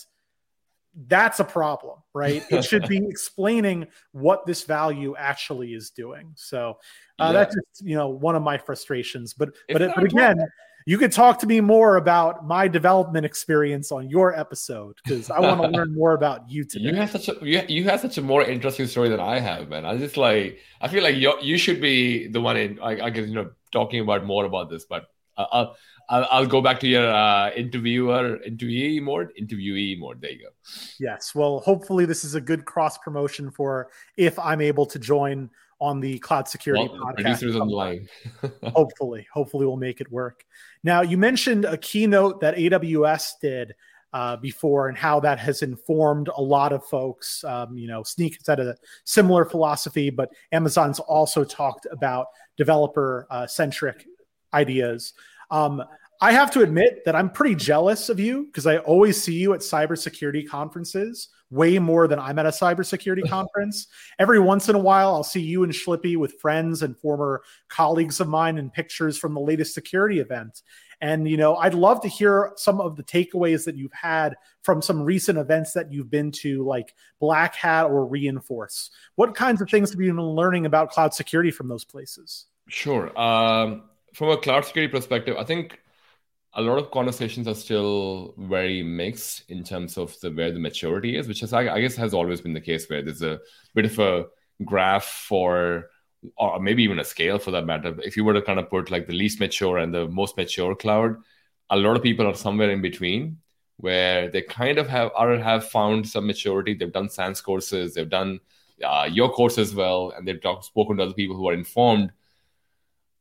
that's 1.06 1.40
a 1.40 1.44
problem, 1.44 1.98
right? 2.14 2.44
it 2.50 2.64
should 2.64 2.88
be 2.88 2.98
explaining 3.08 3.86
what 4.12 4.44
this 4.46 4.64
value 4.64 5.14
actually 5.16 5.74
is 5.74 5.90
doing. 5.90 6.32
So 6.36 6.78
uh, 7.18 7.26
yeah. 7.26 7.32
that's 7.32 7.54
just 7.54 7.86
you 7.86 7.96
know 7.96 8.08
one 8.08 8.36
of 8.36 8.42
my 8.42 8.58
frustrations. 8.58 9.32
But 9.32 9.50
but 9.68 9.94
but 9.94 10.04
again, 10.04 10.46
you 10.86 10.98
could 10.98 11.12
talk 11.12 11.38
to 11.40 11.46
me 11.46 11.60
more 11.60 11.96
about 11.96 12.46
my 12.46 12.68
development 12.68 13.26
experience 13.26 13.92
on 13.92 14.08
your 14.08 14.38
episode 14.38 14.96
because 15.04 15.30
I 15.30 15.40
want 15.40 15.60
to 15.62 15.68
learn 15.76 15.94
more 15.94 16.14
about 16.14 16.50
you 16.50 16.64
today. 16.64 16.86
You 16.86 16.94
have 16.94 17.10
such 17.10 17.28
a 17.28 17.36
you, 17.42 17.62
you 17.68 17.84
have 17.84 18.00
such 18.00 18.18
a 18.18 18.22
more 18.22 18.42
interesting 18.42 18.86
story 18.86 19.08
than 19.08 19.20
I 19.20 19.38
have, 19.38 19.68
man. 19.68 19.84
I 19.84 19.96
just 19.96 20.16
like 20.16 20.58
I 20.80 20.88
feel 20.88 21.02
like 21.02 21.16
you 21.16 21.34
you 21.42 21.58
should 21.58 21.80
be 21.80 22.28
the 22.28 22.40
one 22.40 22.56
in 22.56 22.78
I, 22.80 23.00
I 23.00 23.10
guess 23.10 23.28
you 23.28 23.34
know 23.34 23.50
talking 23.72 24.00
about 24.00 24.24
more 24.24 24.44
about 24.44 24.70
this, 24.70 24.84
but 24.84 25.06
I'll 25.36 25.76
I'll, 26.08 26.26
I'll 26.30 26.46
go 26.46 26.60
back 26.60 26.80
to 26.80 26.88
your 26.88 27.08
uh, 27.08 27.50
interviewer 27.50 28.38
interviewee 28.48 29.00
mode 29.00 29.32
interviewee 29.40 29.98
mode. 29.98 30.20
There 30.20 30.32
you 30.32 30.42
go. 30.42 30.48
Yes. 30.98 31.34
Well, 31.34 31.60
hopefully 31.60 32.04
this 32.04 32.24
is 32.24 32.34
a 32.34 32.40
good 32.40 32.64
cross 32.64 32.98
promotion 32.98 33.50
for 33.50 33.90
if 34.16 34.38
I'm 34.38 34.60
able 34.60 34.86
to 34.86 34.98
join 34.98 35.50
on 35.80 36.00
the 36.00 36.18
cloud 36.18 36.46
security 36.46 36.88
well. 36.92 37.12
Producers 37.14 37.56
on 37.56 37.68
line. 37.68 38.08
hopefully, 38.74 39.26
hopefully 39.32 39.66
we'll 39.66 39.76
make 39.76 40.00
it 40.00 40.10
work. 40.12 40.44
Now, 40.84 41.02
you 41.02 41.16
mentioned 41.16 41.64
a 41.64 41.76
keynote 41.76 42.40
that 42.40 42.56
AWS 42.56 43.32
did 43.40 43.74
uh, 44.12 44.36
before 44.36 44.88
and 44.88 44.98
how 44.98 45.20
that 45.20 45.38
has 45.38 45.62
informed 45.62 46.28
a 46.36 46.42
lot 46.42 46.72
of 46.72 46.84
folks. 46.84 47.44
Um, 47.44 47.78
you 47.78 47.86
know, 47.86 48.02
Snyk 48.02 48.36
has 48.36 48.46
had 48.46 48.60
a 48.60 48.76
similar 49.04 49.44
philosophy, 49.44 50.10
but 50.10 50.30
Amazon's 50.52 50.98
also 50.98 51.44
talked 51.44 51.86
about 51.90 52.26
developer 52.56 53.26
uh, 53.30 53.46
centric 53.46 54.06
ideas. 54.52 55.12
Um, 55.50 55.82
I 56.20 56.32
have 56.32 56.50
to 56.52 56.62
admit 56.62 57.04
that 57.06 57.16
I'm 57.16 57.30
pretty 57.30 57.54
jealous 57.54 58.08
of 58.08 58.20
you 58.20 58.44
because 58.46 58.66
I 58.66 58.78
always 58.78 59.22
see 59.22 59.34
you 59.34 59.54
at 59.54 59.60
cybersecurity 59.60 60.46
conferences 60.46 61.28
way 61.50 61.78
more 61.78 62.06
than 62.06 62.18
I'm 62.18 62.38
at 62.38 62.46
a 62.46 62.50
cybersecurity 62.50 63.28
conference. 63.28 63.86
Every 64.18 64.38
once 64.38 64.68
in 64.68 64.76
a 64.76 64.80
while, 64.80 65.14
I'll 65.14 65.24
see 65.24 65.40
you 65.40 65.64
and 65.64 65.72
Schlippy 65.72 66.16
with 66.16 66.40
friends 66.40 66.82
and 66.82 66.96
former 66.98 67.42
colleagues 67.68 68.20
of 68.20 68.28
mine 68.28 68.58
and 68.58 68.72
pictures 68.72 69.18
from 69.18 69.34
the 69.34 69.40
latest 69.40 69.74
security 69.74 70.20
event. 70.20 70.62
And, 71.02 71.28
you 71.28 71.38
know, 71.38 71.56
I'd 71.56 71.74
love 71.74 72.02
to 72.02 72.08
hear 72.08 72.52
some 72.56 72.80
of 72.80 72.96
the 72.96 73.02
takeaways 73.02 73.64
that 73.64 73.74
you've 73.74 73.92
had 73.92 74.36
from 74.62 74.82
some 74.82 75.02
recent 75.02 75.38
events 75.38 75.72
that 75.72 75.90
you've 75.90 76.10
been 76.10 76.30
to, 76.32 76.62
like 76.64 76.94
Black 77.20 77.54
Hat 77.54 77.86
or 77.86 78.04
re:Inforce. 78.06 78.90
What 79.14 79.34
kinds 79.34 79.62
of 79.62 79.70
things 79.70 79.90
have 79.90 80.00
you 80.00 80.12
been 80.12 80.22
learning 80.22 80.66
about 80.66 80.90
cloud 80.90 81.14
security 81.14 81.50
from 81.50 81.68
those 81.68 81.84
places? 81.84 82.46
Sure. 82.68 83.18
Um, 83.18 83.84
from 84.12 84.28
a 84.28 84.36
cloud 84.36 84.66
security 84.66 84.90
perspective, 84.90 85.36
I 85.38 85.44
think 85.44 85.80
a 86.54 86.62
lot 86.62 86.78
of 86.78 86.90
conversations 86.90 87.46
are 87.46 87.54
still 87.54 88.34
very 88.36 88.82
mixed 88.82 89.48
in 89.50 89.62
terms 89.62 89.96
of 89.96 90.18
the 90.20 90.30
where 90.30 90.50
the 90.50 90.58
maturity 90.58 91.16
is, 91.16 91.28
which 91.28 91.42
is 91.42 91.52
I 91.52 91.80
guess 91.80 91.96
has 91.96 92.14
always 92.14 92.40
been 92.40 92.54
the 92.54 92.60
case 92.60 92.88
where 92.88 93.02
there's 93.02 93.22
a 93.22 93.38
bit 93.74 93.84
of 93.84 93.98
a 93.98 94.26
graph 94.64 95.04
for 95.04 95.90
or 96.36 96.60
maybe 96.60 96.82
even 96.82 96.98
a 96.98 97.04
scale 97.04 97.38
for 97.38 97.50
that 97.52 97.66
matter. 97.66 97.94
If 98.02 98.16
you 98.16 98.24
were 98.24 98.34
to 98.34 98.42
kind 98.42 98.58
of 98.58 98.68
put 98.68 98.90
like 98.90 99.06
the 99.06 99.14
least 99.14 99.40
mature 99.40 99.78
and 99.78 99.94
the 99.94 100.08
most 100.08 100.36
mature 100.36 100.74
cloud, 100.74 101.16
a 101.70 101.76
lot 101.76 101.96
of 101.96 102.02
people 102.02 102.26
are 102.26 102.34
somewhere 102.34 102.70
in 102.70 102.82
between 102.82 103.38
where 103.76 104.28
they 104.28 104.42
kind 104.42 104.78
of 104.78 104.88
have 104.88 105.10
or 105.18 105.38
have 105.38 105.68
found 105.68 106.06
some 106.06 106.26
maturity. 106.26 106.74
They've 106.74 106.92
done 106.92 107.08
SANS 107.08 107.40
courses, 107.40 107.94
they've 107.94 108.08
done 108.08 108.40
uh, 108.84 109.08
your 109.10 109.30
course 109.30 109.56
as 109.56 109.74
well, 109.74 110.12
and 110.16 110.26
they've 110.26 110.40
talked, 110.40 110.64
spoken 110.64 110.96
to 110.96 111.04
other 111.04 111.14
people 111.14 111.36
who 111.36 111.48
are 111.48 111.54
informed. 111.54 112.12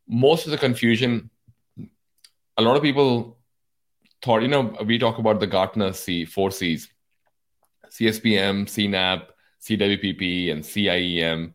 Most 0.08 0.46
of 0.46 0.52
the 0.52 0.58
confusion 0.58 1.30
a 2.60 2.62
lot 2.62 2.76
of 2.76 2.84
people 2.84 3.38
thought, 4.22 4.42
you 4.42 4.50
know, 4.50 4.76
we 4.86 5.00
talk 5.00 5.18
about 5.18 5.40
the 5.40 5.48
Gartner 5.48 5.94
C 5.94 6.26
four 6.26 6.52
C's, 6.52 6.90
CSPM, 7.90 8.66
CNAPP, 8.66 9.28
CWPP, 9.64 10.52
and 10.52 10.62
CIEM. 10.62 11.54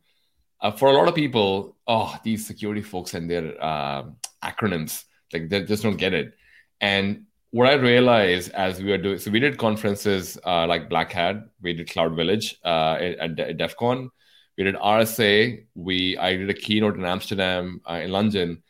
Uh, 0.62 0.70
for 0.70 0.88
a 0.88 0.92
lot 0.92 1.06
of 1.06 1.14
people, 1.14 1.76
oh, 1.86 2.16
these 2.24 2.46
security 2.46 2.80
folks 2.80 3.12
and 3.12 3.30
their 3.30 3.62
uh, 3.62 4.04
acronyms, 4.42 5.04
like 5.30 5.50
they 5.50 5.62
just 5.64 5.82
don't 5.82 5.98
get 5.98 6.14
it. 6.14 6.34
And 6.80 7.26
what 7.50 7.68
I 7.68 7.74
realized 7.74 8.50
as 8.52 8.82
we 8.82 8.90
were 8.90 8.98
doing, 8.98 9.18
so 9.18 9.30
we 9.30 9.40
did 9.40 9.58
conferences 9.58 10.38
uh, 10.46 10.66
like 10.66 10.88
Black 10.88 11.12
Hat, 11.12 11.36
we 11.60 11.74
did 11.74 11.90
Cloud 11.90 12.16
Village 12.16 12.56
uh, 12.64 12.96
at, 12.98 13.38
at 13.38 13.56
DEF 13.58 13.76
CON, 13.76 14.10
we 14.56 14.64
did 14.64 14.74
RSA, 14.76 15.66
we 15.74 16.16
I 16.16 16.34
did 16.36 16.48
a 16.48 16.54
keynote 16.54 16.96
in 16.96 17.04
Amsterdam, 17.04 17.82
uh, 17.88 18.00
in 18.02 18.10
London, 18.10 18.62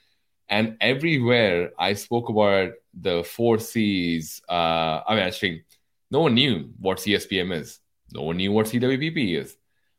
and 0.49 0.77
everywhere 0.81 1.71
I 1.79 1.95
spoke 1.95 2.29
about 2.29 2.73
the 2.99 3.25
four 3.25 3.59
C's, 3.59 4.43
uh, 4.49 5.01
I 5.07 5.15
mean, 5.15 5.25
actually, 5.25 5.65
no 6.11 6.21
one 6.21 6.35
knew 6.35 6.71
what 6.79 6.99
CSPM 6.99 7.53
is. 7.53 7.81
No 8.13 8.23
one 8.23 8.37
knew 8.37 8.53
what 8.53 8.67
CWPP 8.67 9.39
is. 9.39 9.57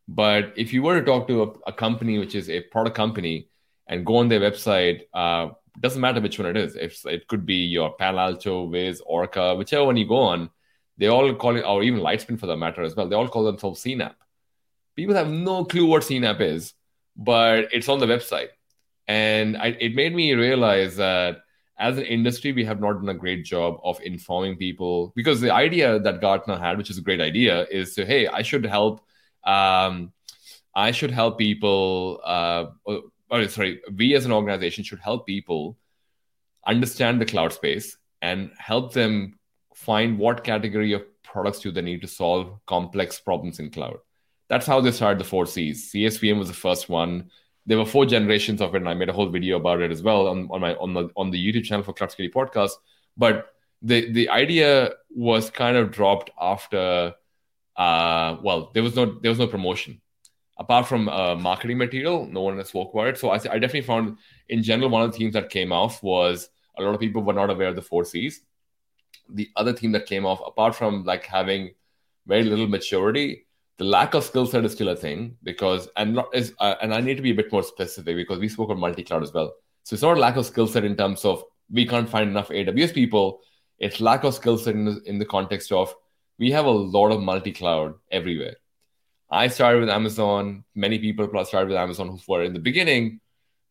But 0.07 0.53
if 0.55 0.71
you 0.71 0.83
were 0.83 0.99
to 0.99 1.05
talk 1.05 1.27
to 1.27 1.43
a, 1.43 1.47
a 1.67 1.73
company 1.73 2.19
which 2.19 2.35
is 2.35 2.49
a 2.49 2.61
product 2.61 2.95
company 2.95 3.49
and 3.87 4.05
go 4.05 4.17
on 4.17 4.29
their 4.29 4.39
website, 4.39 5.01
uh, 5.13 5.49
doesn't 5.81 5.99
matter 5.99 6.21
which 6.21 6.39
one 6.39 6.47
it 6.47 6.57
is. 6.57 6.75
If 6.75 7.05
it 7.05 7.27
could 7.27 7.45
be 7.45 7.55
your 7.55 7.93
Palo 7.95 8.19
Alto, 8.19 8.63
Wiz, 8.63 9.01
Orca, 9.05 9.55
whichever 9.55 9.85
one 9.85 9.97
you 9.97 10.07
go 10.07 10.19
on, 10.19 10.49
they 10.97 11.07
all 11.07 11.33
call 11.35 11.57
it, 11.57 11.63
or 11.63 11.83
even 11.83 11.99
Lightspin 11.99 12.39
for 12.39 12.47
that 12.47 12.57
matter 12.57 12.81
as 12.83 12.95
well. 12.95 13.09
They 13.09 13.15
all 13.15 13.27
call 13.27 13.43
themselves 13.43 13.83
CNAPP. 13.83 14.15
People 14.95 15.15
have 15.15 15.29
no 15.29 15.65
clue 15.65 15.85
what 15.85 16.03
CNAPP 16.03 16.39
is, 16.41 16.73
but 17.17 17.73
it's 17.73 17.89
on 17.89 17.99
the 17.99 18.05
website. 18.05 18.49
And 19.07 19.57
I, 19.57 19.67
it 19.79 19.95
made 19.95 20.15
me 20.15 20.33
realize 20.33 20.95
that 20.97 21.37
as 21.77 21.97
an 21.97 22.05
industry, 22.05 22.53
we 22.53 22.65
have 22.65 22.79
not 22.79 22.93
done 22.93 23.09
a 23.09 23.13
great 23.13 23.43
job 23.43 23.79
of 23.83 23.99
informing 24.01 24.55
people 24.55 25.11
because 25.15 25.41
the 25.41 25.53
idea 25.53 25.99
that 25.99 26.21
Gartner 26.21 26.57
had, 26.57 26.77
which 26.77 26.89
is 26.89 26.97
a 26.97 27.01
great 27.01 27.21
idea, 27.21 27.65
is 27.69 27.95
to 27.95 28.05
hey, 28.05 28.27
I 28.27 28.41
should 28.41 28.65
help, 28.65 29.01
um, 29.43 30.13
I 30.73 30.91
should 30.91 31.11
help 31.11 31.37
people. 31.37 32.21
Uh, 32.23 32.67
or, 32.85 33.01
or 33.29 33.47
sorry, 33.49 33.81
we 33.93 34.15
as 34.15 34.25
an 34.25 34.31
organization 34.31 34.83
should 34.83 34.99
help 34.99 35.27
people 35.27 35.77
understand 36.65 37.19
the 37.19 37.25
cloud 37.25 37.53
space 37.53 37.97
and 38.21 38.51
help 38.57 38.93
them 38.93 39.37
find 39.75 40.17
what 40.17 40.43
category 40.43 40.93
of 40.93 41.03
products 41.23 41.59
do 41.59 41.71
they 41.71 41.81
need 41.81 42.01
to 42.01 42.07
solve 42.07 42.59
complex 42.65 43.19
problems 43.19 43.59
in 43.59 43.69
cloud. 43.69 43.97
That's 44.47 44.65
how 44.65 44.79
they 44.79 44.91
started 44.91 45.19
the 45.19 45.25
four 45.25 45.45
C's. 45.45 45.91
CSPM 45.91 46.39
was 46.39 46.47
the 46.47 46.53
first 46.53 46.87
one 46.87 47.29
there 47.65 47.77
were 47.77 47.85
four 47.85 48.05
generations 48.05 48.61
of 48.61 48.75
it, 48.75 48.79
and 48.79 48.89
I 48.89 48.93
made 48.93 49.09
a 49.09 49.13
whole 49.13 49.29
video 49.29 49.57
about 49.57 49.81
it 49.81 49.91
as 49.91 50.03
well 50.03 50.27
on, 50.27 50.47
on 50.51 50.61
my 50.61 50.75
on 50.75 50.93
the 50.93 51.09
on 51.15 51.31
the 51.31 51.43
YouTube 51.43 51.63
channel 51.63 51.83
for 51.83 51.93
Cloud 51.93 52.11
Podcast. 52.11 52.71
But 53.17 53.47
the 53.81 54.11
the 54.11 54.29
idea 54.29 54.91
was 55.09 55.49
kind 55.49 55.77
of 55.77 55.91
dropped 55.91 56.29
after 56.39 57.13
uh 57.75 58.37
well 58.41 58.71
there 58.73 58.83
was 58.83 58.95
no 58.95 59.19
there 59.19 59.31
was 59.31 59.39
no 59.39 59.47
promotion. 59.47 60.01
Apart 60.57 60.87
from 60.87 61.09
uh, 61.09 61.35
marketing 61.35 61.77
material 61.77 62.27
no 62.27 62.41
one 62.41 62.57
has 62.57 62.69
spoke 62.69 62.93
about 62.93 63.07
it. 63.07 63.17
So 63.17 63.29
I, 63.29 63.35
I 63.35 63.59
definitely 63.59 63.81
found 63.81 64.17
in 64.47 64.63
general 64.63 64.89
one 64.89 65.01
of 65.01 65.11
the 65.11 65.17
themes 65.17 65.33
that 65.33 65.49
came 65.49 65.73
off 65.73 66.01
was 66.01 66.49
a 66.77 66.81
lot 66.81 66.93
of 66.93 66.99
people 66.99 67.23
were 67.23 67.33
not 67.33 67.49
aware 67.49 67.67
of 67.67 67.75
the 67.75 67.81
four 67.81 68.05
c's. 68.05 68.41
The 69.29 69.49
other 69.55 69.73
theme 69.73 69.91
that 69.93 70.05
came 70.05 70.25
off 70.25 70.41
apart 70.45 70.75
from 70.75 71.03
like 71.03 71.25
having 71.25 71.71
very 72.25 72.43
little 72.43 72.67
maturity 72.67 73.44
the 73.77 73.85
lack 73.85 74.13
of 74.13 74.23
skill 74.23 74.45
set 74.45 74.63
is 74.63 74.71
still 74.71 74.89
a 74.89 74.95
thing 74.95 75.37
because 75.43 75.89
and 75.97 76.15
not 76.15 76.33
is 76.33 76.53
uh, 76.59 76.75
and 76.81 76.93
I 76.93 77.01
need 77.01 77.15
to 77.15 77.21
be 77.21 77.31
a 77.31 77.35
bit 77.35 77.51
more 77.51 77.63
specific 77.63 78.15
because 78.15 78.39
we 78.39 78.47
spoke 78.49 78.69
on 78.69 78.79
multi 78.79 79.03
cloud 79.03 79.23
as 79.23 79.33
well. 79.33 79.53
So 79.83 79.93
it's 79.93 80.03
not 80.03 80.17
a 80.17 80.19
lack 80.19 80.37
of 80.37 80.45
skill 80.45 80.67
set 80.67 80.85
in 80.85 80.95
terms 80.95 81.25
of 81.25 81.43
we 81.69 81.85
can't 81.85 82.09
find 82.09 82.29
enough 82.29 82.49
AWS 82.49 82.93
people. 82.93 83.41
It's 83.79 83.99
lack 83.99 84.23
of 84.23 84.33
skill 84.33 84.57
set 84.57 84.75
in 84.75 85.01
in 85.05 85.19
the 85.19 85.25
context 85.25 85.71
of 85.71 85.93
we 86.37 86.51
have 86.51 86.65
a 86.65 86.71
lot 86.71 87.11
of 87.11 87.21
multi 87.21 87.51
cloud 87.51 87.95
everywhere. 88.11 88.55
I 89.29 89.47
started 89.47 89.81
with 89.81 89.89
Amazon. 89.89 90.63
Many 90.75 90.99
people 90.99 91.27
plus 91.27 91.49
started 91.49 91.69
with 91.69 91.77
Amazon 91.77 92.07
who 92.09 92.19
were 92.27 92.43
in 92.43 92.53
the 92.53 92.59
beginning. 92.59 93.19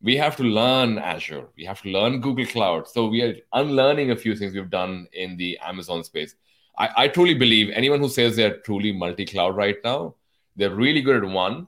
We 0.01 0.17
have 0.17 0.35
to 0.35 0.43
learn 0.43 0.99
Azure. 0.99 1.47
We 1.57 1.65
have 1.65 1.81
to 1.81 1.89
learn 1.89 2.21
Google 2.21 2.45
Cloud. 2.45 2.87
So 2.87 3.07
we 3.07 3.21
are 3.23 3.35
unlearning 3.53 4.11
a 4.11 4.15
few 4.15 4.35
things 4.35 4.53
we've 4.53 4.69
done 4.69 5.07
in 5.13 5.37
the 5.37 5.57
Amazon 5.63 6.03
space. 6.03 6.35
I, 6.77 6.89
I 6.97 7.07
truly 7.07 7.33
believe 7.33 7.69
anyone 7.73 7.99
who 7.99 8.09
says 8.09 8.35
they're 8.35 8.57
truly 8.57 8.91
multi-cloud 8.91 9.55
right 9.55 9.77
now, 9.83 10.15
they're 10.55 10.75
really 10.75 11.01
good 11.01 11.23
at 11.23 11.29
one, 11.29 11.67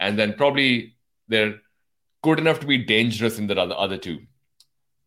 and 0.00 0.18
then 0.18 0.34
probably 0.34 0.96
they're 1.28 1.60
good 2.22 2.38
enough 2.38 2.60
to 2.60 2.66
be 2.66 2.78
dangerous 2.78 3.38
in 3.38 3.46
the 3.46 3.58
other, 3.58 3.74
other 3.74 3.98
two. 3.98 4.20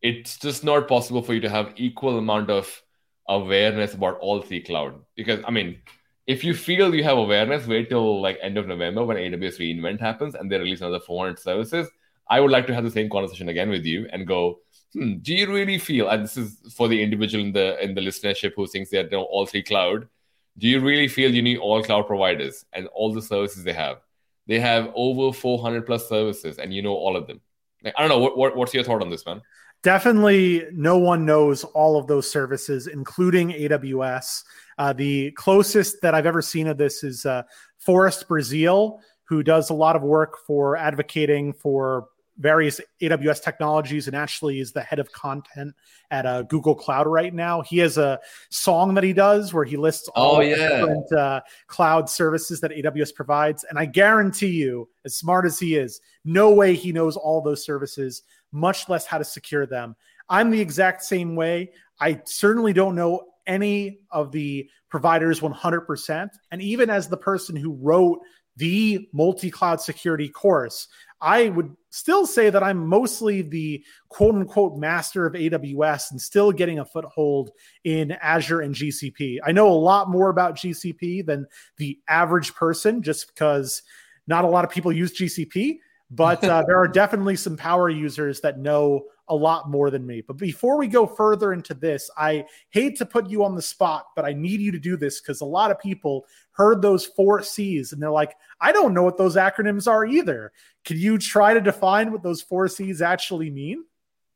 It's 0.02 0.38
just 0.38 0.64
not 0.64 0.88
possible 0.88 1.22
for 1.22 1.34
you 1.34 1.42
to 1.42 1.50
have 1.50 1.74
equal 1.76 2.18
amount 2.18 2.50
of 2.50 2.82
awareness 3.28 3.94
about 3.94 4.18
all 4.20 4.42
three 4.42 4.62
cloud. 4.62 4.96
Because 5.16 5.44
I 5.48 5.52
mean, 5.52 5.82
if 6.28 6.44
you 6.44 6.54
feel 6.54 6.94
you 6.96 7.04
have 7.04 7.18
awareness, 7.18 7.68
wait 7.68 7.90
till 7.90 8.22
like 8.22 8.38
end 8.42 8.58
of 8.58 8.68
November 8.68 9.04
when 9.04 9.18
AWS 9.18 9.60
reInvent 9.60 10.00
happens 10.00 10.36
and 10.36 10.52
they 10.52 10.58
release 10.58 10.82
another 10.82 11.00
400 11.00 11.40
services. 11.40 11.90
I 12.30 12.40
would 12.40 12.52
like 12.52 12.68
to 12.68 12.74
have 12.74 12.84
the 12.84 12.92
same 12.92 13.10
conversation 13.10 13.50
again 13.50 13.70
with 13.70 13.86
you 13.86 14.08
and 14.12 14.26
go, 14.26 14.60
hmm, 14.94 15.16
do 15.22 15.34
you 15.34 15.52
really 15.52 15.78
feel, 15.78 16.10
and 16.10 16.24
this 16.24 16.38
is 16.38 16.58
for 16.74 16.88
the 16.88 17.02
individual 17.02 17.44
in 17.44 17.52
the 17.52 17.82
in 17.84 17.96
the 17.96 18.02
listenership 18.02 18.54
who 18.56 18.68
thinks 18.68 18.90
they 18.90 19.04
know 19.10 19.24
all 19.24 19.46
three 19.46 19.64
cloud, 19.64 20.08
do 20.58 20.68
you 20.68 20.80
really 20.80 21.08
feel 21.08 21.34
you 21.34 21.42
need 21.42 21.58
all 21.58 21.84
cloud 21.84 22.08
providers 22.08 22.66
and 22.74 22.88
all 22.88 23.14
the 23.14 23.22
services 23.22 23.64
they 23.64 23.74
have? 23.74 23.98
They 24.48 24.60
have 24.60 24.92
over 24.96 25.36
400 25.36 25.86
plus 25.86 26.10
services, 26.10 26.58
and 26.58 26.74
you 26.74 26.82
know 26.82 26.94
all 26.94 27.16
of 27.16 27.28
them. 27.28 27.42
Like, 27.84 27.94
I 27.98 28.02
don't 28.02 28.10
know. 28.10 28.20
What, 28.20 28.38
what, 28.38 28.56
what's 28.56 28.74
your 28.74 28.84
thought 28.84 29.02
on 29.02 29.10
this, 29.10 29.26
man? 29.26 29.42
Definitely, 29.84 30.66
no 30.74 30.98
one 30.98 31.26
knows 31.26 31.64
all 31.64 31.98
of 31.98 32.06
those 32.06 32.30
services, 32.30 32.88
including 32.88 33.50
AWS. 33.52 34.44
Uh, 34.78 34.94
the 34.94 35.32
closest 35.32 36.02
that 36.02 36.14
I've 36.14 36.28
ever 36.28 36.42
seen 36.42 36.68
of 36.68 36.78
this 36.78 37.04
is 37.04 37.26
uh, 37.26 37.44
Forrest 37.80 38.28
Brazeal, 38.28 39.00
who 39.24 39.42
does 39.42 39.70
a 39.70 39.74
lot 39.74 39.96
of 39.96 40.04
work 40.04 40.38
for 40.46 40.78
advocating 40.78 41.54
for 41.54 42.10
various 42.38 42.82
AWS 43.02 43.44
technologies 43.44 44.08
and 44.08 44.16
actually 44.16 44.60
is 44.60 44.72
the 44.72 44.82
head 44.82 45.00
of 45.00 45.12
content 45.12 45.74
at 46.10 46.26
uh, 46.26 46.44
Google 46.44 46.76
Cloud 46.76 47.08
right 47.08 47.34
now. 47.34 47.62
He 47.62 47.78
has 47.80 47.98
a 47.98 48.20
song 48.50 48.94
that 48.96 49.04
he 49.04 49.14
does 49.14 49.54
where 49.54 49.66
he 49.66 49.78
lists 49.78 50.08
all 50.10 50.38
oh, 50.38 50.42
yeah. 50.42 50.56
different 50.56 51.12
uh, 51.12 51.42
cloud 51.68 52.10
services 52.10 52.60
that 52.62 52.72
AWS 52.72 53.14
provides. 53.14 53.64
And 53.66 53.78
I 53.78 53.86
guarantee 53.86 54.48
you, 54.48 54.90
as 55.06 55.16
smart 55.16 55.46
as 55.46 55.60
he 55.60 55.76
is, 55.76 56.02
no 56.26 56.52
way 56.52 56.74
he 56.74 56.92
knows 56.92 57.18
all 57.18 57.42
those 57.42 57.64
services, 57.64 58.24
much 58.52 58.90
less 58.90 59.06
how 59.06 59.18
to 59.18 59.24
secure 59.24 59.66
them. 59.66 59.96
I'm 60.30 60.50
the 60.50 60.62
exact 60.62 61.04
same 61.04 61.36
way. 61.36 61.72
I 62.00 62.22
certainly 62.26 62.74
don't 62.74 62.96
know 62.96 63.28
any 63.46 64.00
of 64.12 64.32
the 64.32 64.70
providers 64.90 65.40
100%. 65.40 66.30
And 66.52 66.62
even 66.62 66.90
as 66.90 67.08
the 67.08 67.18
person 67.18 67.56
who 67.56 67.74
wrote 67.74 68.20
the 68.58 69.08
multi 69.14 69.50
cloud 69.50 69.82
security 69.82 70.30
course, 70.30 70.88
I 71.20 71.50
would 71.50 71.76
still 71.92 72.26
say 72.26 72.50
that 72.50 72.64
I'm 72.64 72.88
mostly 72.88 73.44
the 73.44 73.84
quote 74.10 74.34
unquote 74.34 74.78
master 74.78 75.26
of 75.26 75.34
AWS 75.34 76.12
and 76.12 76.20
still 76.20 76.52
getting 76.52 76.80
a 76.80 76.86
foothold 76.86 77.52
in 77.84 78.14
Azure 78.14 78.62
and 78.62 78.74
GCP. 78.74 79.38
I 79.46 79.52
know 79.52 79.70
a 79.70 79.74
lot 79.74 80.10
more 80.10 80.30
about 80.30 80.56
GCP 80.56 81.26
than 81.26 81.46
the 81.78 82.00
average 82.08 82.56
person 82.56 83.04
just 83.04 83.28
because 83.28 83.84
not 84.26 84.46
a 84.46 84.48
lot 84.48 84.66
of 84.66 84.72
people 84.72 84.92
use 84.92 85.14
GCP, 85.14 85.80
but 86.10 86.44
uh, 86.44 86.64
there 86.66 86.80
are 86.80 86.88
definitely 86.88 87.36
some 87.36 87.58
power 87.58 87.90
users 87.90 88.42
that 88.42 88.58
know 88.58 89.04
a 89.32 89.36
lot 89.36 89.70
more 89.70 89.90
than 89.90 90.06
me. 90.06 90.22
But 90.22 90.36
before 90.36 90.78
we 90.78 90.88
go 90.88 91.08
further 91.08 91.54
into 91.54 91.74
this, 91.74 92.12
I 92.18 92.46
hate 92.70 92.98
to 92.98 93.06
put 93.06 93.30
you 93.30 93.46
on 93.46 93.56
the 93.56 93.62
spot, 93.62 94.08
but 94.14 94.26
I 94.26 94.34
need 94.34 94.60
you 94.60 94.74
to 94.74 94.80
do 94.80 94.98
this 94.98 95.22
because 95.22 95.40
a 95.40 95.46
lot 95.46 95.72
of 95.72 95.80
people 95.80 96.26
heard 96.52 96.82
those 96.82 97.06
four 97.06 97.42
C's 97.42 97.94
and 97.94 98.02
they're 98.02 98.12
like, 98.12 98.36
I 98.60 98.74
don't 98.74 98.94
know 98.94 99.04
what 99.04 99.18
those 99.18 99.38
acronyms 99.38 99.88
are 99.88 100.06
either. 100.06 100.52
Can 100.84 100.98
you 100.98 101.18
try 101.18 101.54
to 101.54 101.62
define 101.62 102.12
what 102.12 102.24
those 102.24 102.42
four 102.42 102.68
C's 102.68 103.02
actually 103.02 103.50
mean? 103.50 103.86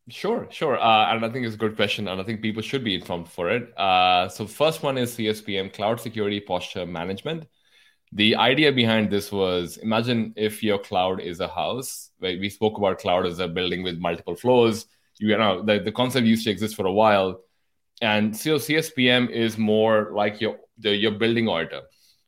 Sure, 0.07 0.47
sure. 0.49 0.79
Uh, 0.79 1.13
and 1.13 1.25
I 1.25 1.29
think 1.29 1.45
it's 1.45 1.55
a 1.55 1.57
good 1.59 1.75
question, 1.75 2.07
and 2.07 2.21
I 2.21 2.23
think 2.23 2.41
people 2.41 2.61
should 2.61 2.83
be 2.83 2.95
informed 2.95 3.27
for 3.27 3.49
it. 3.49 3.77
Uh, 3.77 4.29
so, 4.29 4.45
first 4.45 4.83
one 4.83 4.99
is 4.99 5.17
CSPM, 5.17 5.73
Cloud 5.73 5.99
Security 5.99 6.39
Posture 6.39 6.85
Management. 6.85 7.47
The 8.15 8.35
idea 8.35 8.71
behind 8.71 9.11
this 9.11 9.31
was 9.31 9.77
imagine 9.77 10.33
if 10.35 10.63
your 10.63 10.79
cloud 10.79 11.21
is 11.21 11.39
a 11.39 11.47
house. 11.47 12.11
Right? 12.19 12.39
We 12.39 12.49
spoke 12.49 12.77
about 12.77 12.99
cloud 12.99 13.25
as 13.25 13.39
a 13.39 13.47
building 13.47 13.83
with 13.83 13.99
multiple 13.99 14.35
floors. 14.35 14.87
You 15.19 15.37
know, 15.37 15.61
the, 15.61 15.79
the 15.79 15.91
concept 15.91 16.25
used 16.25 16.43
to 16.45 16.49
exist 16.49 16.75
for 16.75 16.87
a 16.87 16.91
while. 16.91 17.41
And 18.01 18.35
so 18.35 18.55
CSPM 18.55 19.29
is 19.29 19.57
more 19.57 20.11
like 20.13 20.41
your 20.41 20.57
the, 20.79 20.95
your 20.95 21.11
building 21.11 21.47
auditor 21.47 21.81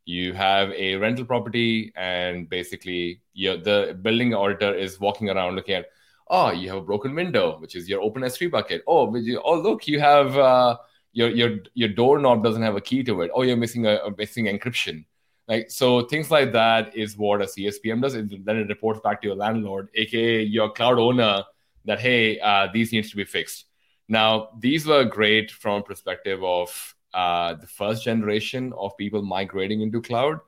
you 0.08 0.34
have 0.34 0.72
a 0.72 0.96
rental 0.96 1.26
property 1.26 1.92
and 1.98 2.50
basically 2.50 3.22
your, 3.34 3.58
the 3.58 4.00
building 4.02 4.34
auditor 4.34 4.74
is 4.74 5.00
walking 5.02 5.30
around 5.30 5.56
looking 5.56 5.76
at 5.76 5.88
oh 6.30 6.50
you 6.50 6.70
have 6.70 6.78
a 6.78 6.82
broken 6.82 7.14
window 7.14 7.60
which 7.60 7.76
is 7.76 7.90
your 7.90 8.02
open 8.02 8.22
s3 8.22 8.50
bucket 8.50 8.82
oh 8.88 9.14
you, 9.16 9.40
oh 9.44 9.60
look 9.60 9.86
you 9.86 10.00
have 10.00 10.38
uh, 10.38 10.78
your 11.12 11.30
your 11.30 11.58
your 11.74 11.90
doorknob 11.90 12.42
doesn't 12.42 12.64
have 12.64 12.78
a 12.78 12.82
key 12.82 13.04
to 13.04 13.22
it 13.22 13.30
oh 13.36 13.42
you're 13.42 13.58
missing 13.58 13.86
a, 13.86 13.98
a 13.98 14.16
missing 14.18 14.46
encryption 14.46 15.04
like 15.48 15.72
so 15.72 16.02
things 16.04 16.30
like 16.30 16.52
that 16.52 16.96
is 16.96 17.18
what 17.18 17.42
a 17.42 17.46
cspm 17.46 18.02
does 18.02 18.16
it, 18.16 18.46
then 18.46 18.58
it 18.58 18.68
reports 18.68 19.00
back 19.04 19.22
to 19.22 19.28
your 19.28 19.36
landlord 19.36 19.90
aka 19.96 20.42
your 20.42 20.72
cloud 20.72 21.00
owner 21.00 21.44
that 21.86 22.00
hey 22.00 22.40
uh, 22.40 22.68
these 22.74 22.92
needs 22.92 23.10
to 23.10 23.16
be 23.16 23.24
fixed 23.24 23.66
now 24.08 24.50
these 24.60 24.86
were 24.86 25.04
great 25.04 25.52
from 25.52 25.84
perspective 25.84 26.44
of 26.44 26.96
uh, 27.14 27.56
the 27.56 27.68
first 27.68 28.04
generation 28.04 28.74
of 28.78 28.96
people 28.98 29.22
migrating 29.22 29.82
into 29.82 30.02
cloud. 30.02 30.40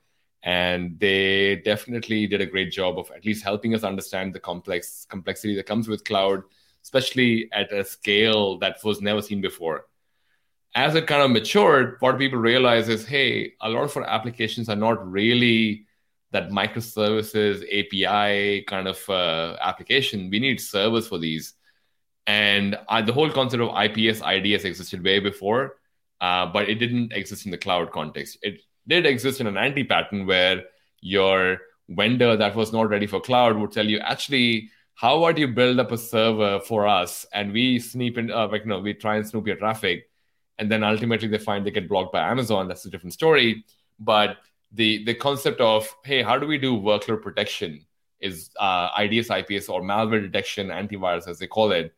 And 0.44 1.00
they 1.00 1.58
definitely 1.66 2.28
did 2.28 2.42
a 2.42 2.46
great 2.46 2.72
job 2.72 2.98
of 2.98 3.12
at 3.12 3.26
least 3.26 3.44
helping 3.44 3.76
us 3.76 3.84
understand 3.84 4.34
the 4.34 4.40
complex 4.40 5.06
complexity 5.10 5.56
that 5.56 5.66
comes 5.66 5.88
with 5.88 6.06
cloud, 6.06 6.44
especially 6.84 7.50
at 7.52 7.74
a 7.74 7.84
scale 7.84 8.58
that 8.60 8.78
was 8.84 9.02
never 9.02 9.22
seen 9.22 9.42
before. 9.42 9.88
As 10.76 10.96
it 10.96 11.08
kind 11.08 11.22
of 11.22 11.32
matured, 11.32 11.98
what 12.00 12.18
people 12.18 12.40
realize 12.40 12.90
is, 12.90 13.06
hey, 13.06 13.54
a 13.62 13.70
lot 13.70 13.84
of 13.84 13.98
our 13.98 14.04
applications 14.04 14.70
are 14.70 14.76
not 14.76 15.10
really 15.10 15.86
that 16.32 16.50
microservices 16.50 17.64
API 17.64 18.62
kind 18.64 18.88
of 18.88 19.10
uh, 19.10 19.58
application. 19.62 20.30
We 20.30 20.40
need 20.40 20.62
servers 20.62 21.08
for 21.08 21.18
these. 21.18 21.54
And 22.28 22.78
the 23.06 23.12
whole 23.12 23.32
concept 23.32 23.64
of 23.64 23.76
IPS 23.76 24.22
IDS 24.22 24.64
existed 24.64 25.04
way 25.04 25.20
before 25.20 25.80
uh, 26.22 26.46
but 26.46 26.70
it 26.70 26.76
didn't 26.76 27.14
exist 27.14 27.46
in 27.46 27.52
the 27.52 27.58
cloud 27.58 27.92
context. 27.92 28.38
It 28.42 28.62
did 28.88 29.06
exist 29.06 29.40
in 29.40 29.48
an 29.48 29.58
anti 29.58 29.84
pattern 29.84 30.26
where 30.26 30.64
your 31.02 31.60
vendor 31.90 32.36
that 32.36 32.56
was 32.56 32.74
not 32.74 32.90
ready 32.90 33.08
for 33.08 33.22
cloud 33.22 33.58
would 33.58 33.72
tell 33.72 33.88
you, 33.88 34.00
actually, 34.00 34.70
how 34.96 35.18
about 35.18 35.38
you 35.38 35.48
build 35.48 35.80
up 35.80 35.92
a 35.92 35.98
server 35.98 36.60
for 36.60 36.88
us 36.88 37.26
and 37.34 37.54
we 37.54 37.80
sneak 37.80 38.18
in, 38.18 38.32
uh, 38.32 38.48
like, 38.50 38.64
you 38.64 38.68
know, 38.68 38.80
we 38.80 38.94
try 38.94 39.16
and 39.16 39.28
snoop 39.28 39.48
your 39.48 39.56
traffic. 39.56 40.09
And 40.60 40.72
then 40.72 40.84
ultimately 40.84 41.28
they 41.28 41.38
find 41.40 41.66
they 41.66 41.72
get 41.72 41.90
blocked 41.90 42.14
by 42.14 42.22
Amazon. 42.22 42.68
That's 42.68 42.86
a 42.86 42.90
different 42.90 43.14
story. 43.14 43.66
But 44.00 44.38
the, 44.72 45.04
the 45.06 45.16
concept 45.16 45.62
of, 45.62 45.88
hey, 46.04 46.22
how 46.22 46.38
do 46.38 46.46
we 46.46 46.58
do 46.58 46.78
workload 46.78 47.24
protection 47.24 47.86
is 48.20 48.52
uh, 48.60 48.90
IDS, 49.00 49.30
IPS, 49.30 49.70
or 49.70 49.82
malware 49.82 50.22
detection, 50.22 50.68
antivirus, 50.68 51.28
as 51.28 51.40
they 51.40 51.48
call 51.48 51.72
it. 51.72 51.94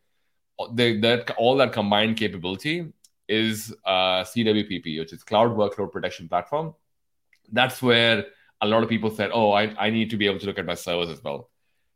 The, 0.74 1.00
that 1.02 1.32
all 1.38 1.58
that 1.58 1.74
combined 1.74 2.18
capability 2.18 2.94
is 3.28 3.74
uh, 3.86 4.24
CWPP, 4.24 5.00
which 5.00 5.14
is 5.14 5.24
Cloud 5.24 5.56
Workload 5.58 5.92
Protection 5.92 6.30
Platform. 6.30 6.76
That's 7.52 7.82
where 7.82 8.26
a 8.62 8.68
lot 8.68 8.84
of 8.84 8.90
people 8.90 9.10
said, 9.10 9.32
oh, 9.34 9.52
I, 9.52 9.74
I 9.78 9.90
need 9.90 10.12
to 10.12 10.18
be 10.18 10.28
able 10.28 10.40
to 10.40 10.46
look 10.46 10.60
at 10.60 10.66
my 10.66 10.76
servers 10.76 11.10
as 11.10 11.24
well. 11.24 11.50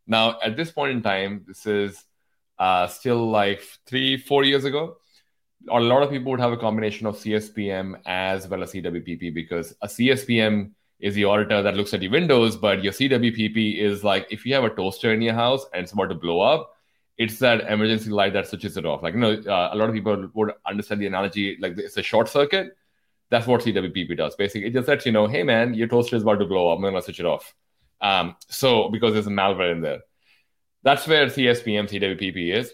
Now, 0.08 0.40
at 0.42 0.58
this 0.58 0.72
point 0.72 0.92
in 0.92 1.02
time, 1.04 1.44
this 1.48 1.66
is 1.66 2.04
uh, 2.58 2.88
still 2.88 3.30
like 3.30 3.62
three, 3.86 4.18
four 4.18 4.44
years 4.44 4.66
ago. 4.66 4.98
A 5.70 5.80
lot 5.80 6.04
of 6.04 6.10
people 6.10 6.32
would 6.32 6.40
have 6.40 6.52
a 6.52 6.58
combination 6.58 7.08
of 7.08 7.16
CSPM 7.18 8.00
as 8.06 8.48
well 8.48 8.64
as 8.64 8.74
CWPP 8.74 9.34
because 9.34 9.76
a 9.82 9.88
CSPM 9.88 10.72
is 11.00 11.16
the 11.16 11.26
auditor 11.26 11.62
that 11.62 11.76
looks 11.76 11.94
at 11.94 12.02
your 12.02 12.12
windows, 12.12 12.56
but 12.56 12.84
your 12.84 12.94
CWPP 12.94 13.80
is 13.80 14.04
like 14.04 14.28
if 14.30 14.46
you 14.46 14.54
have 14.54 14.64
a 14.64 14.70
toaster 14.70 15.14
in 15.14 15.22
your 15.22 15.34
house 15.34 15.66
and 15.74 15.84
it's 15.84 15.92
about 15.92 16.10
to 16.10 16.16
blow 16.16 16.40
up, 16.40 16.72
it's 17.18 17.40
that 17.40 17.62
emergency 17.72 18.10
light 18.10 18.34
that 18.34 18.48
switches 18.48 18.78
it 18.78 18.86
off. 18.86 19.02
Like, 19.02 19.14
you 19.14 19.20
know, 19.20 19.34
uh, 19.34 19.70
a 19.72 19.76
lot 19.76 19.90
of 19.90 19.96
people 19.96 20.30
would 20.34 20.52
understand 20.66 21.02
the 21.02 21.08
analogy 21.08 21.58
like 21.60 21.78
it's 21.78 21.98
a 21.98 22.04
short 22.04 22.30
circuit. 22.30 22.76
That's 23.30 23.48
what 23.48 23.62
CWPP 23.62 24.18
does. 24.18 24.36
Basically, 24.36 24.68
it 24.68 24.74
just 24.74 24.88
lets 24.88 25.06
you 25.06 25.12
know, 25.12 25.28
hey, 25.28 25.44
man, 25.44 25.74
your 25.74 25.88
toaster 25.88 26.16
is 26.16 26.24
about 26.24 26.40
to 26.40 26.46
blow 26.46 26.72
up. 26.72 26.78
I'm 26.78 26.94
to 26.94 27.02
switch 27.02 27.20
it 27.20 27.26
off. 27.26 27.54
Um, 28.02 28.36
so, 28.50 28.90
because 28.90 29.14
there's 29.14 29.28
a 29.28 29.32
malware 29.32 29.72
in 29.72 29.82
there. 29.82 30.00
That's 30.84 31.08
where 31.08 31.26
CSPM, 31.26 31.90
CWPP 31.90 32.54
is. 32.54 32.72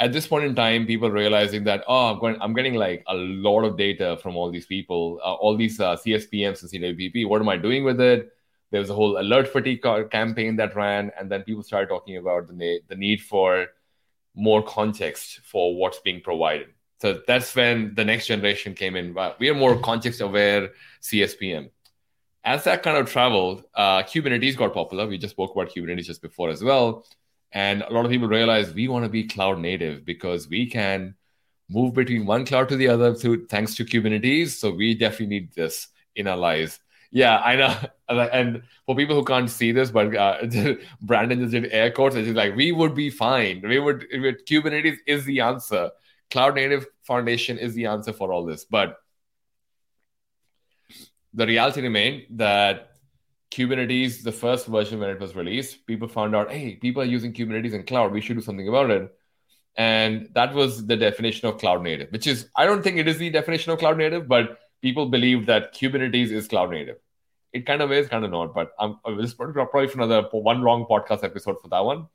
At 0.00 0.12
this 0.12 0.26
point 0.26 0.44
in 0.44 0.54
time, 0.54 0.86
people 0.86 1.10
realizing 1.10 1.62
that, 1.64 1.84
oh, 1.86 2.12
I'm, 2.12 2.18
going, 2.18 2.36
I'm 2.40 2.54
getting 2.54 2.74
like 2.74 3.04
a 3.06 3.14
lot 3.14 3.64
of 3.64 3.76
data 3.76 4.18
from 4.20 4.34
all 4.34 4.50
these 4.50 4.66
people, 4.66 5.20
uh, 5.22 5.34
all 5.34 5.56
these 5.56 5.78
uh, 5.78 5.94
CSPMs 5.94 6.62
and 6.62 6.72
CWPP. 6.72 7.28
What 7.28 7.40
am 7.40 7.48
I 7.48 7.56
doing 7.56 7.84
with 7.84 8.00
it? 8.00 8.32
there 8.70 8.80
was 8.80 8.90
a 8.90 8.94
whole 8.94 9.18
alert 9.18 9.48
fatigue 9.48 9.82
campaign 10.10 10.56
that 10.56 10.76
ran, 10.76 11.10
and 11.18 11.30
then 11.30 11.42
people 11.42 11.62
started 11.62 11.88
talking 11.88 12.16
about 12.16 12.46
the, 12.46 12.52
na- 12.52 12.80
the 12.88 12.96
need 12.96 13.20
for 13.20 13.66
more 14.34 14.62
context 14.62 15.40
for 15.44 15.76
what's 15.76 15.98
being 16.00 16.20
provided. 16.20 16.68
So 17.00 17.20
that's 17.26 17.54
when 17.54 17.94
the 17.94 18.04
next 18.04 18.26
generation 18.26 18.74
came 18.74 18.94
in. 18.94 19.16
We 19.38 19.48
are 19.48 19.54
more 19.54 19.78
context 19.80 20.20
aware 20.20 20.70
CSPM. 21.02 21.70
As 22.44 22.64
that 22.64 22.82
kind 22.82 22.96
of 22.96 23.10
traveled, 23.10 23.64
uh, 23.74 24.02
Kubernetes 24.02 24.56
got 24.56 24.72
popular. 24.72 25.06
We 25.06 25.18
just 25.18 25.32
spoke 25.32 25.52
about 25.52 25.70
Kubernetes 25.70 26.04
just 26.04 26.22
before 26.22 26.50
as 26.50 26.62
well. 26.62 27.04
And 27.52 27.82
a 27.82 27.92
lot 27.92 28.04
of 28.04 28.10
people 28.10 28.28
realize 28.28 28.72
we 28.72 28.88
want 28.88 29.04
to 29.04 29.08
be 29.08 29.24
cloud 29.24 29.58
native 29.58 30.04
because 30.04 30.48
we 30.48 30.70
can 30.70 31.14
move 31.68 31.94
between 31.94 32.26
one 32.26 32.44
cloud 32.44 32.68
to 32.68 32.76
the 32.76 32.88
other 32.88 33.14
through 33.14 33.46
thanks 33.46 33.74
to 33.76 33.84
Kubernetes. 33.84 34.50
So 34.50 34.70
we 34.70 34.94
definitely 34.94 35.26
need 35.26 35.52
this 35.54 35.88
in 36.14 36.26
our 36.26 36.36
lives. 36.36 36.80
Yeah, 37.10 37.38
I 37.38 37.56
know. 37.56 37.76
And 38.32 38.62
for 38.86 38.96
people 38.96 39.14
who 39.14 39.24
can't 39.24 39.48
see 39.48 39.70
this, 39.70 39.92
but 39.92 40.16
uh, 40.16 40.38
Brandon 41.02 41.38
just 41.38 41.52
did 41.52 41.72
air 41.72 41.92
quotes. 41.92 42.16
It's 42.16 42.30
like 42.30 42.56
we 42.56 42.72
would 42.72 42.92
be 42.92 43.08
fine. 43.08 43.62
We 43.62 43.78
would. 43.78 44.08
Kubernetes 44.10 44.96
is 45.06 45.24
the 45.24 45.40
answer. 45.40 45.90
Cloud 46.30 46.56
Native 46.56 46.86
Foundation 47.02 47.56
is 47.56 47.74
the 47.74 47.86
answer 47.86 48.12
for 48.12 48.32
all 48.32 48.44
this. 48.44 48.64
But 48.64 48.96
the 51.34 51.46
reality 51.46 51.82
remained 51.82 52.26
that 52.30 52.89
Kubernetes, 53.50 54.22
the 54.22 54.32
first 54.32 54.66
version 54.66 55.00
when 55.00 55.10
it 55.10 55.20
was 55.20 55.34
released, 55.34 55.86
people 55.86 56.08
found 56.08 56.36
out, 56.36 56.50
hey, 56.50 56.76
people 56.76 57.02
are 57.02 57.06
using 57.06 57.32
Kubernetes 57.32 57.72
in 57.72 57.82
cloud. 57.84 58.12
We 58.12 58.20
should 58.20 58.36
do 58.36 58.42
something 58.42 58.68
about 58.68 58.90
it. 58.90 59.12
And 59.76 60.28
that 60.34 60.54
was 60.54 60.86
the 60.86 60.96
definition 60.96 61.48
of 61.48 61.58
cloud 61.58 61.82
native, 61.82 62.10
which 62.10 62.26
is, 62.26 62.48
I 62.56 62.66
don't 62.66 62.82
think 62.82 62.98
it 62.98 63.08
is 63.08 63.18
the 63.18 63.30
definition 63.30 63.72
of 63.72 63.78
cloud 63.78 63.98
native, 63.98 64.28
but 64.28 64.58
people 64.82 65.06
believe 65.06 65.46
that 65.46 65.74
Kubernetes 65.74 66.30
is 66.30 66.48
cloud 66.48 66.70
native. 66.70 66.96
It 67.52 67.66
kind 67.66 67.82
of 67.82 67.90
is, 67.90 68.08
kind 68.08 68.24
of 68.24 68.30
not, 68.30 68.54
but 68.54 68.72
I'm, 68.78 68.98
I'm 69.04 69.26
probably 69.52 69.88
for 69.88 70.02
another 70.02 70.28
one 70.30 70.62
long 70.62 70.86
podcast 70.86 71.24
episode 71.24 71.60
for 71.60 71.68
that 71.68 71.84
one. 71.84 72.06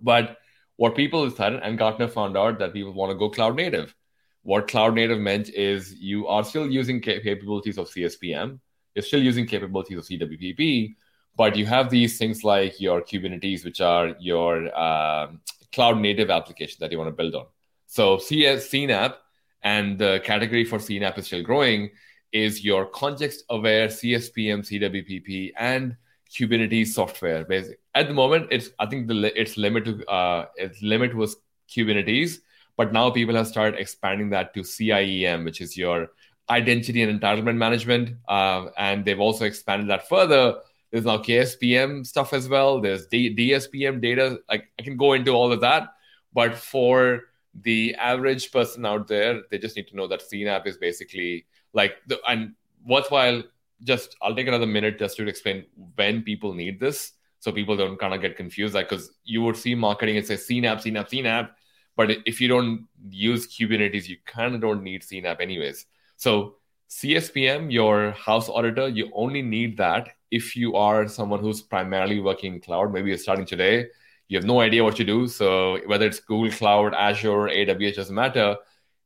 But 0.00 0.38
what 0.76 0.94
people 0.94 1.28
decided, 1.28 1.60
and 1.62 1.78
Gartner 1.78 2.08
found 2.08 2.36
out 2.36 2.58
that 2.58 2.72
people 2.72 2.92
want 2.92 3.10
to 3.10 3.18
go 3.18 3.30
cloud 3.30 3.56
native. 3.56 3.94
What 4.42 4.68
cloud 4.68 4.94
native 4.94 5.18
meant 5.18 5.48
is 5.50 5.94
you 5.94 6.28
are 6.28 6.44
still 6.44 6.70
using 6.70 7.00
capabilities 7.00 7.78
of 7.78 7.88
CSPM, 7.88 8.60
you're 8.96 9.02
still 9.02 9.22
using 9.22 9.46
capabilities 9.46 9.98
of 9.98 10.04
CWPP, 10.04 10.96
but 11.36 11.54
you 11.54 11.66
have 11.66 11.90
these 11.90 12.18
things 12.18 12.42
like 12.42 12.80
your 12.80 13.02
Kubernetes, 13.02 13.62
which 13.62 13.82
are 13.82 14.16
your 14.18 14.74
uh, 14.74 15.28
cloud 15.72 15.98
native 15.98 16.30
application 16.30 16.78
that 16.80 16.90
you 16.90 16.98
want 16.98 17.08
to 17.08 17.12
build 17.12 17.34
on. 17.34 17.44
So 17.86 18.18
CS 18.18 18.68
CNAPP 18.68 19.14
and 19.62 19.98
the 19.98 20.22
category 20.24 20.64
for 20.64 20.78
CNAPP 20.78 21.18
is 21.18 21.26
still 21.26 21.42
growing 21.42 21.90
is 22.32 22.64
your 22.64 22.86
context 22.86 23.44
aware 23.50 23.88
CSPM, 23.88 24.60
CWPP, 24.66 25.52
and 25.58 25.96
Kubernetes 26.34 26.88
software. 26.88 27.44
Basically, 27.44 27.76
at 27.94 28.08
the 28.08 28.14
moment, 28.14 28.48
it's 28.50 28.70
I 28.78 28.86
think 28.86 29.08
the 29.08 29.40
its 29.40 29.56
limit 29.56 29.84
to 29.84 30.04
uh, 30.06 30.46
its 30.56 30.82
limit 30.82 31.14
was 31.14 31.36
Kubernetes, 31.70 32.38
but 32.76 32.92
now 32.92 33.10
people 33.10 33.34
have 33.36 33.46
started 33.46 33.78
expanding 33.78 34.30
that 34.30 34.54
to 34.54 34.60
CIEM, 34.60 35.44
which 35.44 35.60
is 35.60 35.76
your 35.76 36.08
identity 36.48 37.02
and 37.02 37.20
entitlement 37.20 37.56
management, 37.56 38.16
uh, 38.28 38.66
and 38.76 39.04
they've 39.04 39.20
also 39.20 39.44
expanded 39.44 39.88
that 39.90 40.08
further. 40.08 40.56
There's 40.90 41.04
now 41.04 41.18
KSPM 41.18 42.06
stuff 42.06 42.32
as 42.32 42.48
well. 42.48 42.80
There's 42.80 43.06
D- 43.06 43.34
DSPM 43.34 44.00
data. 44.00 44.38
Like 44.48 44.68
I 44.78 44.82
can 44.82 44.96
go 44.96 45.14
into 45.14 45.32
all 45.32 45.52
of 45.52 45.60
that, 45.60 45.88
but 46.32 46.54
for 46.54 47.22
the 47.62 47.94
average 47.96 48.52
person 48.52 48.86
out 48.86 49.08
there, 49.08 49.42
they 49.50 49.58
just 49.58 49.76
need 49.76 49.88
to 49.88 49.96
know 49.96 50.06
that 50.06 50.20
CNAPP 50.20 50.66
is 50.66 50.76
basically 50.76 51.46
like 51.72 51.96
the 52.06 52.18
and 52.28 52.54
worthwhile 52.86 53.42
just 53.82 54.16
I'll 54.22 54.34
take 54.34 54.48
another 54.48 54.66
minute 54.66 54.98
just 54.98 55.16
to 55.16 55.26
explain 55.26 55.66
when 55.96 56.22
people 56.22 56.54
need 56.54 56.80
this, 56.80 57.12
so 57.40 57.52
people 57.52 57.76
don't 57.76 57.98
kind 57.98 58.14
of 58.14 58.20
get 58.20 58.36
confused. 58.36 58.74
Like, 58.74 58.88
because 58.88 59.10
you 59.24 59.42
would 59.42 59.56
see 59.56 59.74
marketing 59.74 60.16
and 60.16 60.26
say 60.26 60.34
CNAPP, 60.34 60.82
CNAPP, 60.82 61.10
CNAPP, 61.10 61.50
but 61.96 62.10
if 62.24 62.40
you 62.40 62.48
don't 62.48 62.86
use 63.08 63.46
Kubernetes, 63.46 64.08
you 64.08 64.16
kind 64.24 64.54
of 64.54 64.60
don't 64.60 64.82
need 64.82 65.02
CNAPP 65.02 65.40
anyways. 65.40 65.86
So 66.16 66.56
CSPM, 66.88 67.72
your 67.72 68.12
house 68.12 68.48
auditor, 68.48 68.88
you 68.88 69.10
only 69.14 69.42
need 69.42 69.76
that 69.78 70.10
if 70.30 70.56
you 70.56 70.76
are 70.76 71.08
someone 71.08 71.40
who's 71.40 71.60
primarily 71.60 72.20
working 72.20 72.54
in 72.54 72.60
cloud. 72.60 72.92
Maybe 72.92 73.08
you're 73.08 73.18
starting 73.18 73.46
today, 73.46 73.86
you 74.28 74.38
have 74.38 74.44
no 74.44 74.60
idea 74.60 74.84
what 74.84 74.98
you 74.98 75.04
do. 75.04 75.28
So 75.28 75.78
whether 75.86 76.06
it's 76.06 76.20
Google 76.20 76.50
Cloud, 76.50 76.94
Azure, 76.94 77.48
AWS, 77.48 77.96
doesn't 77.96 78.14
matter. 78.14 78.56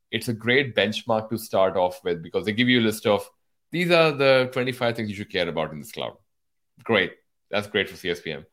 It's 0.09 0.27
a 0.27 0.33
great 0.33 0.75
benchmark 0.75 1.29
to 1.29 1.37
start 1.37 1.77
off 1.77 2.03
with 2.03 2.21
because 2.21 2.45
they 2.45 2.51
give 2.51 2.69
you 2.69 2.79
a 2.79 2.83
list 2.83 3.05
of 3.05 3.29
these 3.71 3.91
are 3.91 4.11
the 4.11 4.49
25 4.51 4.95
things 4.95 5.09
you 5.09 5.15
should 5.15 5.31
care 5.31 5.47
about 5.47 5.71
in 5.71 5.79
this 5.79 5.91
cloud. 5.91 6.17
Great. 6.83 7.13
That's 7.49 7.67
great 7.67 7.89
for 7.89 7.95
CSPM. 7.95 8.45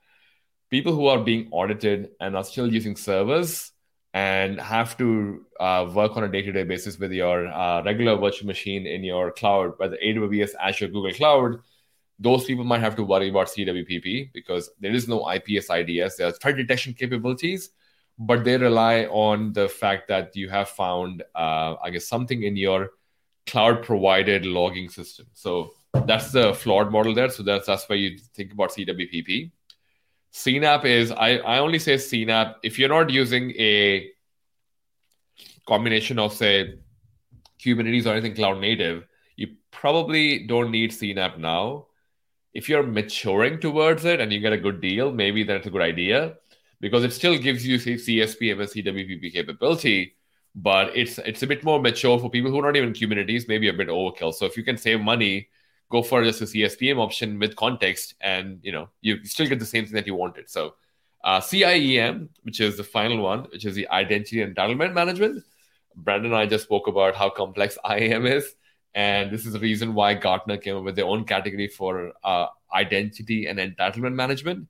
People 0.71 0.95
who 0.95 1.07
are 1.07 1.19
being 1.19 1.49
audited 1.51 2.11
and 2.21 2.37
are 2.37 2.45
still 2.45 2.73
using 2.73 2.97
servers 2.97 3.73
and 4.15 4.61
have 4.61 4.97
to 4.99 5.45
uh, 5.61 5.91
work 5.95 6.17
on 6.17 6.25
a 6.25 6.29
day-to-day 6.29 6.65
basis 6.65 6.99
with 6.99 7.13
your 7.13 7.47
uh, 7.49 7.83
regular 7.85 8.17
virtual 8.17 8.47
machine 8.47 8.87
in 8.87 9.05
your 9.05 9.31
cloud, 9.31 9.73
whether 9.77 9.99
AWS, 10.03 10.51
Azure, 10.61 10.89
Google 10.89 11.13
Cloud, 11.13 11.61
those 12.19 12.45
people 12.45 12.65
might 12.65 12.81
have 12.81 12.97
to 12.97 13.05
worry 13.05 13.29
about 13.29 13.49
CWPP 13.49 14.33
because 14.33 14.71
there 14.81 14.93
is 14.93 15.09
no 15.09 15.31
IPS 15.31 15.71
IDS. 15.71 16.17
There 16.17 16.27
are 16.27 16.33
threat 16.33 16.57
detection 16.57 16.95
capabilities, 16.95 17.71
but 18.19 18.45
they 18.45 18.57
rely 18.57 19.05
on 19.05 19.53
the 19.53 19.69
fact 19.69 20.09
that 20.09 20.35
you 20.35 20.49
have 20.49 20.69
found, 20.69 21.23
uh, 21.35 21.77
I 21.83 21.91
guess, 21.91 22.09
something 22.09 22.43
in 22.43 22.57
your 22.57 22.91
cloud 23.47 23.83
provided 23.83 24.47
logging 24.47 24.89
system. 24.89 25.27
So 25.33 25.73
that's 26.07 26.33
the 26.33 26.55
flawed 26.55 26.91
model 26.91 27.15
there. 27.15 27.31
So 27.31 27.43
that's 27.43 27.67
that's 27.67 27.89
why 27.89 27.97
you 27.97 28.19
think 28.35 28.53
about 28.53 28.71
CWPP. 28.71 29.53
CNAPP 30.39 30.84
is 30.84 31.11
I, 31.11 31.39
I 31.39 31.59
only 31.59 31.80
say 31.80 31.95
CNAPP 31.95 32.55
if 32.62 32.78
you're 32.78 32.89
not 32.89 33.11
using 33.11 33.51
a 33.59 34.09
combination 35.66 36.18
of 36.18 36.32
say 36.32 36.78
Kubernetes 37.61 38.07
or 38.07 38.11
anything 38.11 38.36
cloud 38.36 38.61
native, 38.61 39.05
you 39.36 39.49
probably 39.72 40.47
don't 40.47 40.70
need 40.70 40.93
CNAPP 40.93 41.39
now. 41.39 41.86
If 42.55 42.68
you're 42.68 42.84
maturing 42.84 43.59
towards 43.61 44.05
it 44.05 44.20
and 44.20 44.32
you 44.32 44.39
get 44.39 44.53
a 44.53 44.59
good 44.59 44.80
deal, 44.80 45.11
maybe 45.11 45.43
that's 45.43 45.66
a 45.66 45.70
good 45.70 45.82
idea 45.82 46.34
because 46.80 47.03
it 47.03 47.12
still 47.12 47.36
gives 47.36 47.66
you 47.66 47.76
CSP 47.78 48.53
and 48.53 48.61
CWPP 48.61 49.32
capability 49.32 50.14
but 50.55 50.97
it's 50.97 51.18
it's 51.18 51.43
a 51.43 51.47
bit 51.47 51.62
more 51.62 51.80
mature 51.80 52.18
for 52.18 52.30
people 52.30 52.51
who 52.51 52.59
are 52.59 52.66
not 52.66 52.76
even 52.76 52.93
Kubernetes, 52.93 53.49
maybe 53.49 53.68
a 53.68 53.72
bit 53.72 53.89
overkill. 53.89 54.34
So 54.34 54.47
if 54.47 54.57
you 54.57 54.64
can 54.64 54.76
save 54.76 55.01
money, 55.01 55.49
go 55.91 56.03
for 56.03 56.22
just 56.22 56.41
a 56.43 56.45
CSPM 56.45 56.99
option 56.99 57.39
with 57.39 57.57
context, 57.57 58.14
and 58.20 58.59
you 58.62 58.72
know 58.72 58.89
you 59.01 59.24
still 59.24 59.47
get 59.47 59.59
the 59.59 59.66
same 59.66 59.84
thing 59.84 59.95
that 59.95 60.07
you 60.07 60.14
wanted. 60.14 60.49
So 60.49 60.74
uh, 61.24 61.41
CIEM, 61.41 62.28
which 62.43 62.61
is 62.61 62.76
the 62.76 62.84
final 62.84 63.18
one, 63.18 63.45
which 63.53 63.64
is 63.64 63.74
the 63.74 63.89
identity 63.89 64.36
entitlement 64.39 64.95
management. 64.95 65.45
Brandon 65.97 66.32
and 66.32 66.41
I 66.41 66.47
just 66.47 66.64
spoke 66.64 66.86
about 66.86 67.16
how 67.16 67.28
complex 67.28 67.76
IAM 67.84 68.26
is, 68.26 68.55
and 68.95 69.30
this 69.30 69.47
is 69.47 69.53
the 69.53 69.59
reason 69.59 69.95
why 69.95 70.14
Gartner 70.14 70.57
came 70.59 70.76
up 70.76 70.84
with 70.84 70.97
their 70.97 71.07
own 71.07 71.24
category 71.24 71.68
for 71.68 72.12
uh, 72.22 72.47
identity 72.72 73.47
and 73.47 73.59
entitlement 73.59 74.14
management 74.14 74.68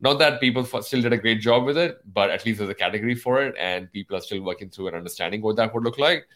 not 0.00 0.18
that 0.18 0.40
people 0.40 0.64
still 0.64 1.02
did 1.02 1.12
a 1.12 1.18
great 1.18 1.40
job 1.40 1.64
with 1.64 1.76
it, 1.76 1.98
but 2.12 2.30
at 2.30 2.46
least 2.46 2.58
there's 2.58 2.70
a 2.70 2.74
category 2.74 3.14
for 3.14 3.42
it, 3.42 3.54
and 3.58 3.92
people 3.92 4.16
are 4.16 4.20
still 4.20 4.42
working 4.42 4.70
through 4.70 4.88
and 4.88 4.96
understanding 4.96 5.42
what 5.42 5.56
that 5.56 5.74
would 5.74 5.84
look 5.84 5.98
like. 5.98 6.26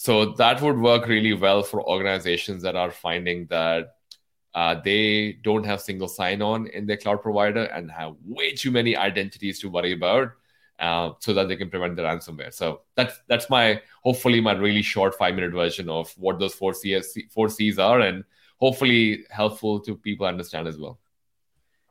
So 0.00 0.32
that 0.34 0.62
would 0.62 0.78
work 0.78 1.08
really 1.08 1.32
well 1.32 1.64
for 1.64 1.82
organizations 1.82 2.62
that 2.62 2.76
are 2.76 2.92
finding 2.92 3.46
that 3.46 3.96
uh, 4.54 4.76
they 4.84 5.38
don't 5.42 5.66
have 5.66 5.80
single 5.80 6.06
sign-on 6.06 6.68
in 6.68 6.86
their 6.86 6.96
cloud 6.96 7.20
provider 7.20 7.64
and 7.64 7.90
have 7.90 8.14
way 8.24 8.52
too 8.52 8.70
many 8.70 8.96
identities 8.96 9.58
to 9.58 9.68
worry 9.68 9.92
about, 9.92 10.28
uh, 10.78 11.10
so 11.18 11.34
that 11.34 11.48
they 11.48 11.56
can 11.56 11.68
prevent 11.68 11.96
the 11.96 12.02
ransomware. 12.02 12.54
So 12.54 12.82
that's 12.94 13.18
that's 13.26 13.50
my 13.50 13.82
hopefully 14.04 14.40
my 14.40 14.52
really 14.52 14.82
short 14.82 15.16
five-minute 15.16 15.52
version 15.52 15.88
of 15.88 16.14
what 16.16 16.38
those 16.38 16.54
four 16.54 16.74
C's 16.74 17.18
four 17.30 17.48
C's 17.48 17.80
are, 17.80 17.98
and 18.00 18.22
hopefully 18.58 19.24
helpful 19.30 19.80
to 19.80 19.96
people 19.96 20.26
understand 20.26 20.68
as 20.68 20.78
well. 20.78 21.00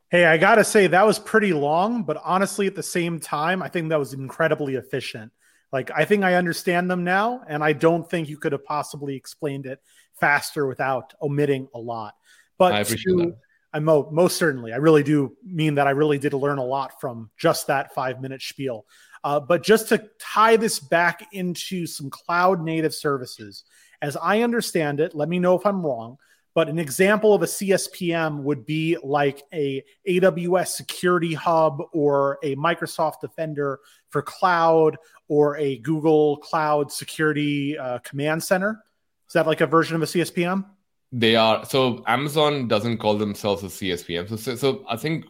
Hey, 0.08 0.24
I 0.24 0.38
got 0.38 0.54
to 0.54 0.64
say 0.64 0.86
that 0.86 1.06
was 1.06 1.18
pretty 1.18 1.52
long, 1.52 2.04
but 2.04 2.16
honestly, 2.24 2.66
at 2.66 2.74
the 2.74 2.82
same 2.82 3.20
time, 3.20 3.62
I 3.62 3.68
think 3.68 3.90
that 3.90 3.98
was 3.98 4.14
incredibly 4.14 4.76
efficient. 4.76 5.30
Like, 5.72 5.90
I 5.94 6.04
think 6.04 6.24
I 6.24 6.34
understand 6.34 6.90
them 6.90 7.04
now, 7.04 7.42
and 7.46 7.62
I 7.62 7.72
don't 7.72 8.08
think 8.08 8.28
you 8.28 8.38
could 8.38 8.52
have 8.52 8.64
possibly 8.64 9.16
explained 9.16 9.66
it 9.66 9.80
faster 10.18 10.66
without 10.66 11.14
omitting 11.20 11.68
a 11.74 11.78
lot. 11.78 12.14
But 12.56 12.72
I 12.72 12.80
appreciate 12.80 13.12
to, 13.12 13.26
that. 13.26 13.36
I 13.72 13.80
mo- 13.80 14.08
most 14.10 14.38
certainly, 14.38 14.72
I 14.72 14.76
really 14.76 15.02
do 15.02 15.36
mean 15.44 15.74
that 15.74 15.86
I 15.86 15.90
really 15.90 16.18
did 16.18 16.32
learn 16.32 16.58
a 16.58 16.64
lot 16.64 17.00
from 17.00 17.30
just 17.36 17.66
that 17.66 17.94
five 17.94 18.20
minute 18.20 18.40
spiel. 18.40 18.86
Uh, 19.22 19.40
but 19.40 19.62
just 19.62 19.88
to 19.88 20.08
tie 20.18 20.56
this 20.56 20.78
back 20.78 21.26
into 21.32 21.86
some 21.86 22.08
cloud 22.08 22.62
native 22.62 22.94
services, 22.94 23.64
as 24.00 24.16
I 24.16 24.42
understand 24.42 25.00
it, 25.00 25.14
let 25.14 25.28
me 25.28 25.38
know 25.38 25.54
if 25.58 25.66
I'm 25.66 25.84
wrong. 25.84 26.16
But 26.54 26.68
an 26.68 26.78
example 26.78 27.34
of 27.34 27.42
a 27.42 27.46
CSPM 27.46 28.42
would 28.42 28.66
be 28.66 28.96
like 29.02 29.42
a 29.52 29.84
AWS 30.08 30.68
Security 30.68 31.34
Hub 31.34 31.80
or 31.92 32.38
a 32.42 32.56
Microsoft 32.56 33.20
Defender 33.20 33.80
for 34.10 34.22
cloud 34.22 34.96
or 35.28 35.56
a 35.58 35.78
Google 35.78 36.38
Cloud 36.38 36.90
Security 36.90 37.78
uh, 37.78 37.98
Command 37.98 38.42
Center. 38.42 38.82
Is 39.28 39.34
that 39.34 39.46
like 39.46 39.60
a 39.60 39.66
version 39.66 39.94
of 39.96 40.02
a 40.02 40.06
CSPM? 40.06 40.64
They 41.12 41.36
are. 41.36 41.64
So 41.64 42.02
Amazon 42.06 42.68
doesn't 42.68 42.98
call 42.98 43.16
themselves 43.16 43.62
a 43.62 43.66
CSPM. 43.66 44.28
So, 44.28 44.36
so, 44.36 44.56
so 44.56 44.84
I 44.88 44.96
think 44.96 45.26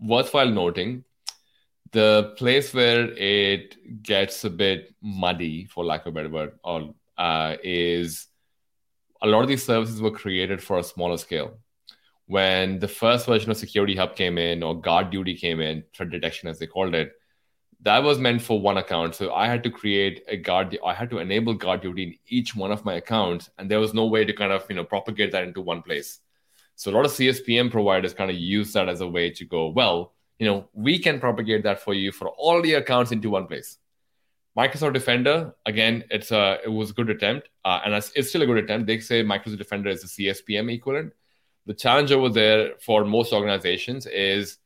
worthwhile 0.00 0.50
noting 0.50 1.04
the 1.92 2.34
place 2.38 2.72
where 2.72 3.12
it 3.12 4.02
gets 4.02 4.44
a 4.44 4.50
bit 4.50 4.94
muddy, 5.02 5.66
for 5.66 5.84
lack 5.84 6.02
of 6.02 6.08
a 6.08 6.12
better 6.12 6.30
word, 6.30 6.58
or, 6.64 6.94
uh, 7.18 7.56
is 7.62 8.26
a 9.22 9.26
lot 9.26 9.42
of 9.42 9.48
these 9.48 9.64
services 9.64 10.02
were 10.02 10.10
created 10.10 10.62
for 10.62 10.78
a 10.78 10.84
smaller 10.84 11.16
scale. 11.16 11.58
When 12.26 12.78
the 12.78 12.88
first 12.88 13.26
version 13.26 13.50
of 13.50 13.56
Security 13.56 13.96
Hub 13.96 14.16
came 14.16 14.38
in, 14.38 14.62
or 14.62 14.80
GuardDuty 14.80 15.38
came 15.38 15.60
in, 15.60 15.84
threat 15.94 16.10
detection 16.10 16.48
as 16.48 16.58
they 16.58 16.66
called 16.66 16.94
it, 16.94 17.12
that 17.82 18.02
was 18.02 18.18
meant 18.18 18.42
for 18.42 18.60
one 18.60 18.76
account. 18.76 19.14
So 19.14 19.32
I 19.32 19.46
had 19.46 19.62
to 19.64 19.70
create 19.70 20.24
a 20.28 20.36
guard. 20.36 20.78
I 20.84 20.94
had 20.94 21.10
to 21.10 21.18
enable 21.18 21.58
GuardDuty 21.58 22.02
in 22.02 22.14
each 22.28 22.54
one 22.54 22.72
of 22.72 22.84
my 22.84 22.94
accounts, 22.94 23.50
and 23.58 23.70
there 23.70 23.80
was 23.80 23.94
no 23.94 24.06
way 24.06 24.24
to 24.24 24.32
kind 24.32 24.52
of 24.52 24.64
you 24.68 24.76
know 24.76 24.84
propagate 24.84 25.32
that 25.32 25.44
into 25.44 25.60
one 25.60 25.82
place. 25.82 26.20
So 26.76 26.90
a 26.90 26.94
lot 26.94 27.04
of 27.04 27.12
CSPM 27.12 27.70
providers 27.70 28.14
kind 28.14 28.30
of 28.30 28.36
use 28.36 28.72
that 28.72 28.88
as 28.88 29.00
a 29.02 29.06
way 29.06 29.30
to 29.30 29.44
go, 29.44 29.68
well, 29.68 30.14
you 30.38 30.46
know, 30.46 30.68
we 30.72 30.98
can 30.98 31.20
propagate 31.20 31.62
that 31.64 31.80
for 31.80 31.94
you 31.94 32.10
for 32.10 32.28
all 32.30 32.62
the 32.62 32.74
accounts 32.74 33.12
into 33.12 33.30
one 33.30 33.46
place. 33.46 33.78
Microsoft 34.56 34.92
Defender, 34.92 35.54
again, 35.64 36.04
it's 36.10 36.30
a 36.30 36.58
it 36.64 36.68
was 36.68 36.90
a 36.90 36.92
good 36.92 37.08
attempt, 37.08 37.48
uh, 37.64 37.80
and 37.84 37.94
it's, 37.94 38.28
still 38.28 38.42
a 38.42 38.46
good 38.46 38.58
attempt. 38.58 38.86
They 38.86 39.00
say 39.00 39.24
Microsoft 39.24 39.58
Defender 39.58 39.88
is 39.88 40.02
the 40.02 40.26
CSPM 40.26 40.70
equivalent, 40.72 41.14
the 41.66 41.74
challenge 41.74 42.10
over 42.12 42.28
there 42.28 42.72
for 42.80 43.04
most 43.04 43.32
organizations 43.32 44.06
is 44.06 44.58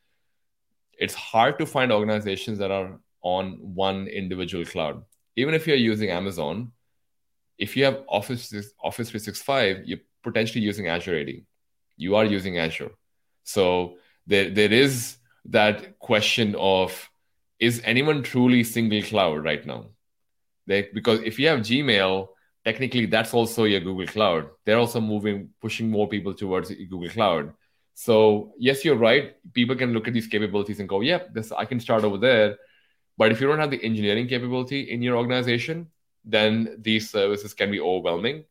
it's 0.98 1.14
hard 1.14 1.58
to 1.58 1.66
find 1.66 1.92
organizations 1.92 2.58
that 2.58 2.70
are 2.70 2.98
on 3.22 3.58
one 3.60 4.06
individual 4.06 4.64
cloud. 4.64 5.02
Even 5.36 5.52
if 5.52 5.66
you're 5.66 5.76
using 5.76 6.10
Amazon, 6.10 6.72
if 7.58 7.76
you 7.76 7.84
have 7.84 8.02
Office 8.08 8.52
Office 8.82 9.10
365, 9.10 9.84
you're 9.84 9.98
potentially 10.22 10.64
using 10.64 10.88
Azure 10.88 11.18
AD. 11.18 11.30
You 11.96 12.16
are 12.16 12.24
using 12.24 12.58
Azure. 12.58 12.92
So 13.44 13.96
there, 14.26 14.50
there 14.50 14.72
is 14.72 15.18
that 15.46 15.98
question 15.98 16.54
of 16.58 17.10
is 17.58 17.80
anyone 17.84 18.22
truly 18.22 18.64
single 18.64 19.02
cloud 19.02 19.44
right 19.44 19.64
now? 19.66 19.86
They, 20.66 20.88
because 20.92 21.20
if 21.20 21.38
you 21.38 21.48
have 21.48 21.60
Gmail, 21.60 22.28
technically 22.64 23.06
that's 23.06 23.32
also 23.32 23.64
your 23.64 23.80
Google 23.80 24.06
Cloud. 24.06 24.50
They're 24.64 24.78
also 24.78 25.00
moving, 25.00 25.50
pushing 25.60 25.90
more 25.90 26.08
people 26.08 26.34
towards 26.34 26.70
Google 26.70 27.08
Cloud. 27.08 27.52
So 27.94 28.52
yes, 28.58 28.84
you're 28.84 28.96
right. 28.96 29.36
People 29.54 29.76
can 29.76 29.92
look 29.92 30.08
at 30.08 30.14
these 30.14 30.26
capabilities 30.26 30.80
and 30.80 30.88
go, 30.88 31.00
"Yep, 31.00 31.22
yeah, 31.22 31.32
this 31.32 31.52
I 31.52 31.64
can 31.64 31.80
start 31.80 32.04
over 32.04 32.18
there." 32.18 32.58
But 33.16 33.32
if 33.32 33.40
you 33.40 33.46
don't 33.46 33.58
have 33.58 33.70
the 33.70 33.82
engineering 33.82 34.26
capability 34.26 34.80
in 34.90 35.00
your 35.00 35.16
organization, 35.16 35.90
then 36.24 36.76
these 36.78 37.08
services 37.08 37.54
can 37.54 37.70
be 37.70 37.80
overwhelming. 37.80 38.44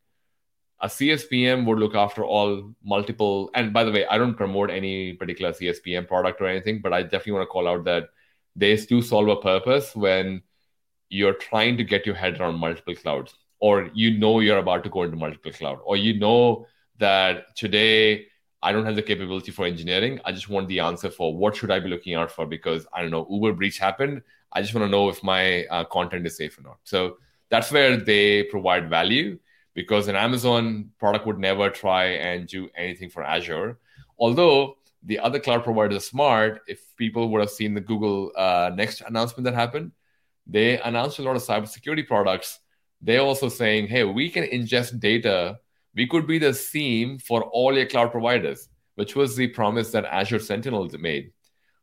A 0.82 0.88
CSPM 0.88 1.66
would 1.66 1.78
look 1.78 1.96
after 1.96 2.24
all 2.24 2.74
multiple. 2.84 3.52
And 3.54 3.72
by 3.72 3.84
the 3.84 3.92
way, 3.92 4.06
I 4.08 4.18
don't 4.18 4.36
promote 4.36 4.72
any 4.72 5.14
particular 5.14 5.52
CSPM 5.52 6.08
product 6.08 6.42
or 6.42 6.48
anything, 6.48 6.82
but 6.82 6.94
I 6.94 7.04
definitely 7.04 7.34
want 7.34 7.44
to 7.44 7.54
call 7.54 7.68
out 7.68 7.84
that 7.86 8.10
they 8.56 8.76
do 8.76 9.02
solve 9.02 9.28
a 9.28 9.36
purpose 9.36 9.96
when 9.96 10.42
you're 11.10 11.34
trying 11.34 11.78
to 11.78 11.84
get 11.84 12.06
your 12.06 12.16
head 12.16 12.40
around 12.40 12.56
multiple 12.56 12.96
clouds, 12.96 13.36
or 13.60 13.90
you 13.94 14.18
know 14.18 14.40
you're 14.40 14.58
about 14.58 14.84
to 14.84 14.90
go 14.90 15.04
into 15.04 15.18
multiple 15.18 15.52
cloud, 15.52 15.80
or 15.84 15.98
you 15.98 16.20
know 16.20 16.66
that 16.98 17.56
today 17.56 18.28
I 18.62 18.72
don't 18.72 18.86
have 18.86 18.96
the 18.96 19.04
capability 19.04 19.52
for 19.52 19.66
engineering. 19.66 20.20
I 20.26 20.32
just 20.32 20.50
want 20.50 20.68
the 20.68 20.80
answer 20.80 21.12
for 21.12 21.36
what 21.36 21.56
should 21.56 21.72
I 21.72 21.80
be 21.80 21.90
looking 21.90 22.16
out 22.16 22.32
for 22.32 22.46
because 22.46 22.88
I 22.94 23.02
don't 23.02 23.12
know 23.12 23.28
Uber 23.30 23.54
breach 23.54 23.78
happened. 23.78 24.24
I 24.52 24.62
just 24.62 24.74
want 24.74 24.86
to 24.86 24.90
know 24.90 25.10
if 25.10 25.24
my 25.24 25.66
uh, 25.66 25.84
content 25.86 26.26
is 26.26 26.38
safe 26.38 26.58
or 26.58 26.62
not. 26.62 26.78
So 26.84 27.18
that's 27.50 27.72
where 27.72 27.98
they 27.98 28.44
provide 28.44 28.90
value 28.90 29.38
because 29.76 30.08
an 30.08 30.16
Amazon 30.16 30.92
product 30.98 31.28
would 31.28 31.38
never 31.38 31.70
try 31.70 32.06
and 32.06 32.48
do 32.48 32.70
anything 32.76 33.10
for 33.10 33.22
Azure. 33.24 33.78
Although 34.18 34.78
the 35.06 35.20
other 35.20 35.40
cloud 35.40 35.64
providers 35.64 35.98
are 35.98 36.08
smart, 36.08 36.62
if 36.68 36.82
people 36.98 37.30
would 37.30 37.42
have 37.42 37.52
seen 37.52 37.74
the 37.74 37.82
Google 37.82 38.32
uh, 38.36 38.72
Next 38.76 39.02
announcement 39.02 39.46
that 39.46 39.54
happened, 39.54 39.92
they 40.48 40.80
announced 40.80 41.20
a 41.20 41.22
lot 41.22 41.36
of 41.36 41.44
cybersecurity 41.44 42.08
products. 42.08 42.60
They're 43.02 43.22
also 43.22 43.50
saying, 43.50 43.88
hey, 43.88 44.04
we 44.04 44.30
can 44.30 44.46
ingest 44.46 45.00
data. 45.00 45.60
We 45.96 46.08
could 46.08 46.26
be 46.26 46.40
the 46.40 46.54
SIEM 46.54 47.20
for 47.20 47.44
all 47.44 47.76
your 47.78 47.86
cloud 47.86 48.12
providers, 48.12 48.68
which 48.96 49.16
was 49.16 49.36
the 49.36 49.48
promise 49.48 49.92
that 49.92 50.06
Azure 50.06 50.40
Sentinel 50.40 50.90
made. 51.00 51.32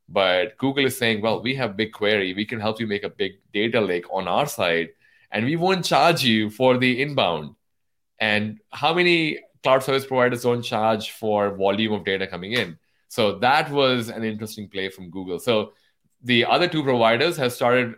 But 0.09 0.59
Google 0.59 0.87
is 0.87 0.99
saying, 0.99 1.23
well, 1.23 1.43
we 1.43 1.55
have 1.55 1.77
BigQuery. 1.77 2.35
We 2.35 2.45
can 2.45 2.61
help 2.61 2.81
you 2.81 2.87
make 2.87 3.05
a 3.05 3.09
big 3.09 3.33
data 3.53 3.81
lake 3.81 4.05
on 4.13 4.27
our 4.27 4.47
side, 4.47 4.91
and 5.31 5.45
we 5.45 5.57
won't 5.57 5.85
charge 5.85 6.25
you 6.25 6.51
for 6.51 6.77
the 6.77 7.01
inbound. 7.01 7.55
And 8.19 8.59
how 8.71 8.93
many 8.95 9.39
cloud 9.63 9.83
service 9.85 10.07
providers 10.07 10.43
don't 10.43 10.63
charge 10.63 11.13
for 11.13 11.57
volume 11.57 11.93
of 11.93 12.05
data 12.05 12.27
coming 12.27 12.53
in? 12.53 12.79
So 13.17 13.23
that 13.39 13.71
was 13.71 14.09
an 14.09 14.25
interesting 14.25 14.69
play 14.69 14.89
from 14.89 15.11
Google. 15.11 15.39
So 15.39 15.73
the 16.23 16.45
other 16.55 16.69
two 16.69 16.83
providers 16.83 17.37
have 17.37 17.53
started, 17.53 17.95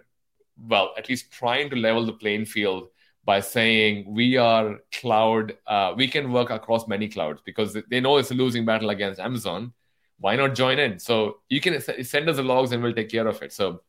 well, 0.72 0.92
at 0.98 1.08
least 1.08 1.30
trying 1.30 1.70
to 1.70 1.76
level 1.76 2.04
the 2.04 2.12
playing 2.22 2.46
field 2.46 2.88
by 3.24 3.40
saying 3.40 4.04
we 4.20 4.36
are 4.36 4.78
cloud, 4.92 5.56
uh, 5.66 5.94
we 5.96 6.06
can 6.08 6.32
work 6.32 6.50
across 6.50 6.88
many 6.88 7.08
clouds 7.08 7.40
because 7.44 7.76
they 7.90 8.00
know 8.00 8.18
it's 8.18 8.30
a 8.30 8.34
losing 8.34 8.64
battle 8.64 8.90
against 8.90 9.20
Amazon 9.20 9.72
why 10.18 10.36
not 10.36 10.54
join 10.54 10.78
in? 10.78 10.98
So 10.98 11.40
you 11.48 11.60
can 11.60 11.80
send 11.80 12.28
us 12.28 12.36
the 12.36 12.42
logs 12.42 12.72
and 12.72 12.82
we'll 12.82 12.94
take 12.94 13.10
care 13.10 13.26
of 13.26 13.42
it. 13.42 13.52
So 13.52 13.82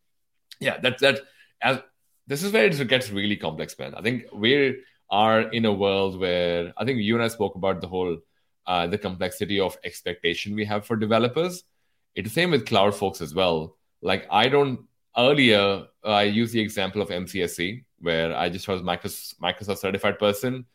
yeah, 0.59 0.79
that 0.79 0.99
that 0.99 1.19
as 1.61 1.79
this 2.27 2.43
is 2.43 2.51
where 2.51 2.65
it 2.65 2.87
gets 2.87 3.11
really 3.11 3.37
complex, 3.37 3.77
man. 3.77 3.93
I 3.95 4.01
think 4.01 4.25
we 4.33 4.81
are 5.09 5.41
in 5.41 5.65
a 5.65 5.73
world 5.73 6.19
where 6.19 6.73
I 6.77 6.85
think 6.85 6.99
you 6.99 7.15
and 7.15 7.23
I 7.23 7.27
spoke 7.27 7.55
about 7.55 7.81
the 7.81 7.87
whole 7.87 8.17
uh, 8.67 8.87
the 8.87 8.97
complexity 8.97 9.59
of 9.59 9.77
expectation 9.83 10.55
we 10.55 10.65
have 10.65 10.85
for 10.85 10.95
developers. 10.95 11.63
It's 12.15 12.29
the 12.29 12.33
same 12.33 12.51
with 12.51 12.65
cloud 12.65 12.95
folks 12.95 13.21
as 13.21 13.33
well. 13.33 13.77
Like 14.01 14.27
I 14.31 14.47
don't 14.47 14.81
earlier 15.17 15.85
I 16.03 16.23
used 16.23 16.53
the 16.53 16.59
example 16.61 17.01
of 17.01 17.09
MCSE 17.09 17.83
where 17.99 18.35
I 18.35 18.49
just 18.49 18.67
was 18.67 18.81
Microsoft, 18.81 19.35
Microsoft 19.41 19.79
certified 19.79 20.19
person. 20.19 20.65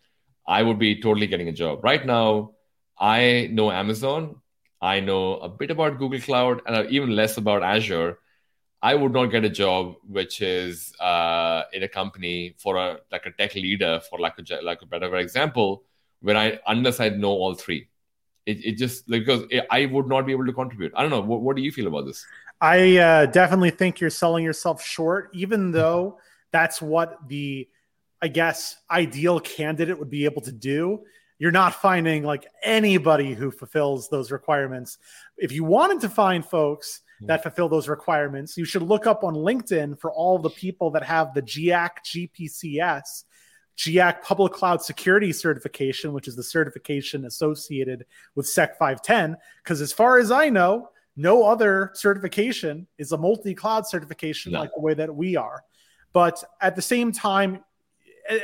I 0.46 0.62
would 0.62 0.78
be 0.78 1.00
totally 1.00 1.26
getting 1.26 1.48
a 1.48 1.52
job. 1.52 1.84
Right 1.84 2.04
now, 2.04 2.52
I 2.98 3.48
know 3.52 3.70
Amazon 3.70 4.40
I 4.80 5.00
know 5.00 5.34
a 5.36 5.48
bit 5.48 5.70
about 5.70 5.98
Google 5.98 6.20
Cloud 6.20 6.62
and 6.66 6.90
even 6.90 7.10
less 7.14 7.36
about 7.36 7.62
Azure, 7.62 8.18
I 8.82 8.94
would 8.94 9.12
not 9.12 9.26
get 9.26 9.44
a 9.44 9.50
job 9.50 9.96
which 10.08 10.40
is 10.40 10.94
uh, 11.00 11.64
in 11.72 11.82
a 11.82 11.88
company 11.88 12.54
for 12.58 12.76
a 12.76 12.98
like 13.12 13.26
a 13.26 13.30
tech 13.32 13.54
leader 13.54 14.00
for 14.08 14.18
like 14.18 14.38
a 14.38 14.62
like 14.62 14.80
a 14.80 14.86
better 14.86 15.14
example, 15.16 15.84
where 16.20 16.36
I 16.36 16.58
unless 16.66 17.00
I 17.00 17.08
know 17.10 17.30
all 17.30 17.54
three. 17.54 17.88
It, 18.46 18.64
it 18.64 18.72
just 18.78 19.08
like, 19.08 19.26
because 19.26 19.44
I 19.70 19.86
would 19.86 20.08
not 20.08 20.26
be 20.26 20.32
able 20.32 20.46
to 20.46 20.52
contribute. 20.52 20.92
I 20.96 21.02
don't 21.02 21.10
know. 21.10 21.20
What, 21.20 21.42
what 21.42 21.56
do 21.56 21.62
you 21.62 21.70
feel 21.70 21.86
about 21.86 22.06
this? 22.06 22.26
I 22.60 22.96
uh, 22.96 23.26
definitely 23.26 23.70
think 23.70 24.00
you're 24.00 24.10
selling 24.10 24.44
yourself 24.44 24.82
short, 24.82 25.30
even 25.34 25.70
though 25.70 26.18
that's 26.50 26.82
what 26.82 27.16
the 27.28 27.68
I 28.22 28.28
guess 28.28 28.76
ideal 28.90 29.40
candidate 29.40 29.98
would 29.98 30.10
be 30.10 30.24
able 30.24 30.42
to 30.42 30.52
do 30.52 31.04
you're 31.40 31.50
not 31.50 31.74
finding 31.74 32.22
like 32.22 32.46
anybody 32.62 33.32
who 33.32 33.50
fulfills 33.50 34.08
those 34.08 34.30
requirements. 34.30 34.98
If 35.38 35.50
you 35.50 35.64
wanted 35.64 36.00
to 36.02 36.10
find 36.10 36.44
folks 36.44 37.00
hmm. 37.18 37.26
that 37.26 37.42
fulfill 37.42 37.68
those 37.68 37.88
requirements, 37.88 38.56
you 38.56 38.66
should 38.66 38.82
look 38.82 39.06
up 39.06 39.24
on 39.24 39.34
LinkedIn 39.34 39.98
for 39.98 40.12
all 40.12 40.38
the 40.38 40.50
people 40.50 40.90
that 40.90 41.02
have 41.02 41.32
the 41.32 41.42
GIAC 41.42 41.90
GPCS, 42.04 43.24
GIAC 43.80 44.22
Public 44.22 44.52
Cloud 44.52 44.82
Security 44.82 45.32
Certification, 45.32 46.12
which 46.12 46.28
is 46.28 46.36
the 46.36 46.42
certification 46.42 47.24
associated 47.24 48.04
with 48.34 48.46
SEC 48.46 48.78
510. 48.78 49.38
Because 49.64 49.80
as 49.80 49.90
far 49.90 50.18
as 50.18 50.30
I 50.30 50.50
know, 50.50 50.90
no 51.16 51.44
other 51.44 51.90
certification 51.94 52.86
is 52.98 53.12
a 53.12 53.16
multi 53.16 53.54
cloud 53.54 53.86
certification 53.86 54.52
no. 54.52 54.60
like 54.60 54.70
the 54.74 54.82
way 54.82 54.92
that 54.92 55.14
we 55.14 55.34
are. 55.34 55.64
But 56.12 56.44
at 56.60 56.76
the 56.76 56.82
same 56.82 57.10
time, 57.10 57.64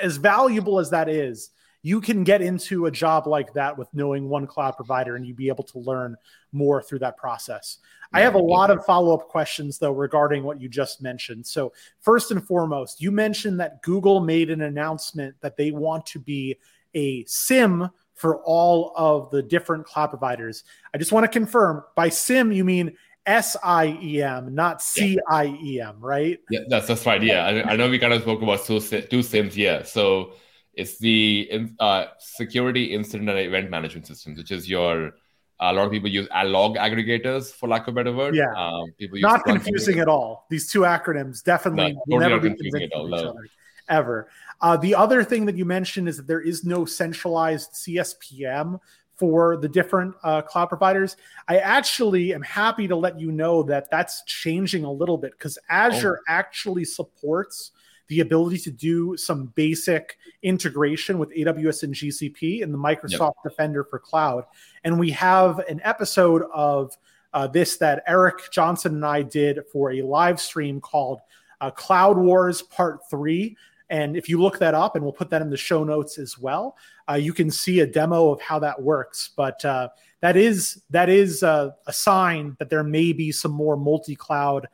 as 0.03 0.17
valuable 0.17 0.79
as 0.79 0.89
that 0.91 1.11
is, 1.11 1.51
you 1.83 2.01
can 2.01 2.25
get 2.25 2.43
into 2.43 2.87
a 2.87 2.91
job 2.91 3.27
like 3.27 3.53
that 3.55 3.77
with 3.77 3.89
knowing 3.95 4.29
one 4.29 4.47
cloud 4.47 4.77
provider 4.77 5.17
and 5.17 5.27
you 5.27 5.35
be 5.35 5.49
able 5.49 5.65
to 5.65 5.79
learn 5.79 6.17
more 6.53 6.83
through 6.83 6.99
that 7.01 7.17
process. 7.17 7.79
Yeah, 8.13 8.19
I 8.19 8.23
have 8.23 8.35
a 8.35 8.39
lot 8.39 8.71
of 8.71 8.85
follow 8.85 9.15
up 9.15 9.29
questions, 9.29 9.79
though, 9.79 9.93
regarding 9.93 10.43
what 10.43 10.61
you 10.61 10.69
just 10.69 11.03
mentioned. 11.03 11.47
So, 11.47 11.73
first 12.01 12.31
and 12.31 12.45
foremost, 12.45 13.01
you 13.01 13.11
mentioned 13.11 13.61
that 13.61 13.83
Google 13.83 14.21
made 14.21 14.51
an 14.51 14.63
announcement 14.63 15.35
that 15.41 15.57
they 15.57 15.71
want 15.71 16.07
to 16.07 16.19
be 16.19 16.57
a 16.95 17.25
SIM 17.27 17.91
for 18.15 18.39
all 18.45 18.93
of 18.97 19.31
the 19.31 19.43
different 19.43 19.85
cloud 19.85 20.09
providers. 20.09 20.65
I 20.95 20.99
just 20.99 21.13
want 21.13 21.25
to 21.25 21.29
confirm 21.29 21.85
by 21.95 22.09
SIM, 22.09 22.51
you 22.51 22.65
mean 22.65 22.97
S 23.27 23.57
I 23.63 23.99
E 24.01 24.23
M, 24.23 24.55
not 24.55 24.81
C 24.81 25.19
I 25.29 25.47
E 25.47 25.81
M, 25.81 25.97
right? 26.01 26.39
Yeah, 26.49 26.61
that's, 26.69 26.87
that's 26.87 27.05
right. 27.05 27.23
Yeah, 27.23 27.45
I, 27.45 27.73
I 27.73 27.77
know 27.77 27.91
we 27.91 27.99
kind 27.99 28.13
of 28.13 28.23
spoke 28.23 28.41
about 28.41 28.65
two, 28.65 28.79
two 28.79 29.19
SIEMs. 29.19 29.57
Yeah. 29.57 29.83
So, 29.83 30.35
it's 30.77 30.99
the 30.99 31.69
uh, 31.81 32.07
security 32.19 32.95
incident 32.95 33.29
and 33.31 33.39
event 33.39 33.71
management 33.71 34.07
systems, 34.07 34.39
which 34.39 34.51
is 34.51 34.69
your 34.69 35.13
a 35.59 35.73
lot 35.73 35.87
of 35.87 35.91
people 35.91 36.11
use 36.11 36.29
log 36.45 36.77
aggregators 36.77 37.51
for 37.51 37.67
lack 37.67 37.89
of 37.89 37.95
a 37.95 37.97
better 37.97 38.13
word. 38.15 38.35
Yeah, 38.35 38.53
um, 38.57 38.93
people 38.99 39.19
not 39.21 39.45
confusing 39.45 39.99
at 40.01 40.09
all. 40.09 40.47
These 40.51 40.71
two 40.71 40.81
acronyms 40.81 41.43
definitely 41.43 41.95
no, 42.07 42.19
totally 42.19 42.31
never 42.31 42.41
be 42.41 42.49
confusing 42.51 42.83
at 42.83 42.93
all. 42.93 43.09
No. 43.09 43.17
Other, 43.17 43.49
ever. 43.89 44.29
Uh, 44.61 44.77
the 44.77 44.95
other 44.95 45.25
thing 45.25 45.47
that 45.47 45.57
you 45.57 45.65
mentioned 45.65 46.09
is 46.09 46.17
that 46.19 46.27
there 46.27 46.41
is 46.41 46.65
no 46.65 46.85
centralized 46.85 47.73
CSPM 47.73 48.79
for 49.15 49.57
the 49.57 49.69
different 49.69 50.15
uh, 50.23 50.43
cloud 50.43 50.67
providers. 50.67 51.17
I 51.49 51.59
actually 51.59 52.35
am 52.35 52.43
happy 52.43 52.87
to 52.89 52.97
let 52.97 53.19
you 53.19 53.33
know 53.33 53.63
that 53.65 53.91
that's 53.91 54.23
changing 54.25 54.85
a 54.85 54.93
little 54.93 55.17
bit 55.17 55.33
because 55.33 55.59
Azure 55.71 56.19
oh. 56.21 56.25
actually 56.29 56.85
supports 56.85 57.73
the 58.09 58.21
ability 58.21 58.59
to 58.59 58.71
do 58.71 59.17
some 59.17 59.47
basic 59.55 60.19
integration 60.43 61.19
with 61.19 61.35
AWS 61.35 61.83
and 61.83 61.95
GCP 61.95 62.63
and 62.63 62.73
the 62.73 62.79
Microsoft 62.79 63.35
yep. 63.45 63.51
Defender 63.53 63.85
for 63.85 63.99
Cloud. 63.99 64.45
And 64.85 64.99
we 64.99 65.11
have 65.11 65.59
an 65.61 65.81
episode 65.85 66.45
of 66.53 66.97
uh, 67.33 67.47
this 67.47 67.77
that 67.77 68.03
Eric 68.07 68.51
Johnson 68.51 68.95
and 68.95 69.05
I 69.05 69.23
did 69.23 69.61
for 69.73 69.93
a 69.93 70.03
live 70.03 70.41
stream 70.41 70.81
called 70.81 71.21
uh, 71.61 71.71
Cloud 71.71 72.17
Wars 72.17 72.63
Part 72.63 73.01
3. 73.11 73.57
And 73.89 74.17
if 74.17 74.29
you 74.29 74.41
look 74.41 74.59
that 74.59 74.75
up, 74.75 74.97
and 74.97 75.05
we'll 75.05 75.13
put 75.13 75.31
that 75.31 75.43
in 75.43 75.51
the 75.51 75.57
show 75.57 75.85
notes 75.85 76.19
as 76.19 76.39
well, 76.39 76.77
uh, 77.09 77.15
you 77.15 77.33
can 77.33 77.51
see 77.51 77.81
a 77.81 77.87
demo 77.87 78.31
of 78.31 78.41
how 78.41 78.59
that 78.59 78.81
works. 78.81 79.31
But 79.37 79.65
uh, 79.65 79.91
that 80.21 80.37
is 80.37 80.83
that 80.91 81.09
is 81.09 81.43
uh, 81.43 81.71
a 81.87 81.93
sign 81.93 82.57
that 82.59 82.69
there 82.69 82.83
may 82.83 83.13
be 83.13 83.31
some 83.31 83.53
more 83.53 83.77
multi-cloud 83.77 84.67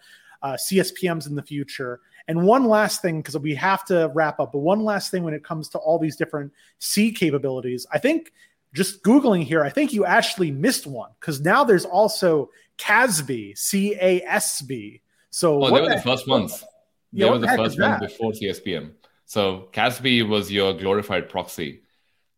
uh, 0.42 0.54
CSPMs 0.54 1.26
in 1.26 1.34
the 1.34 1.42
future. 1.42 2.00
And 2.28 2.44
one 2.44 2.66
last 2.66 3.02
thing, 3.02 3.20
because 3.20 3.36
we 3.38 3.54
have 3.54 3.84
to 3.86 4.10
wrap 4.14 4.40
up, 4.40 4.52
but 4.52 4.58
one 4.58 4.84
last 4.84 5.10
thing 5.10 5.24
when 5.24 5.34
it 5.34 5.44
comes 5.44 5.68
to 5.70 5.78
all 5.78 5.98
these 5.98 6.16
different 6.16 6.52
C 6.78 7.12
capabilities, 7.12 7.86
I 7.92 7.98
think 7.98 8.32
just 8.74 9.02
Googling 9.02 9.44
here, 9.44 9.62
I 9.64 9.70
think 9.70 9.92
you 9.92 10.04
actually 10.04 10.50
missed 10.50 10.86
one 10.86 11.10
because 11.20 11.40
now 11.40 11.64
there's 11.64 11.84
also 11.84 12.50
CASB, 12.78 13.56
C 13.56 13.94
A 14.00 14.22
S 14.22 14.62
B. 14.62 15.02
So 15.30 15.62
oh, 15.62 15.66
they 15.66 15.80
were 15.80 15.88
the, 15.88 15.96
the 15.96 16.02
first 16.02 16.28
ones. 16.28 16.64
They 17.12 17.28
were 17.28 17.38
the 17.38 17.48
first 17.48 17.78
ones 17.78 18.00
before 18.00 18.32
CSPM. 18.32 18.92
So 19.26 19.68
CASB 19.72 20.28
was 20.28 20.50
your 20.50 20.72
glorified 20.72 21.28
proxy. 21.28 21.82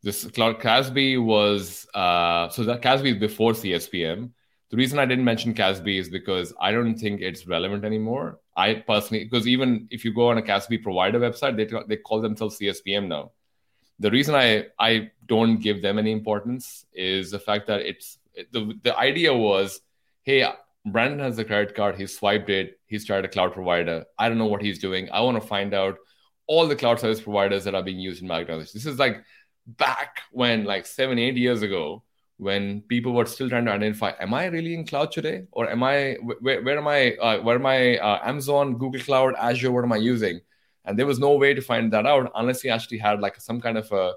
This 0.03 0.26
cloud 0.26 0.61
CASB 0.61 1.24
was 1.24 1.87
uh, 1.95 2.49
so 2.51 2.64
that 2.64 2.82
CASB 2.82 3.14
is 3.14 3.18
before 3.18 3.53
CSPM. 3.53 4.30
The 4.70 4.76
reason 4.76 4.99
I 4.99 5.07
didn't 5.07 5.24
mention 5.24 5.55
CASB 5.55 5.99
is 5.99 6.09
because 6.09 6.53
I 6.61 6.72
don't 6.72 6.97
think 6.97 7.20
it's 7.20 7.47
relevant 7.47 7.85
anymore. 7.85 8.41
I 8.57 8.75
personally, 8.75 9.25
because 9.25 9.49
even 9.49 9.89
if 9.91 10.05
you 10.05 10.15
go 10.15 10.29
on 10.29 10.39
a 10.39 10.43
CASB 10.43 10.83
provider 10.83 11.19
website, 11.19 11.57
they, 11.57 11.69
they 11.89 11.97
call 12.01 12.21
themselves 12.21 12.59
CSPM 12.59 13.09
now. 13.09 13.33
The 13.99 14.11
reason 14.11 14.35
I, 14.35 14.67
I 14.79 15.11
don't 15.27 15.59
give 15.59 15.83
them 15.83 15.99
any 15.99 16.13
importance 16.13 16.87
is 16.93 17.31
the 17.31 17.39
fact 17.39 17.67
that 17.67 17.81
it's 17.81 18.19
the, 18.53 18.79
the 18.83 18.97
idea 18.97 19.35
was 19.35 19.81
hey, 20.25 20.47
Brandon 20.87 21.21
has 21.21 21.39
a 21.39 21.45
credit 21.45 21.75
card, 21.75 21.97
he 21.97 22.07
swiped 22.07 22.51
it, 22.51 22.79
he 22.87 22.99
started 22.99 23.27
a 23.27 23.33
cloud 23.33 23.53
provider. 23.53 24.05
I 24.19 24.29
don't 24.29 24.39
know 24.39 24.47
what 24.47 24.63
he's 24.63 24.79
doing. 24.79 25.09
I 25.13 25.21
want 25.21 25.41
to 25.41 25.47
find 25.47 25.75
out 25.75 25.99
all 26.47 26.67
the 26.67 26.77
cloud 26.77 27.01
service 27.01 27.21
providers 27.21 27.65
that 27.65 27.75
are 27.75 27.83
being 27.83 27.99
used 27.99 28.23
in 28.23 28.29
my 28.29 28.39
organization. 28.39 28.73
This 28.75 28.87
is 28.87 28.99
like 28.99 29.23
back 29.67 30.23
when, 30.33 30.65
like 30.65 30.87
seven, 30.87 31.19
eight 31.19 31.37
years 31.37 31.63
ago, 31.63 32.03
when 32.39 32.80
people 32.82 33.12
were 33.12 33.26
still 33.26 33.49
trying 33.49 33.64
to 33.64 33.70
identify 33.70 34.12
am 34.20 34.35
i 34.35 34.47
really 34.47 34.74
in 34.74 34.87
cloud 34.87 35.12
today? 35.12 35.47
Or 35.53 35.70
am 35.70 35.82
i 35.82 36.16
where, 36.41 36.62
where 36.62 36.78
am 36.78 36.89
i 36.89 37.14
uh, 37.16 37.39
where 37.41 37.57
am 37.57 37.66
i 37.66 37.97
uh, 37.99 38.20
amazon 38.24 38.76
google 38.76 39.01
cloud 39.01 39.35
azure 39.39 39.70
what 39.72 39.85
am 39.85 39.93
i 39.93 39.97
using? 39.97 40.41
And 40.85 40.99
there 40.99 41.07
was 41.07 41.18
no 41.18 41.37
way 41.37 41.55
to 41.55 41.62
find 41.62 41.93
that 41.93 42.07
out 42.07 42.30
unless 42.35 42.62
you 42.62 42.70
actually 42.70 42.99
had 42.99 43.20
like 43.20 43.41
some 43.41 43.61
kind 43.61 43.78
of 43.78 43.91
a 43.93 44.14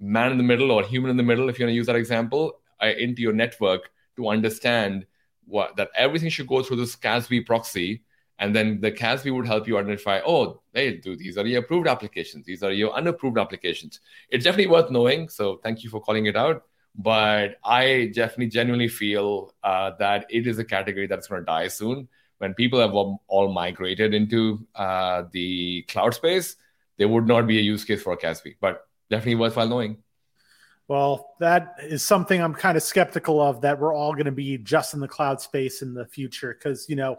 man 0.00 0.32
in 0.32 0.38
the 0.38 0.44
middle 0.44 0.70
or 0.70 0.82
human 0.82 1.10
in 1.10 1.16
the 1.16 1.22
middle 1.22 1.48
if 1.48 1.58
you 1.58 1.64
want 1.64 1.72
to 1.72 1.76
use 1.76 1.86
that 1.86 1.96
example 1.96 2.60
uh, 2.82 2.86
into 2.86 3.22
your 3.22 3.32
network 3.32 3.90
to 4.16 4.28
understand 4.28 5.06
what 5.44 5.76
that 5.76 5.90
everything 5.94 6.28
should 6.28 6.46
go 6.46 6.62
through 6.62 6.76
this 6.76 6.96
casb 6.96 7.32
proxy 7.46 8.02
and 8.38 8.54
then 8.54 8.80
the 8.80 8.90
casb 8.90 9.26
would 9.26 9.46
help 9.46 9.66
you 9.66 9.76
identify 9.76 10.20
oh 10.26 10.60
hey 10.72 10.96
dude 10.96 11.18
these 11.18 11.36
are 11.36 11.46
your 11.46 11.60
approved 11.60 11.86
applications. 11.86 12.46
These 12.46 12.62
are 12.62 12.72
your 12.72 12.92
unapproved 12.94 13.38
applications. 13.38 14.00
It's 14.30 14.44
definitely 14.44 14.72
worth 14.72 14.90
knowing 14.90 15.28
so 15.28 15.60
thank 15.62 15.84
you 15.84 15.90
for 15.90 16.00
calling 16.00 16.26
it 16.26 16.36
out 16.36 16.64
but 16.98 17.58
I 17.64 18.10
definitely 18.12 18.48
genuinely 18.48 18.88
feel 18.88 19.54
uh, 19.62 19.92
that 20.00 20.26
it 20.28 20.48
is 20.48 20.58
a 20.58 20.64
category 20.64 21.06
that's 21.06 21.28
going 21.28 21.42
to 21.42 21.46
die 21.46 21.68
soon. 21.68 22.08
When 22.38 22.54
people 22.54 22.80
have 22.80 22.92
all 22.92 23.52
migrated 23.52 24.14
into 24.14 24.66
uh, 24.74 25.24
the 25.32 25.82
cloud 25.82 26.14
space, 26.14 26.56
there 26.96 27.08
would 27.08 27.26
not 27.26 27.46
be 27.46 27.58
a 27.58 27.62
use 27.62 27.84
case 27.84 28.02
for 28.02 28.16
CASB, 28.16 28.56
but 28.60 28.86
definitely 29.10 29.36
worthwhile 29.36 29.68
knowing. 29.68 29.98
Well, 30.88 31.34
that 31.38 31.76
is 31.82 32.02
something 32.02 32.40
I'm 32.40 32.54
kind 32.54 32.76
of 32.76 32.82
skeptical 32.82 33.40
of 33.40 33.60
that 33.60 33.78
we're 33.78 33.94
all 33.94 34.12
going 34.14 34.24
to 34.24 34.32
be 34.32 34.58
just 34.58 34.94
in 34.94 35.00
the 35.00 35.08
cloud 35.08 35.40
space 35.40 35.82
in 35.82 35.94
the 35.94 36.06
future. 36.06 36.56
Because, 36.58 36.88
you 36.88 36.96
know, 36.96 37.18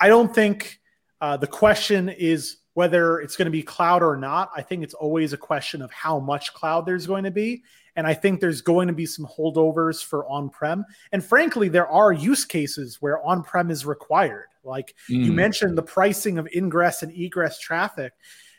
I 0.00 0.08
don't 0.08 0.34
think 0.34 0.80
uh, 1.20 1.36
the 1.36 1.46
question 1.46 2.08
is 2.08 2.58
whether 2.74 3.20
it's 3.20 3.36
going 3.36 3.46
to 3.46 3.52
be 3.52 3.62
cloud 3.62 4.02
or 4.02 4.16
not. 4.16 4.50
I 4.56 4.62
think 4.62 4.84
it's 4.84 4.94
always 4.94 5.32
a 5.32 5.36
question 5.36 5.82
of 5.82 5.90
how 5.90 6.18
much 6.20 6.54
cloud 6.54 6.86
there's 6.86 7.06
going 7.06 7.24
to 7.24 7.30
be. 7.30 7.64
And 7.96 8.06
I 8.06 8.14
think 8.14 8.40
there's 8.40 8.62
going 8.62 8.88
to 8.88 8.94
be 8.94 9.06
some 9.06 9.26
holdovers 9.26 10.02
for 10.02 10.26
on 10.26 10.48
prem. 10.48 10.84
And 11.12 11.24
frankly, 11.24 11.68
there 11.68 11.88
are 11.88 12.12
use 12.12 12.44
cases 12.44 12.98
where 13.00 13.22
on 13.22 13.42
prem 13.42 13.70
is 13.70 13.84
required. 13.84 14.48
Like 14.64 14.94
mm. 15.10 15.24
you 15.24 15.32
mentioned, 15.32 15.76
the 15.76 15.82
pricing 15.82 16.38
of 16.38 16.48
ingress 16.54 17.02
and 17.02 17.12
egress 17.12 17.58
traffic. 17.58 18.12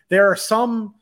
There 0.09 0.29
are 0.29 0.36
some 0.36 0.95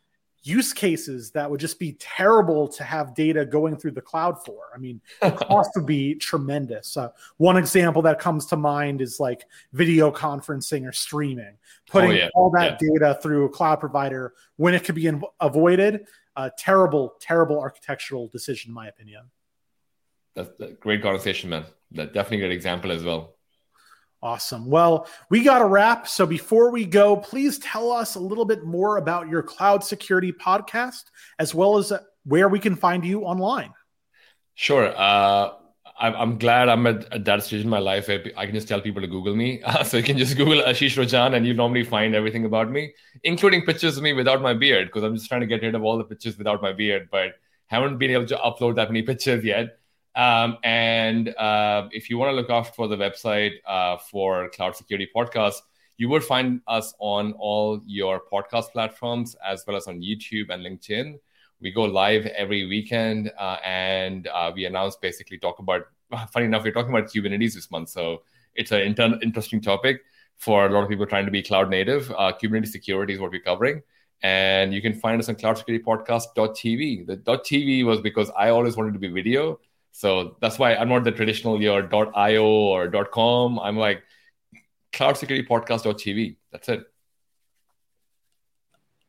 use 0.44 0.74
cases 0.74 1.32
that 1.32 1.50
would 1.50 1.60
just 1.60 1.78
be 1.78 1.94
terrible 2.00 2.68
to 2.68 2.84
have 2.84 3.14
data 3.14 3.46
going 3.46 3.78
through 3.78 3.92
the 3.92 4.02
cloud 4.02 4.44
for. 4.44 4.70
I 4.74 4.80
mean, 4.80 5.00
the 5.22 5.32
cost 5.32 5.72
would 5.76 5.86
be 5.86 6.16
tremendous. 6.16 6.98
Uh, 6.98 7.10
one 7.38 7.58
example 7.58 8.02
that 8.04 8.20
comes 8.20 8.46
to 8.48 8.58
mind 8.58 9.02
is 9.02 9.20
like 9.20 9.46
video 9.74 10.12
conferencing 10.12 10.88
or 10.88 10.92
streaming, 10.92 11.58
putting 11.88 12.12
oh, 12.12 12.14
yeah. 12.14 12.30
all 12.34 12.50
that 12.52 12.80
yeah. 12.82 12.90
data 12.90 13.20
through 13.22 13.46
a 13.46 13.50
cloud 13.50 13.80
provider 13.80 14.34
when 14.58 14.74
it 14.74 14.84
could 14.84 14.96
be 14.96 15.08
in- 15.08 15.24
avoided 15.40 16.08
a 16.36 16.52
terrible, 16.58 17.16
terrible 17.20 17.60
architectural 17.60 18.28
decision, 18.28 18.70
in 18.70 18.76
my 18.76 18.88
opinion. 18.88 19.24
That's 20.36 20.50
a 20.60 20.72
great 20.72 21.02
conversation, 21.02 21.50
man. 21.50 21.66
That 21.92 22.14
definitely 22.14 22.46
a 22.46 22.48
good 22.50 22.56
example 22.56 22.92
as 22.92 23.04
well. 23.04 23.36
Awesome. 24.24 24.70
Well, 24.70 25.08
we 25.30 25.44
got 25.44 25.62
a 25.62 25.66
wrap. 25.66 26.08
So 26.08 26.26
before 26.26 26.70
we 26.70 26.86
go, 26.86 27.18
please 27.18 27.58
tell 27.58 27.92
us 27.92 28.16
a 28.16 28.20
little 28.20 28.46
bit 28.46 28.64
more 28.64 28.98
about 28.98 29.28
your 29.28 29.42
cloud 29.42 29.84
security 29.84 30.32
podcast, 30.32 31.06
as 31.40 31.56
well 31.56 31.78
as 31.78 31.92
where 32.24 32.48
we 32.48 32.60
can 32.60 32.76
find 32.76 33.04
you 33.04 33.22
online. 33.22 33.74
Sure. 34.54 34.94
Uh, 34.96 35.54
I'm 36.02 36.40
glad 36.40 36.68
I'm 36.68 36.88
at, 36.88 37.14
at, 37.14 37.26
that 37.26 37.44
stage 37.44 37.62
in 37.62 37.70
my 37.70 37.80
life 37.80 38.08
where 38.08 38.24
I 38.36 38.46
can 38.48 38.56
just 38.56 38.68
tell 38.68 38.82
people 38.82 39.02
to 39.02 39.08
Google 39.08 39.36
me. 39.36 39.62
So 39.86 39.98
you 39.98 40.04
can 40.04 40.18
just 40.18 40.36
Google 40.36 40.62
Ashish 40.64 40.98
Rajan 40.98 41.36
and 41.36 41.46
you 41.46 41.54
normally 41.54 41.84
find 41.84 42.16
everything 42.16 42.46
about 42.46 42.72
me, 42.72 42.94
including 43.24 43.66
pictures 43.66 43.98
of 43.98 44.04
me 44.04 44.14
without 44.14 44.42
my 44.42 44.54
beard, 44.54 44.88
because 44.88 45.04
I'm 45.04 45.16
just 45.16 45.28
trying 45.28 45.42
to 45.42 45.48
get 45.48 45.62
rid 45.62 45.76
of 45.76 45.84
all 45.84 45.98
the 45.98 46.04
pictures 46.04 46.38
without 46.38 46.62
my 46.62 46.74
beard, 46.74 47.10
but 47.12 47.34
haven't 47.68 48.00
been 48.00 48.12
able 48.12 48.26
to 48.26 48.38
upload 48.38 48.76
that 48.76 48.90
many 48.90 49.04
pictures 49.04 49.44
yet. 49.44 49.78
Um, 50.16 50.58
and 50.64 51.30
uh, 51.36 51.88
if 51.92 52.10
you 52.10 52.18
want 52.18 52.32
to 52.32 52.36
look 52.36 52.50
out 52.50 52.76
for 52.76 52.88
the 52.88 52.98
website 52.98 53.54
uh, 53.68 53.98
for 53.98 54.50
Cloud 54.50 54.76
Security 54.76 55.08
Podcast, 55.16 55.62
you 55.98 56.10
will 56.10 56.20
find 56.20 56.62
us 56.68 56.96
on 57.00 57.34
all 57.34 57.80
your 57.86 58.24
podcast 58.32 58.72
platforms 58.72 59.36
as 59.46 59.64
well 59.68 59.78
as 59.78 59.88
on 59.88 60.02
YouTube 60.02 60.50
and 60.50 60.66
LinkedIn 60.66 61.20
we 61.62 61.72
go 61.72 61.84
live 61.84 62.26
every 62.28 62.66
weekend 62.66 63.32
uh, 63.40 63.58
and 63.64 64.28
uh, 64.28 64.52
we 64.54 64.66
announce 64.66 64.96
basically 64.96 65.38
talk 65.38 65.60
about 65.60 65.84
funny 66.32 66.46
enough 66.46 66.64
we're 66.64 66.72
talking 66.72 66.94
about 66.94 67.10
kubernetes 67.10 67.54
this 67.54 67.70
month. 67.72 67.90
So 67.90 68.24
it's 68.56 68.72
an 68.72 68.82
inter- 68.82 69.20
interesting 69.22 69.62
topic 69.62 70.02
for 70.38 70.66
a 70.66 70.70
lot 70.70 70.84
of 70.84 70.90
people 70.90 71.06
trying 71.06 71.26
to 71.26 71.32
be 71.32 71.42
cloud 71.42 71.70
native. 71.70 72.12
Uh, 72.12 72.34
kubernetes 72.42 72.70
security 72.70 73.14
is 73.14 73.20
what 73.20 73.32
we're 73.32 73.42
covering. 73.42 73.82
And 74.24 74.74
you 74.74 74.82
can 74.82 74.94
find 74.94 75.20
us 75.20 75.30
on 75.30 75.36
cloudsecuritypodcast.tv 75.36 77.08
the 77.08 77.18
.tv 77.18 77.84
was 77.84 78.02
because 78.02 78.30
i 78.38 78.50
always 78.50 78.78
wanted 78.78 78.94
to 78.94 79.00
be 79.00 79.08
video. 79.08 79.60
So 79.92 80.38
that's 80.42 80.58
why 80.60 80.76
i'm 80.76 80.90
not 80.90 81.04
the 81.04 81.12
traditional 81.12 81.62
your 81.62 81.88
.io 82.16 82.46
or 82.46 82.88
.com. 83.06 83.60
I'm 83.60 83.78
like 83.78 84.04
cloudsecuritypodcast.tv 84.94 86.36
that's 86.52 86.70
it 86.70 86.91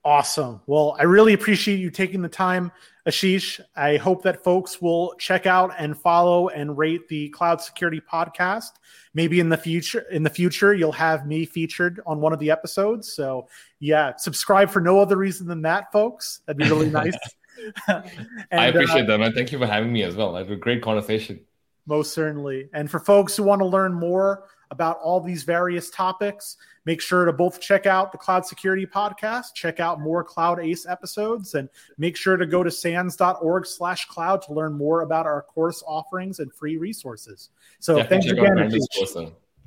Awesome. 0.05 0.61
Well, 0.67 0.97
I 0.99 1.05
really 1.05 1.33
appreciate 1.33 1.79
you 1.79 1.89
taking 1.89 2.23
the 2.23 2.29
time, 2.29 2.73
Ashish. 3.07 3.61
I 3.77 3.99
hope 3.99 4.25
that 4.25 4.43
folks 4.43 4.83
will 4.83 5.15
check 5.17 5.47
out 5.47 5.73
and 5.79 5.97
follow 5.97 6.49
and 6.49 6.77
rate 6.77 7.07
the 7.07 7.29
Cloud 7.29 7.61
Security 7.61 8.01
Podcast. 8.01 8.71
Maybe 9.15 9.39
in 9.39 9.49
the 9.49 9.57
future, 9.57 10.01
in 10.11 10.25
the 10.25 10.31
future, 10.31 10.75
you'll 10.75 10.91
have 10.91 11.25
me 11.25 11.45
featured 11.45 12.01
on 12.05 12.21
one 12.21 12.33
of 12.33 12.41
the 12.41 12.51
episodes. 12.51 13.15
So, 13.15 13.47
yeah, 13.79 14.17
subscribe 14.17 14.71
for 14.71 14.81
no 14.81 14.99
other 14.99 15.17
reason 15.17 15.47
than 15.47 15.63
that, 15.63 15.93
folks. 15.93 16.41
That'd 16.47 16.59
be 16.59 16.69
really 16.69 16.91
nice. 16.91 17.17
and, 17.87 18.05
I 18.51 18.67
appreciate 18.67 19.03
uh, 19.03 19.07
that, 19.07 19.19
man. 19.19 19.33
Thank 19.35 19.53
you 19.53 19.59
for 19.59 19.67
having 19.67 19.93
me 19.93 20.03
as 20.03 20.17
well. 20.17 20.33
That 20.33 20.49
was 20.49 20.51
a 20.51 20.57
great 20.57 20.83
conversation. 20.83 21.39
Most 21.87 22.13
certainly. 22.13 22.69
And 22.73 22.91
for 22.91 22.99
folks 22.99 23.37
who 23.37 23.45
want 23.45 23.61
to 23.61 23.67
learn 23.67 23.93
more 23.93 24.45
about 24.73 24.99
all 24.99 25.21
these 25.21 25.45
various 25.45 25.91
topics. 25.91 26.57
Make 26.87 27.01
sure 27.01 27.27
to 27.27 27.33
both 27.33 27.61
check 27.61 27.87
out 27.87 28.11
the 28.11 28.19
Cloud 28.19 28.45
Security 28.45 28.87
Podcast, 28.87 29.55
check 29.55 29.79
out 29.79 30.01
more 30.01 30.25
Cloud 30.25 30.59
Ace 30.59 30.87
episodes, 30.87 31.55
and 31.55 31.69
make 31.99 32.17
sure 32.17 32.37
to 32.37 32.47
go 32.47 32.65
to 32.65 32.71
sans.org 32.71 33.67
slash 33.67 34.07
cloud 34.07 34.43
to 34.43 34.53
learn 34.53 34.73
more 34.73 35.03
about 35.03 35.27
our 35.27 35.43
course 35.43 35.85
offerings 35.87 36.41
and 36.41 36.53
free 36.53 36.79
resources. 36.79 37.51
So 37.79 37.99
definitely 37.99 38.31
thanks 38.31 38.33
again. 38.33 38.55
Brandon's 38.55 38.89
course, 38.97 39.17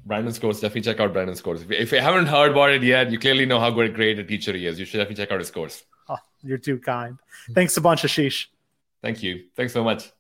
Brandon's 0.05 0.39
course, 0.39 0.59
definitely 0.59 0.81
check 0.81 0.99
out 0.99 1.13
Brandon's 1.13 1.41
course. 1.41 1.61
If, 1.61 1.71
if 1.71 1.91
you 1.91 2.01
haven't 2.01 2.25
heard 2.25 2.51
about 2.51 2.71
it 2.71 2.83
yet, 2.83 3.11
you 3.11 3.19
clearly 3.19 3.45
know 3.45 3.59
how 3.59 3.69
great, 3.69 3.93
great 3.93 4.19
a 4.19 4.23
teacher 4.23 4.51
he 4.51 4.65
is. 4.65 4.77
You 4.77 4.85
should 4.85 4.97
definitely 4.97 5.23
check 5.23 5.31
out 5.31 5.39
his 5.39 5.51
course. 5.51 5.85
Oh, 6.09 6.17
you're 6.43 6.57
too 6.57 6.79
kind. 6.79 7.17
Thanks 7.53 7.77
a 7.77 7.81
bunch, 7.81 8.01
Ashish. 8.01 8.47
Thank 9.01 9.23
you. 9.23 9.45
Thanks 9.55 9.71
so 9.71 9.83
much. 9.83 10.11